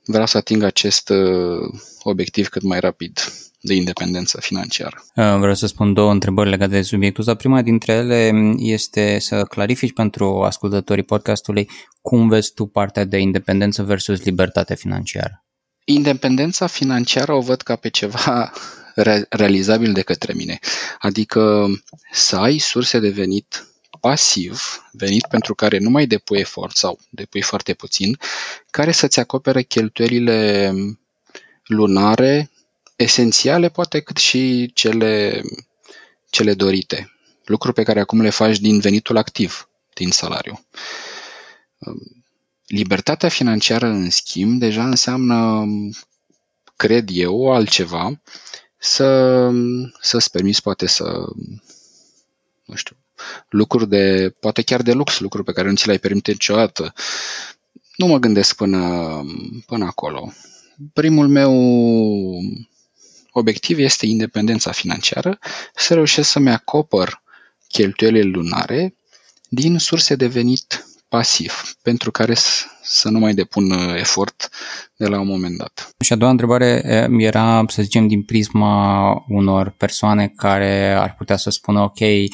vreau 0.06 0.26
să 0.26 0.38
ating 0.38 0.64
acest 0.64 1.10
uh, 1.10 1.80
obiectiv 2.04 2.48
cât 2.48 2.62
mai 2.62 2.80
rapid 2.80 3.20
de 3.62 3.74
independență 3.74 4.40
financiară. 4.42 5.04
Uh, 5.16 5.38
vreau 5.38 5.54
să 5.54 5.68
spun 5.68 5.94
două 5.94 6.12
întrebări 6.12 6.50
legate 6.50 6.72
de 6.72 6.82
subiectul 6.82 7.24
ăsta. 7.24 7.36
Prima 7.36 7.62
dintre 7.62 7.94
ele 7.94 8.32
este 8.58 9.20
să 9.20 9.44
clarifici 9.44 9.94
pentru 9.94 10.42
ascultătorii 10.42 11.04
podcastului 11.04 11.70
cum 12.02 12.28
vezi 12.28 12.54
tu 12.54 12.66
partea 12.66 13.04
de 13.04 13.18
independență 13.18 13.84
versus 13.84 14.24
libertate 14.24 14.76
financiară. 14.76 15.46
Independența 15.86 16.68
financiară 16.68 17.34
o 17.34 17.42
văd 17.42 17.62
ca 17.62 17.76
pe 17.76 17.90
ceva 17.90 18.52
realizabil 19.30 19.94
de 19.94 20.02
către 20.02 20.34
mine. 20.34 20.60
Adică 21.00 21.68
să 22.12 22.36
ai 22.36 22.58
surse 22.58 23.00
de 23.00 23.10
venit 23.10 23.68
pasiv, 24.04 24.84
venit 24.92 25.26
pentru 25.30 25.56
care 25.56 25.78
nu 25.78 25.90
mai 25.90 26.06
depui 26.06 26.40
efort 26.40 26.76
sau 26.76 27.00
depui 27.10 27.42
foarte 27.42 27.74
puțin, 27.74 28.18
care 28.70 28.92
să-ți 28.92 29.20
acopere 29.20 29.62
cheltuielile 29.62 30.72
lunare, 31.64 32.52
esențiale, 32.96 33.70
poate 33.70 34.00
cât 34.00 34.18
și 34.18 34.72
cele, 34.74 35.42
cele 36.30 36.54
dorite. 36.54 37.12
Lucruri 37.46 37.76
pe 37.76 37.84
care 37.84 38.00
acum 38.00 38.22
le 38.22 38.30
faci 38.30 38.60
din 38.60 38.80
venitul 38.80 39.18
activ, 39.18 39.70
din 39.94 40.12
salariu. 40.12 40.66
Libertatea 42.68 43.30
financiară, 43.30 43.88
în 43.88 44.10
schimb, 44.10 44.60
deja 44.60 44.86
înseamnă, 44.86 45.66
cred 46.76 47.10
eu, 47.12 47.54
altceva, 47.54 48.22
să, 48.78 49.50
să-ți 50.02 50.32
permiți 50.32 50.62
poate 50.62 50.88
să, 50.88 51.04
nu 52.66 52.76
știu, 52.76 52.96
lucruri 53.50 53.90
de, 53.90 54.36
poate 54.40 54.62
chiar 54.62 54.82
de 54.82 54.94
lux, 54.94 55.20
lucruri 55.20 55.46
pe 55.46 55.52
care 55.52 55.70
nu 55.70 55.76
ți 55.76 55.86
le-ai 55.86 56.00
permite 56.00 56.32
niciodată. 56.32 56.94
Nu 57.96 58.06
mă 58.06 58.18
gândesc 58.18 58.56
până, 58.56 59.22
până 59.66 59.86
acolo. 59.86 60.34
Primul 60.94 61.28
meu 61.28 61.54
obiectiv 63.32 63.78
este 63.78 64.06
independența 64.06 64.72
financiară, 64.72 65.40
să 65.76 65.94
reușesc 65.94 66.30
să-mi 66.30 66.50
acopăr 66.50 67.22
cheltuielile 67.68 68.30
lunare 68.30 68.96
din 69.50 69.78
surse 69.78 70.16
de 70.16 70.28
venit 70.28 70.88
pasiv, 71.08 71.76
pentru 71.82 72.12
care 72.12 72.34
să 72.84 73.10
nu 73.10 73.20
mai 73.20 73.34
depun 73.34 73.72
efort 73.96 74.50
de 74.96 75.08
la 75.08 75.20
un 75.20 75.28
moment 75.28 75.58
dat. 75.58 75.90
Și 76.00 76.14
a 76.14 76.16
doua 76.16 76.32
întrebare 76.32 76.82
era, 77.18 77.64
să 77.68 77.82
zicem, 77.82 78.08
din 78.08 78.24
prisma 78.24 79.12
unor 79.28 79.70
persoane 79.70 80.34
care 80.36 80.94
ar 80.94 81.16
putea 81.16 81.38
să 81.38 81.50
spună, 81.50 81.82
ok, 81.82 82.00
Uh, 82.00 82.28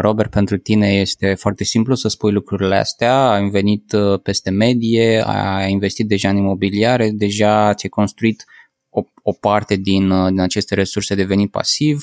Robert, 0.00 0.30
pentru 0.30 0.56
tine 0.58 0.88
este 0.94 1.34
foarte 1.34 1.64
simplu 1.64 1.94
să 1.94 2.08
spui 2.08 2.32
lucrurile 2.32 2.76
astea, 2.76 3.30
ai 3.30 3.48
venit 3.48 3.92
uh, 3.92 4.20
peste 4.22 4.50
medie, 4.50 5.22
ai 5.26 5.70
investit 5.70 6.08
deja 6.08 6.28
în 6.28 6.36
imobiliare, 6.36 7.10
deja 7.10 7.74
ți-ai 7.74 7.90
construit 7.90 8.44
o, 8.88 9.02
o 9.22 9.32
parte 9.32 9.76
din, 9.76 10.10
uh, 10.10 10.28
din 10.28 10.40
aceste 10.40 10.74
resurse 10.74 11.14
de 11.14 11.24
venit 11.24 11.50
pasiv, 11.50 12.02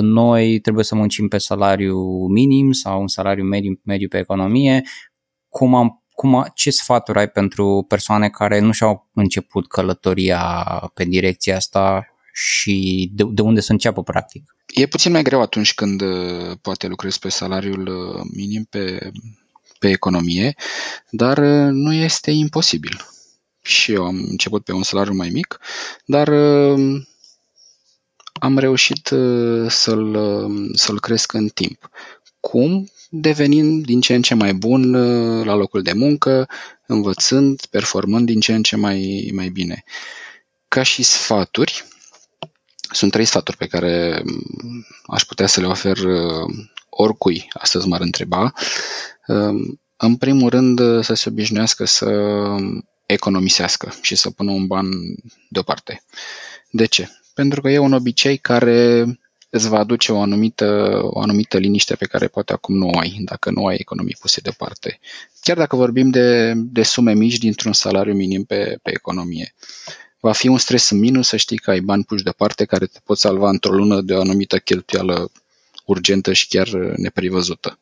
noi 0.00 0.58
trebuie 0.60 0.84
să 0.84 0.94
muncim 0.94 1.28
pe 1.28 1.38
salariu 1.38 2.26
minim 2.26 2.72
sau 2.72 3.00
un 3.00 3.08
salariu 3.08 3.44
mediu, 3.44 3.80
mediu 3.84 4.08
pe 4.08 4.18
economie, 4.18 4.82
cum 5.48 5.74
am 5.74 6.04
Cum, 6.14 6.46
ce 6.54 6.70
sfaturi 6.70 7.18
ai 7.18 7.28
pentru 7.28 7.84
persoane 7.88 8.28
care 8.28 8.58
nu 8.58 8.72
și-au 8.72 9.08
început 9.14 9.68
călătoria 9.68 10.42
pe 10.94 11.04
direcția 11.04 11.56
asta 11.56 12.09
și 12.40 13.08
de, 13.12 13.24
de 13.30 13.42
unde 13.42 13.60
să 13.60 13.72
înceapă 13.72 14.02
practic? 14.02 14.56
E 14.66 14.86
puțin 14.86 15.12
mai 15.12 15.22
greu 15.22 15.40
atunci 15.40 15.74
când 15.74 16.00
uh, 16.00 16.56
poate 16.62 16.86
lucrezi 16.86 17.18
pe 17.18 17.28
salariul 17.28 17.86
uh, 17.86 18.22
minim 18.34 18.66
pe, 18.70 19.10
pe 19.78 19.88
economie, 19.88 20.54
dar 21.10 21.38
uh, 21.38 21.68
nu 21.72 21.92
este 21.92 22.30
imposibil. 22.30 23.00
Și 23.62 23.92
eu 23.92 24.04
am 24.04 24.26
început 24.28 24.64
pe 24.64 24.72
un 24.72 24.82
salariu 24.82 25.14
mai 25.14 25.28
mic, 25.28 25.60
dar 26.04 26.28
am 28.32 28.58
reușit 28.58 29.06
să-l, 29.68 30.18
să-l 30.74 31.00
cresc 31.00 31.32
în 31.32 31.48
timp. 31.48 31.90
Cum? 32.40 32.90
Devenind 33.10 33.84
din 33.84 34.00
ce 34.00 34.14
în 34.14 34.22
ce 34.22 34.34
mai 34.34 34.54
bun 34.54 34.92
la 35.44 35.54
locul 35.54 35.82
de 35.82 35.92
muncă, 35.92 36.48
învățând, 36.86 37.66
performând 37.70 38.26
din 38.26 38.40
ce 38.40 38.54
în 38.54 38.62
ce 38.62 38.76
mai, 38.76 39.30
mai 39.34 39.48
bine. 39.48 39.84
Ca 40.68 40.82
și 40.82 41.02
sfaturi, 41.02 41.84
sunt 42.90 43.12
trei 43.12 43.24
sfaturi 43.24 43.56
pe 43.56 43.66
care 43.66 44.22
mm, 44.24 44.86
aș 45.06 45.22
putea 45.22 45.46
să 45.46 45.60
le 45.60 45.66
ofer 45.66 45.96
uh, 45.98 46.54
oricui, 46.88 47.48
astăzi 47.52 47.88
m-ar 47.88 48.00
întreba. 48.00 48.52
Um, 49.26 49.80
în 49.96 50.16
primul 50.16 50.48
rând, 50.50 50.78
uh, 50.78 51.04
să 51.04 51.14
se 51.14 51.28
obișnuiască 51.28 51.84
să 51.84 52.10
economisească 53.06 53.92
și 54.00 54.14
să 54.14 54.30
pună 54.30 54.50
un 54.50 54.66
ban 54.66 54.88
deoparte. 55.48 56.02
De 56.70 56.84
ce? 56.84 57.08
Pentru 57.34 57.60
că 57.60 57.70
e 57.70 57.78
un 57.78 57.92
obicei 57.92 58.36
care 58.36 59.06
îți 59.50 59.68
va 59.68 59.78
aduce 59.78 60.12
o 60.12 60.20
anumită, 60.20 61.00
o 61.02 61.20
anumită 61.20 61.58
liniște 61.58 61.94
pe 61.94 62.06
care 62.06 62.26
poate 62.26 62.52
acum 62.52 62.76
nu 62.76 62.88
o 62.88 62.98
ai, 62.98 63.16
dacă 63.20 63.50
nu 63.50 63.66
ai 63.66 63.76
economii 63.78 64.16
puse 64.20 64.40
deoparte. 64.40 65.00
Chiar 65.40 65.56
dacă 65.56 65.76
vorbim 65.76 66.10
de, 66.10 66.52
de 66.56 66.82
sume 66.82 67.14
mici 67.14 67.38
dintr-un 67.38 67.72
salariu 67.72 68.14
minim 68.14 68.44
pe, 68.44 68.78
pe 68.82 68.90
economie 68.90 69.54
va 70.20 70.32
fi 70.32 70.48
un 70.48 70.58
stres 70.58 70.90
în 70.90 70.98
minus 70.98 71.28
să 71.28 71.36
știi 71.36 71.58
că 71.58 71.70
ai 71.70 71.80
bani 71.80 72.04
puși 72.04 72.22
deoparte 72.22 72.64
care 72.64 72.86
te 72.86 72.98
pot 73.04 73.18
salva 73.18 73.48
într-o 73.48 73.72
lună 73.72 74.00
de 74.00 74.14
o 74.14 74.20
anumită 74.20 74.58
cheltuială 74.58 75.30
urgentă 75.84 76.32
și 76.32 76.48
chiar 76.48 76.68
neprevăzută. 76.96 77.78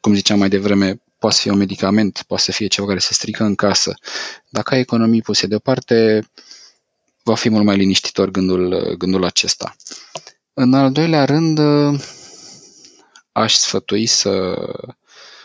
Cum 0.00 0.14
ziceam 0.14 0.38
mai 0.38 0.48
devreme, 0.48 1.00
poate 1.18 1.36
fi 1.40 1.48
un 1.48 1.58
medicament, 1.58 2.22
poate 2.26 2.42
să 2.42 2.52
fie 2.52 2.66
ceva 2.66 2.86
care 2.86 2.98
se 2.98 3.12
strică 3.12 3.44
în 3.44 3.54
casă. 3.54 3.94
Dacă 4.48 4.74
ai 4.74 4.80
economii 4.80 5.22
puse 5.22 5.46
deoparte, 5.46 6.28
va 7.22 7.34
fi 7.34 7.48
mult 7.48 7.64
mai 7.64 7.76
liniștitor 7.76 8.30
gândul, 8.30 8.94
gândul 8.98 9.24
acesta. 9.24 9.76
În 10.54 10.74
al 10.74 10.92
doilea 10.92 11.24
rând, 11.24 11.58
aș 13.32 13.54
sfătui 13.54 14.06
să, 14.06 14.54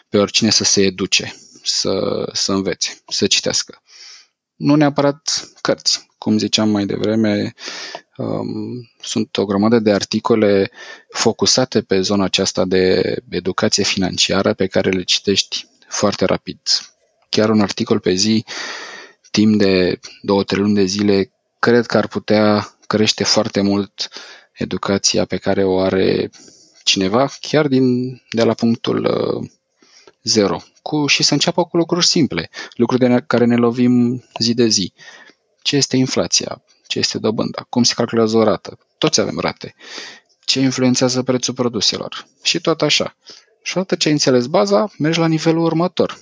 pe 0.09 0.17
oricine 0.17 0.49
să 0.49 0.63
se 0.63 0.81
educe, 0.81 1.35
să, 1.63 2.25
să 2.33 2.51
învețe, 2.51 3.01
să 3.07 3.27
citească 3.27 3.81
nu 4.55 4.75
neapărat 4.75 5.51
cărți. 5.61 6.07
Cum 6.17 6.37
ziceam 6.37 6.69
mai 6.69 6.85
devreme, 6.85 7.53
um, 8.17 8.89
sunt 9.01 9.37
o 9.37 9.45
grămadă 9.45 9.79
de 9.79 9.91
articole 9.91 10.71
focusate 11.09 11.81
pe 11.81 12.01
zona 12.01 12.23
aceasta 12.23 12.65
de 12.65 13.15
educație 13.29 13.83
financiară 13.83 14.53
pe 14.53 14.67
care 14.67 14.89
le 14.89 15.03
citești 15.03 15.67
foarte 15.87 16.25
rapid. 16.25 16.59
Chiar 17.29 17.49
un 17.49 17.61
articol 17.61 17.99
pe 17.99 18.13
zi, 18.13 18.45
timp 19.31 19.57
de 19.57 19.99
două, 20.21 20.43
trei 20.43 20.61
luni 20.61 20.75
de 20.75 20.85
zile, 20.85 21.31
cred 21.59 21.85
că 21.85 21.97
ar 21.97 22.07
putea 22.07 22.75
crește 22.87 23.23
foarte 23.23 23.61
mult 23.61 24.09
educația 24.53 25.25
pe 25.25 25.37
care 25.37 25.63
o 25.63 25.79
are 25.79 26.29
cineva, 26.83 27.29
chiar 27.39 27.67
din, 27.67 28.15
de 28.29 28.43
la 28.43 28.53
punctul 28.53 29.05
uh, 29.05 29.49
zero 30.25 30.63
cu, 30.81 31.07
și 31.07 31.23
să 31.23 31.33
înceapă 31.33 31.65
cu 31.65 31.77
lucruri 31.77 32.05
simple, 32.05 32.49
lucruri 32.73 33.07
de 33.07 33.23
care 33.27 33.45
ne 33.45 33.55
lovim 33.55 34.23
zi 34.39 34.53
de 34.53 34.67
zi. 34.67 34.93
Ce 35.61 35.75
este 35.75 35.97
inflația? 35.97 36.63
Ce 36.87 36.99
este 36.99 37.17
dobânda? 37.17 37.65
Cum 37.69 37.83
se 37.83 37.93
calculează 37.93 38.37
o 38.37 38.43
rată? 38.43 38.77
Toți 38.97 39.19
avem 39.19 39.39
rate. 39.39 39.75
Ce 40.43 40.59
influențează 40.59 41.23
prețul 41.23 41.53
produselor? 41.53 42.27
Și 42.43 42.61
tot 42.61 42.81
așa. 42.81 43.15
Și 43.63 43.77
odată 43.77 43.95
ce 43.95 44.07
ai 44.07 44.13
înțeles 44.13 44.45
baza, 44.45 44.91
mergi 44.97 45.19
la 45.19 45.27
nivelul 45.27 45.63
următor. 45.63 46.19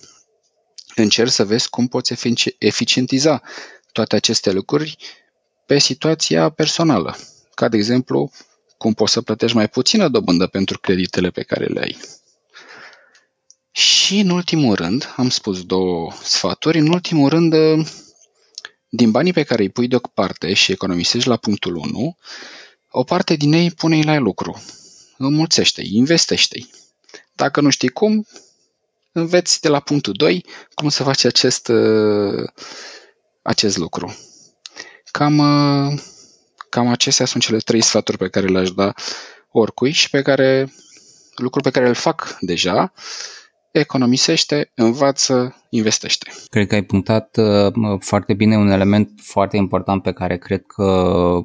Încerci 0.95 1.31
să 1.31 1.45
vezi 1.45 1.69
cum 1.69 1.87
poți 1.87 2.13
eficientiza 2.57 3.41
toate 3.91 4.15
aceste 4.15 4.51
lucruri 4.51 4.97
pe 5.65 5.79
situația 5.79 6.49
personală. 6.49 7.17
Ca 7.53 7.67
de 7.67 7.77
exemplu, 7.77 8.31
cum 8.77 8.93
poți 8.93 9.13
să 9.13 9.21
plătești 9.21 9.55
mai 9.55 9.67
puțină 9.67 10.07
dobândă 10.07 10.47
pentru 10.47 10.79
creditele 10.79 11.29
pe 11.29 11.43
care 11.43 11.65
le 11.65 11.79
ai. 11.79 11.97
Și 13.75 14.19
în 14.19 14.29
ultimul 14.29 14.75
rând, 14.75 15.13
am 15.15 15.29
spus 15.29 15.63
două 15.63 16.11
sfaturi, 16.23 16.77
în 16.77 16.87
ultimul 16.87 17.29
rând, 17.29 17.53
din 18.89 19.11
banii 19.11 19.33
pe 19.33 19.43
care 19.43 19.61
îi 19.61 19.69
pui 19.69 19.87
deoparte 19.87 20.53
și 20.53 20.71
economisești 20.71 21.27
la 21.27 21.37
punctul 21.37 21.75
1, 21.75 22.17
o 22.89 23.03
parte 23.03 23.35
din 23.35 23.53
ei 23.53 23.71
pune-i 23.71 24.03
la 24.03 24.17
lucru. 24.17 24.63
Înmulțește-i, 25.17 25.95
investește-i. 25.95 26.69
Dacă 27.33 27.61
nu 27.61 27.69
știi 27.69 27.89
cum, 27.89 28.27
înveți 29.11 29.61
de 29.61 29.67
la 29.67 29.79
punctul 29.79 30.13
2 30.13 30.45
cum 30.73 30.89
să 30.89 31.03
faci 31.03 31.23
acest, 31.23 31.71
acest 33.41 33.77
lucru. 33.77 34.17
Cam, 35.11 35.37
cam 36.69 36.87
acestea 36.87 37.25
sunt 37.25 37.43
cele 37.43 37.57
trei 37.57 37.81
sfaturi 37.81 38.17
pe 38.17 38.29
care 38.29 38.47
le-aș 38.47 38.71
da 38.71 38.93
oricui 39.51 39.91
și 39.91 40.09
pe 40.09 40.21
care 40.21 40.73
lucruri 41.35 41.63
pe 41.63 41.71
care 41.71 41.87
îl 41.87 41.93
fac 41.93 42.37
deja 42.39 42.93
economisește, 43.79 44.71
învață, 44.75 45.55
investește. 45.69 46.31
Cred 46.49 46.67
că 46.67 46.75
ai 46.75 46.83
punctat 46.83 47.37
uh, 47.37 47.99
foarte 47.99 48.33
bine 48.33 48.57
un 48.57 48.69
element 48.69 49.09
foarte 49.21 49.57
important 49.57 50.01
pe 50.01 50.11
care 50.11 50.37
cred 50.37 50.65
că 50.65 51.39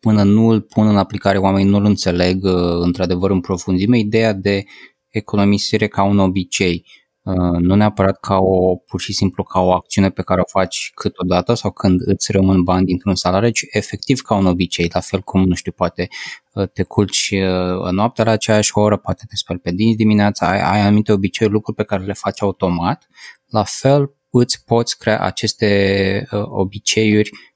până 0.00 0.22
nu 0.22 0.48
îl 0.48 0.60
pun 0.60 0.88
în 0.88 0.96
aplicare 0.96 1.38
oamenii 1.38 1.70
nu 1.70 1.76
îl 1.76 1.84
înțeleg 1.84 2.44
uh, 2.44 2.52
într-adevăr 2.80 3.30
în 3.30 3.40
profunzime, 3.40 3.98
ideea 3.98 4.32
de 4.32 4.64
economisire 5.08 5.88
ca 5.88 6.02
un 6.02 6.18
obicei. 6.18 6.86
Uh, 7.26 7.58
nu 7.60 7.74
neapărat 7.74 8.20
ca 8.20 8.36
o, 8.36 8.76
pur 8.76 9.00
și 9.00 9.12
simplu 9.12 9.42
ca 9.42 9.60
o 9.60 9.72
acțiune 9.72 10.10
pe 10.10 10.22
care 10.22 10.40
o 10.40 10.44
faci 10.44 10.90
câteodată 10.94 11.54
sau 11.54 11.70
când 11.70 12.00
îți 12.04 12.32
rămân 12.32 12.62
bani 12.62 12.86
dintr-un 12.86 13.14
salariu, 13.14 13.50
ci 13.50 13.64
efectiv 13.70 14.20
ca 14.20 14.34
un 14.34 14.46
obicei, 14.46 14.90
la 14.92 15.00
fel 15.00 15.20
cum, 15.20 15.44
nu 15.44 15.54
știu, 15.54 15.72
poate 15.72 16.08
uh, 16.54 16.68
te 16.68 16.82
culci 16.82 17.30
uh, 17.32 17.90
noaptea 17.90 18.24
la 18.24 18.30
aceeași 18.30 18.70
oră, 18.78 18.96
poate 18.96 19.24
te 19.28 19.36
speli 19.36 19.58
pe 19.58 19.70
dinți 19.70 19.96
dimineața, 19.96 20.48
ai, 20.48 20.60
ai 20.60 20.80
anumite 20.80 21.12
obiceiuri, 21.12 21.54
lucruri 21.56 21.76
pe 21.76 21.84
care 21.84 22.04
le 22.04 22.12
faci 22.12 22.42
automat, 22.42 23.08
la 23.46 23.62
fel 23.62 24.14
îți 24.30 24.64
poți 24.64 24.98
crea 24.98 25.20
aceste 25.20 26.26
obiceiuri 26.44 27.30
um, 27.32 27.55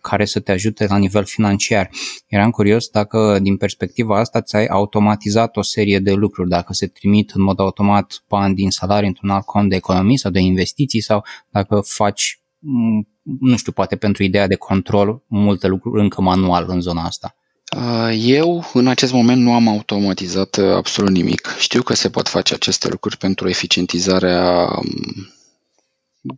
care 0.00 0.24
să 0.24 0.40
te 0.40 0.52
ajute 0.52 0.86
la 0.86 0.96
nivel 0.96 1.24
financiar. 1.24 1.90
Eram 2.26 2.50
curios 2.50 2.88
dacă 2.88 3.38
din 3.42 3.56
perspectiva 3.56 4.18
asta 4.18 4.40
ți-ai 4.40 4.66
automatizat 4.66 5.56
o 5.56 5.62
serie 5.62 5.98
de 5.98 6.12
lucruri, 6.12 6.48
dacă 6.48 6.72
se 6.72 6.86
trimit 6.86 7.30
în 7.30 7.42
mod 7.42 7.60
automat 7.60 8.24
bani 8.28 8.54
din 8.54 8.70
salariu 8.70 9.08
într-un 9.08 9.30
alt 9.30 9.44
cont 9.44 9.68
de 9.68 9.76
economii 9.76 10.18
sau 10.18 10.30
de 10.30 10.40
investiții 10.40 11.00
sau 11.00 11.24
dacă 11.50 11.80
faci, 11.84 12.40
mm, 12.58 13.08
nu 13.40 13.56
știu, 13.56 13.72
poate 13.72 13.96
pentru 13.96 14.22
ideea 14.22 14.46
de 14.46 14.54
control, 14.54 15.22
multe 15.26 15.66
lucruri 15.66 16.02
încă 16.02 16.20
manual 16.20 16.64
în 16.68 16.80
zona 16.80 17.04
asta. 17.04 17.36
Uh, 17.76 18.14
eu, 18.18 18.70
în 18.72 18.86
acest 18.86 19.12
moment, 19.12 19.42
nu 19.42 19.54
am 19.54 19.68
automatizat 19.68 20.56
uh, 20.56 20.72
absolut 20.72 21.10
nimic. 21.10 21.54
Știu 21.58 21.82
că 21.82 21.94
se 21.94 22.10
pot 22.10 22.28
face 22.28 22.54
aceste 22.54 22.88
lucruri 22.88 23.16
pentru 23.16 23.48
eficientizarea 23.48 24.68
um, 24.78 25.28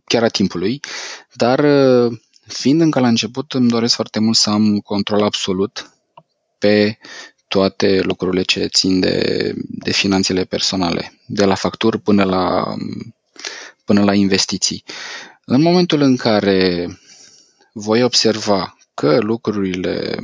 chiar 0.05 0.23
a 0.23 0.27
timpului, 0.27 0.79
dar 1.33 1.59
uh, 1.59 2.19
Fiind 2.49 2.81
încă 2.81 2.99
la 2.99 3.07
început, 3.07 3.53
îmi 3.53 3.69
doresc 3.69 3.95
foarte 3.95 4.19
mult 4.19 4.37
să 4.37 4.49
am 4.49 4.77
control 4.79 5.23
absolut 5.23 5.91
pe 6.57 6.97
toate 7.47 8.01
lucrurile 8.01 8.41
ce 8.41 8.65
țin 8.65 8.99
de, 8.99 9.53
de 9.67 9.91
finanțele 9.91 10.43
personale, 10.43 11.13
de 11.25 11.45
la 11.45 11.55
facturi 11.55 11.99
până 11.99 12.23
la, 12.23 12.75
până 13.85 14.03
la 14.03 14.13
investiții. 14.13 14.83
În 15.45 15.61
momentul 15.61 16.01
în 16.01 16.15
care 16.15 16.87
voi 17.73 18.03
observa 18.03 18.77
că 18.93 19.17
lucrurile 19.19 20.17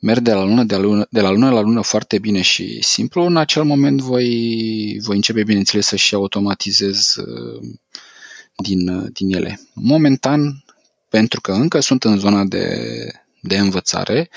merg 0.00 0.20
de 0.20 0.32
la 0.32 0.42
lună, 0.44 0.64
de 0.64 0.74
la 0.74 0.80
lună, 0.80 1.06
de 1.10 1.20
la 1.20 1.30
lună 1.30 1.50
la 1.50 1.60
lună 1.60 1.82
foarte 1.82 2.18
bine 2.18 2.40
și 2.40 2.82
simplu, 2.82 3.22
în 3.22 3.36
acel 3.36 3.64
moment 3.64 4.00
voi, 4.00 5.00
voi 5.02 5.16
începe, 5.16 5.42
bineînțeles, 5.42 5.86
să 5.86 5.96
și 5.96 6.14
automatizez 6.14 7.14
uh, 7.16 7.62
din, 8.56 9.08
din 9.12 9.34
ele. 9.34 9.60
Momentan, 9.74 10.64
pentru 11.08 11.40
că 11.40 11.52
încă 11.52 11.80
sunt 11.80 12.04
în 12.04 12.18
zona 12.18 12.44
de, 12.44 12.76
de 13.42 13.58
învățare, 13.58 14.30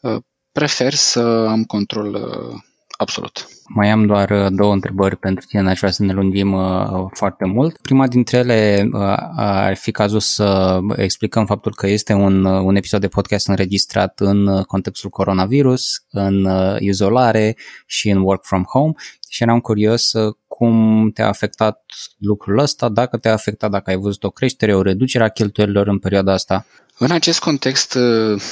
uh, 0.00 0.16
prefer 0.52 0.94
să 0.94 1.20
am 1.48 1.64
control 1.64 2.14
uh, 2.14 2.62
Absolut. 3.00 3.48
Mai 3.66 3.90
am 3.90 4.06
doar 4.06 4.30
uh, 4.30 4.46
două 4.50 4.72
întrebări 4.72 5.16
pentru 5.16 5.46
tine, 5.46 5.62
n-aș 5.62 5.78
vrea 5.78 5.90
să 5.90 6.02
ne 6.02 6.12
lungim 6.12 6.52
uh, 6.52 7.06
foarte 7.12 7.44
mult. 7.44 7.76
Prima 7.80 8.06
dintre 8.06 8.38
ele 8.38 8.88
uh, 8.92 9.16
ar 9.36 9.76
fi 9.76 9.90
cazul 9.90 10.20
să 10.20 10.78
explicăm 10.96 11.46
faptul 11.46 11.74
că 11.74 11.86
este 11.86 12.12
un, 12.12 12.44
uh, 12.44 12.60
un 12.62 12.76
episod 12.76 13.00
de 13.00 13.08
podcast 13.08 13.48
înregistrat 13.48 14.20
în 14.20 14.46
uh, 14.46 14.64
contextul 14.64 15.10
coronavirus, 15.10 16.04
în 16.10 16.44
uh, 16.44 16.76
izolare 16.78 17.56
și 17.86 18.10
în 18.10 18.18
work 18.18 18.44
from 18.44 18.62
home 18.62 18.92
și 19.28 19.42
eram 19.42 19.60
curios 19.60 20.12
uh, 20.12 20.34
cum 20.46 21.10
te-a 21.14 21.28
afectat 21.28 21.84
lucrul 22.18 22.58
ăsta, 22.58 22.88
dacă 22.88 23.16
te-a 23.16 23.32
afectat, 23.32 23.70
dacă 23.70 23.90
ai 23.90 23.96
văzut 23.96 24.24
o 24.24 24.30
creștere, 24.30 24.74
o 24.74 24.82
reducere 24.82 25.24
a 25.24 25.28
cheltuielilor 25.28 25.86
în 25.86 25.98
perioada 25.98 26.32
asta. 26.32 26.66
În 26.98 27.10
acest 27.10 27.40
context 27.40 27.94
uh, 27.94 28.42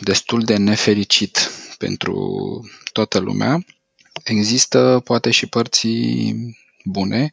destul 0.00 0.42
de 0.42 0.56
nefericit 0.56 1.50
pentru 1.78 2.14
toată 2.92 3.18
lumea, 3.18 3.64
există 4.24 5.00
poate 5.04 5.30
și 5.30 5.46
părții 5.46 6.56
bune. 6.84 7.32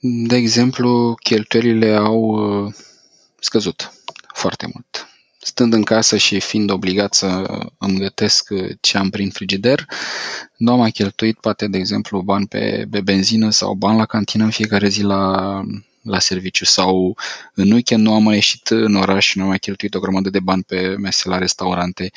De 0.00 0.36
exemplu, 0.36 1.14
cheltuielile 1.22 1.94
au 1.94 2.20
uh, 2.22 2.74
scăzut 3.40 3.92
foarte 4.34 4.70
mult. 4.72 5.08
Stând 5.42 5.72
în 5.72 5.82
casă 5.82 6.16
și 6.16 6.40
fiind 6.40 6.70
obligat 6.70 7.14
să 7.14 7.58
îmi 7.78 7.98
gătesc 7.98 8.48
ce 8.80 8.98
am 8.98 9.10
prin 9.10 9.30
frigider, 9.30 9.86
nu 10.56 10.72
am 10.72 10.78
mai 10.78 10.90
cheltuit 10.90 11.38
poate, 11.40 11.66
de 11.66 11.78
exemplu, 11.78 12.20
bani 12.20 12.46
pe, 12.46 12.86
pe 12.90 13.00
benzină 13.00 13.50
sau 13.50 13.74
bani 13.74 13.98
la 13.98 14.06
cantină 14.06 14.44
în 14.44 14.50
fiecare 14.50 14.88
zi 14.88 15.02
la, 15.02 15.62
la 16.02 16.18
serviciu 16.18 16.64
sau 16.64 17.16
în 17.54 17.70
weekend 17.70 18.02
nu 18.02 18.14
am 18.14 18.22
mai 18.22 18.34
ieșit 18.34 18.68
în 18.68 18.94
oraș 18.94 19.26
și 19.26 19.36
nu 19.36 19.42
am 19.42 19.48
mai 19.48 19.58
cheltuit 19.58 19.94
o 19.94 20.00
grămadă 20.00 20.30
de 20.30 20.40
bani 20.40 20.62
pe 20.62 20.94
mese 20.98 21.28
la 21.28 21.38
restaurante. 21.38 22.10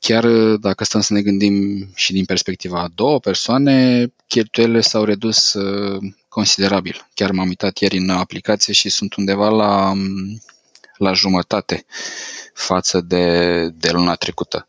Chiar 0.00 0.26
dacă 0.56 0.84
stăm 0.84 1.00
să 1.00 1.12
ne 1.12 1.22
gândim 1.22 1.88
și 1.94 2.12
din 2.12 2.24
perspectiva 2.24 2.80
a 2.80 2.88
două 2.94 3.18
persoane, 3.20 4.06
cheltuielile 4.26 4.80
s-au 4.80 5.04
redus 5.04 5.52
uh, 5.52 6.02
considerabil. 6.28 7.08
Chiar 7.14 7.30
m-am 7.30 7.48
uitat 7.48 7.78
ieri 7.78 7.96
în 7.96 8.10
aplicație 8.10 8.72
și 8.72 8.88
sunt 8.88 9.14
undeva 9.14 9.48
la, 9.48 9.92
la 10.96 11.12
jumătate 11.12 11.84
față 12.54 13.00
de, 13.00 13.68
de 13.68 13.90
luna 13.90 14.14
trecută. 14.14 14.66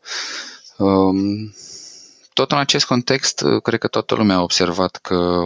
Um, 0.78 1.54
tot 2.32 2.52
în 2.52 2.58
acest 2.58 2.84
context, 2.84 3.44
cred 3.62 3.78
că 3.78 3.86
toată 3.86 4.14
lumea 4.14 4.36
a 4.36 4.42
observat 4.42 4.96
că 4.96 5.44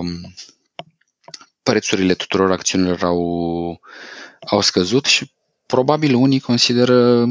prețurile 1.63 2.15
tuturor 2.15 2.51
acțiunilor 2.51 3.03
au, 3.03 3.81
au 4.47 4.61
scăzut 4.61 5.05
și 5.05 5.31
probabil 5.67 6.15
unii 6.15 6.41
consideră 6.41 7.29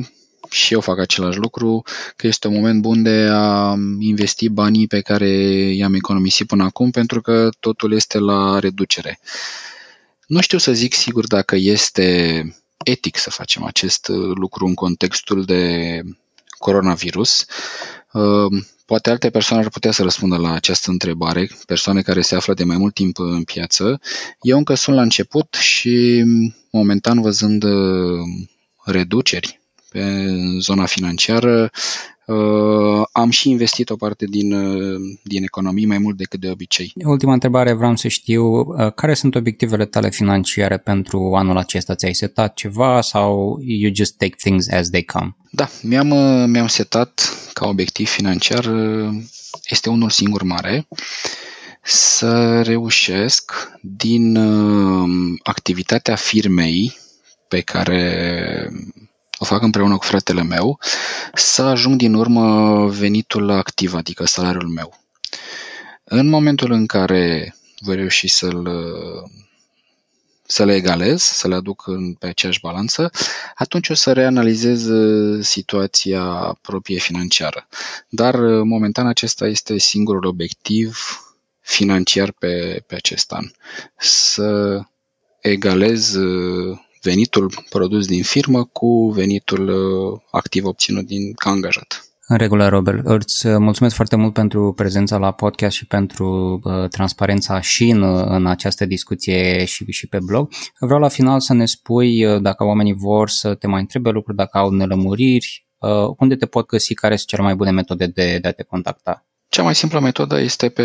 și 0.49 0.73
eu 0.73 0.81
fac 0.81 0.99
același 0.99 1.37
lucru, 1.37 1.83
că 2.15 2.27
este 2.27 2.47
un 2.47 2.53
moment 2.53 2.81
bun 2.81 3.03
de 3.03 3.27
a 3.31 3.75
investi 3.99 4.49
banii 4.49 4.87
pe 4.87 5.01
care 5.01 5.29
i-am 5.73 5.93
economisit 5.93 6.47
până 6.47 6.63
acum, 6.63 6.91
pentru 6.91 7.21
că 7.21 7.49
totul 7.59 7.93
este 7.93 8.19
la 8.19 8.59
reducere. 8.59 9.19
Nu 10.27 10.41
știu 10.41 10.57
să 10.57 10.73
zic 10.73 10.93
sigur 10.93 11.27
dacă 11.27 11.55
este 11.55 12.41
etic 12.83 13.17
să 13.17 13.29
facem 13.29 13.63
acest 13.63 14.07
lucru 14.33 14.65
în 14.65 14.73
contextul 14.73 15.45
de 15.45 16.01
coronavirus. 16.57 17.45
Poate 18.85 19.09
alte 19.09 19.29
persoane 19.29 19.63
ar 19.63 19.69
putea 19.69 19.91
să 19.91 20.03
răspundă 20.03 20.37
la 20.37 20.53
această 20.53 20.91
întrebare, 20.91 21.49
persoane 21.65 22.01
care 22.01 22.21
se 22.21 22.35
află 22.35 22.53
de 22.53 22.63
mai 22.63 22.77
mult 22.77 22.93
timp 22.93 23.19
în 23.19 23.43
piață. 23.43 24.01
Eu 24.41 24.57
încă 24.57 24.73
sunt 24.73 24.95
la 24.95 25.01
început 25.01 25.53
și 25.53 26.23
momentan 26.71 27.21
văzând 27.21 27.63
uh, 27.63 28.19
reduceri 28.83 29.59
pe 29.97 30.37
zona 30.59 30.85
financiară, 30.85 31.71
uh, 32.25 33.05
am 33.11 33.29
și 33.29 33.49
investit 33.49 33.89
o 33.89 33.95
parte 33.95 34.25
din, 34.25 34.53
uh, 34.53 34.99
din 35.23 35.43
economii 35.43 35.85
mai 35.85 35.97
mult 35.97 36.17
decât 36.17 36.39
de 36.39 36.49
obicei. 36.49 36.93
Ultima 37.03 37.33
întrebare, 37.33 37.73
vreau 37.73 37.95
să 37.95 38.07
știu, 38.07 38.63
care 38.95 39.13
sunt 39.13 39.35
obiectivele 39.35 39.85
tale 39.85 40.09
financiare 40.09 40.77
pentru 40.77 41.33
anul 41.35 41.57
acesta? 41.57 41.95
Ți-ai 41.95 42.13
setat 42.13 42.53
ceva 42.53 43.01
sau 43.01 43.59
you 43.65 43.91
just 43.93 44.17
take 44.17 44.35
things 44.37 44.69
as 44.69 44.89
they 44.89 45.03
come? 45.03 45.35
Da, 45.51 45.67
mi-am, 45.81 46.07
mi-am 46.49 46.67
setat 46.67 47.33
ca 47.53 47.67
obiectiv 47.67 48.09
financiar, 48.09 48.69
este 49.69 49.89
unul 49.89 50.09
singur 50.09 50.43
mare, 50.43 50.87
să 51.83 52.61
reușesc 52.61 53.51
din 53.81 54.37
activitatea 55.43 56.15
firmei 56.15 56.97
pe 57.47 57.61
care 57.61 58.69
o 59.37 59.45
fac 59.45 59.61
împreună 59.61 59.97
cu 59.97 60.03
fratele 60.03 60.43
meu, 60.43 60.79
să 61.33 61.61
ajung 61.61 61.95
din 61.95 62.13
urmă 62.13 62.87
venitul 62.87 63.49
activ, 63.49 63.93
adică 63.93 64.25
salariul 64.25 64.67
meu. 64.67 64.99
În 66.03 66.27
momentul 66.27 66.71
în 66.71 66.85
care 66.85 67.55
voi 67.79 67.95
reuși 67.95 68.27
să-l 68.27 68.67
să 70.47 70.63
le 70.65 70.75
egalez, 70.75 71.21
să 71.21 71.47
le 71.47 71.55
aduc 71.55 71.87
în, 71.87 72.13
pe 72.13 72.27
aceeași 72.27 72.59
balanță, 72.59 73.11
atunci 73.55 73.89
o 73.89 73.93
să 73.93 74.13
reanalizez 74.13 74.85
uh, 74.87 75.43
situația 75.43 76.23
proprie 76.61 76.99
financiară. 76.99 77.67
Dar, 78.09 78.33
uh, 78.33 78.61
momentan, 78.63 79.07
acesta 79.07 79.47
este 79.47 79.77
singurul 79.77 80.25
obiectiv 80.25 80.99
financiar 81.59 82.31
pe, 82.31 82.83
pe 82.87 82.95
acest 82.95 83.31
an. 83.31 83.51
Să 83.97 84.79
egalez 85.39 86.13
uh, 86.13 86.79
venitul 87.01 87.51
produs 87.69 88.07
din 88.07 88.23
firmă 88.23 88.63
cu 88.63 89.09
venitul 89.09 89.71
activ 90.31 90.65
obținut 90.65 91.05
din, 91.05 91.33
ca 91.33 91.49
angajat. 91.49 92.07
În 92.29 92.37
regulă, 92.37 92.67
Robert. 92.67 93.05
Îți 93.05 93.47
mulțumesc 93.47 93.95
foarte 93.95 94.15
mult 94.15 94.33
pentru 94.33 94.73
prezența 94.73 95.17
la 95.17 95.31
podcast 95.31 95.75
și 95.75 95.85
pentru 95.85 96.59
uh, 96.63 96.89
transparența 96.89 97.61
și 97.61 97.89
în, 97.89 98.03
în 98.33 98.45
această 98.45 98.85
discuție 98.85 99.65
și, 99.65 99.91
și 99.91 100.07
pe 100.07 100.17
blog. 100.25 100.49
Vreau 100.79 100.99
la 100.99 101.07
final 101.07 101.39
să 101.39 101.53
ne 101.53 101.65
spui 101.65 102.25
uh, 102.25 102.41
dacă 102.41 102.63
oamenii 102.63 102.93
vor 102.93 103.29
să 103.29 103.55
te 103.55 103.67
mai 103.67 103.79
întrebe 103.79 104.09
lucruri, 104.09 104.37
dacă 104.37 104.57
au 104.57 104.69
nelămuriri, 104.69 105.67
uh, 105.77 106.13
unde 106.17 106.35
te 106.35 106.45
pot 106.45 106.65
găsi, 106.65 106.93
care 106.93 107.15
sunt 107.15 107.27
cele 107.27 107.41
mai 107.41 107.55
bune 107.55 107.71
metode 107.71 108.05
de, 108.05 108.37
de 108.41 108.47
a 108.47 108.51
te 108.51 108.63
contacta. 108.63 109.26
Cea 109.49 109.63
mai 109.63 109.75
simplă 109.75 109.99
metodă 109.99 110.39
este 110.39 110.69
pe, 110.69 110.83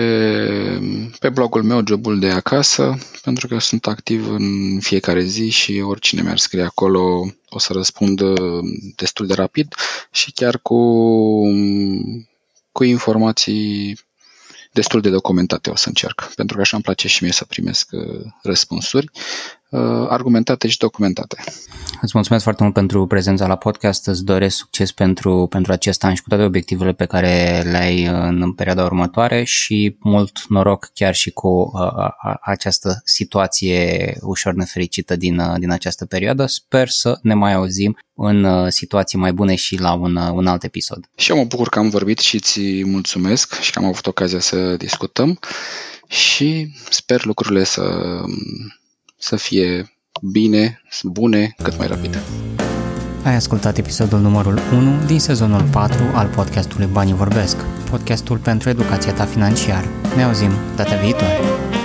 pe 1.18 1.28
blogul 1.28 1.62
meu, 1.62 1.82
Jobul 1.86 2.18
de 2.18 2.30
acasă, 2.30 2.98
pentru 3.22 3.46
că 3.48 3.58
sunt 3.58 3.86
activ 3.86 4.30
în 4.30 4.78
fiecare 4.80 5.22
zi 5.22 5.48
și 5.50 5.80
oricine 5.86 6.22
mi-ar 6.22 6.38
scrie 6.38 6.62
acolo 6.62 7.26
o 7.48 7.58
să 7.58 7.72
răspund 7.72 8.20
destul 8.96 9.26
de 9.26 9.34
rapid 9.34 9.74
și 10.12 10.32
chiar 10.32 10.58
cu, 10.58 10.78
cu 12.72 12.84
informații 12.84 13.98
destul 14.72 15.00
de 15.00 15.10
documentate 15.10 15.70
o 15.70 15.76
să 15.76 15.88
încerc, 15.88 16.32
pentru 16.34 16.56
că 16.56 16.62
așa 16.62 16.76
îmi 16.76 16.84
place 16.84 17.08
și 17.08 17.22
mie 17.22 17.32
să 17.32 17.44
primesc 17.44 17.88
uh, 17.92 18.20
răspunsuri. 18.42 19.10
uh, 19.14 19.61
argumentate 20.08 20.68
și 20.68 20.78
documentate. 20.78 21.36
Îți 22.00 22.12
mulțumesc 22.14 22.42
foarte 22.42 22.62
mult 22.62 22.74
pentru 22.74 23.06
prezența 23.06 23.46
la 23.46 23.56
podcast, 23.56 24.06
îți 24.06 24.24
doresc 24.24 24.56
succes 24.56 24.92
pentru, 24.92 25.46
pentru 25.50 25.72
acest 25.72 26.04
an 26.04 26.14
și 26.14 26.22
cu 26.22 26.28
toate 26.28 26.44
obiectivele 26.44 26.92
pe 26.92 27.04
care 27.04 27.62
le 27.64 27.76
ai 27.76 28.04
în 28.04 28.52
perioada 28.52 28.84
următoare 28.84 29.44
și 29.44 29.96
mult 29.98 30.44
noroc 30.48 30.90
chiar 30.94 31.14
și 31.14 31.30
cu 31.30 31.48
uh, 31.48 32.34
această 32.42 33.00
situație 33.04 34.14
ușor 34.20 34.52
nefericită 34.52 35.16
din, 35.16 35.38
uh, 35.38 35.54
din 35.58 35.70
această 35.70 36.06
perioadă. 36.06 36.46
Sper 36.46 36.88
să 36.88 37.18
ne 37.22 37.34
mai 37.34 37.52
auzim 37.52 37.96
în 38.14 38.44
uh, 38.44 38.68
situații 38.68 39.18
mai 39.18 39.32
bune 39.32 39.54
și 39.54 39.78
la 39.80 39.92
un, 39.92 40.16
uh, 40.16 40.30
un 40.32 40.46
alt 40.46 40.62
episod. 40.62 41.10
Și 41.16 41.30
eu 41.30 41.36
mă 41.36 41.44
bucur 41.44 41.68
că 41.68 41.78
am 41.78 41.88
vorbit 41.88 42.18
și 42.18 42.34
îți 42.34 42.84
mulțumesc 42.84 43.60
și 43.60 43.70
că 43.72 43.78
am 43.78 43.84
avut 43.84 44.06
ocazia 44.06 44.40
să 44.40 44.76
discutăm 44.76 45.38
și 46.06 46.72
sper 46.90 47.24
lucrurile 47.24 47.64
să, 47.64 47.82
să 49.22 49.36
fie 49.36 49.92
bine, 50.22 50.82
bune, 51.02 51.54
cât 51.62 51.78
mai 51.78 51.86
rapid. 51.86 52.18
Ai 53.24 53.34
ascultat 53.34 53.78
episodul 53.78 54.20
numărul 54.20 54.58
1 54.72 55.04
din 55.06 55.20
sezonul 55.20 55.62
4 55.62 55.96
al 56.14 56.26
podcastului 56.26 56.86
Banii 56.92 57.14
Vorbesc, 57.14 57.56
podcastul 57.90 58.38
pentru 58.38 58.68
educația 58.68 59.12
ta 59.12 59.24
financiară. 59.24 59.86
Ne 60.16 60.22
auzim 60.22 60.50
data 60.76 60.96
viitoare! 60.96 61.82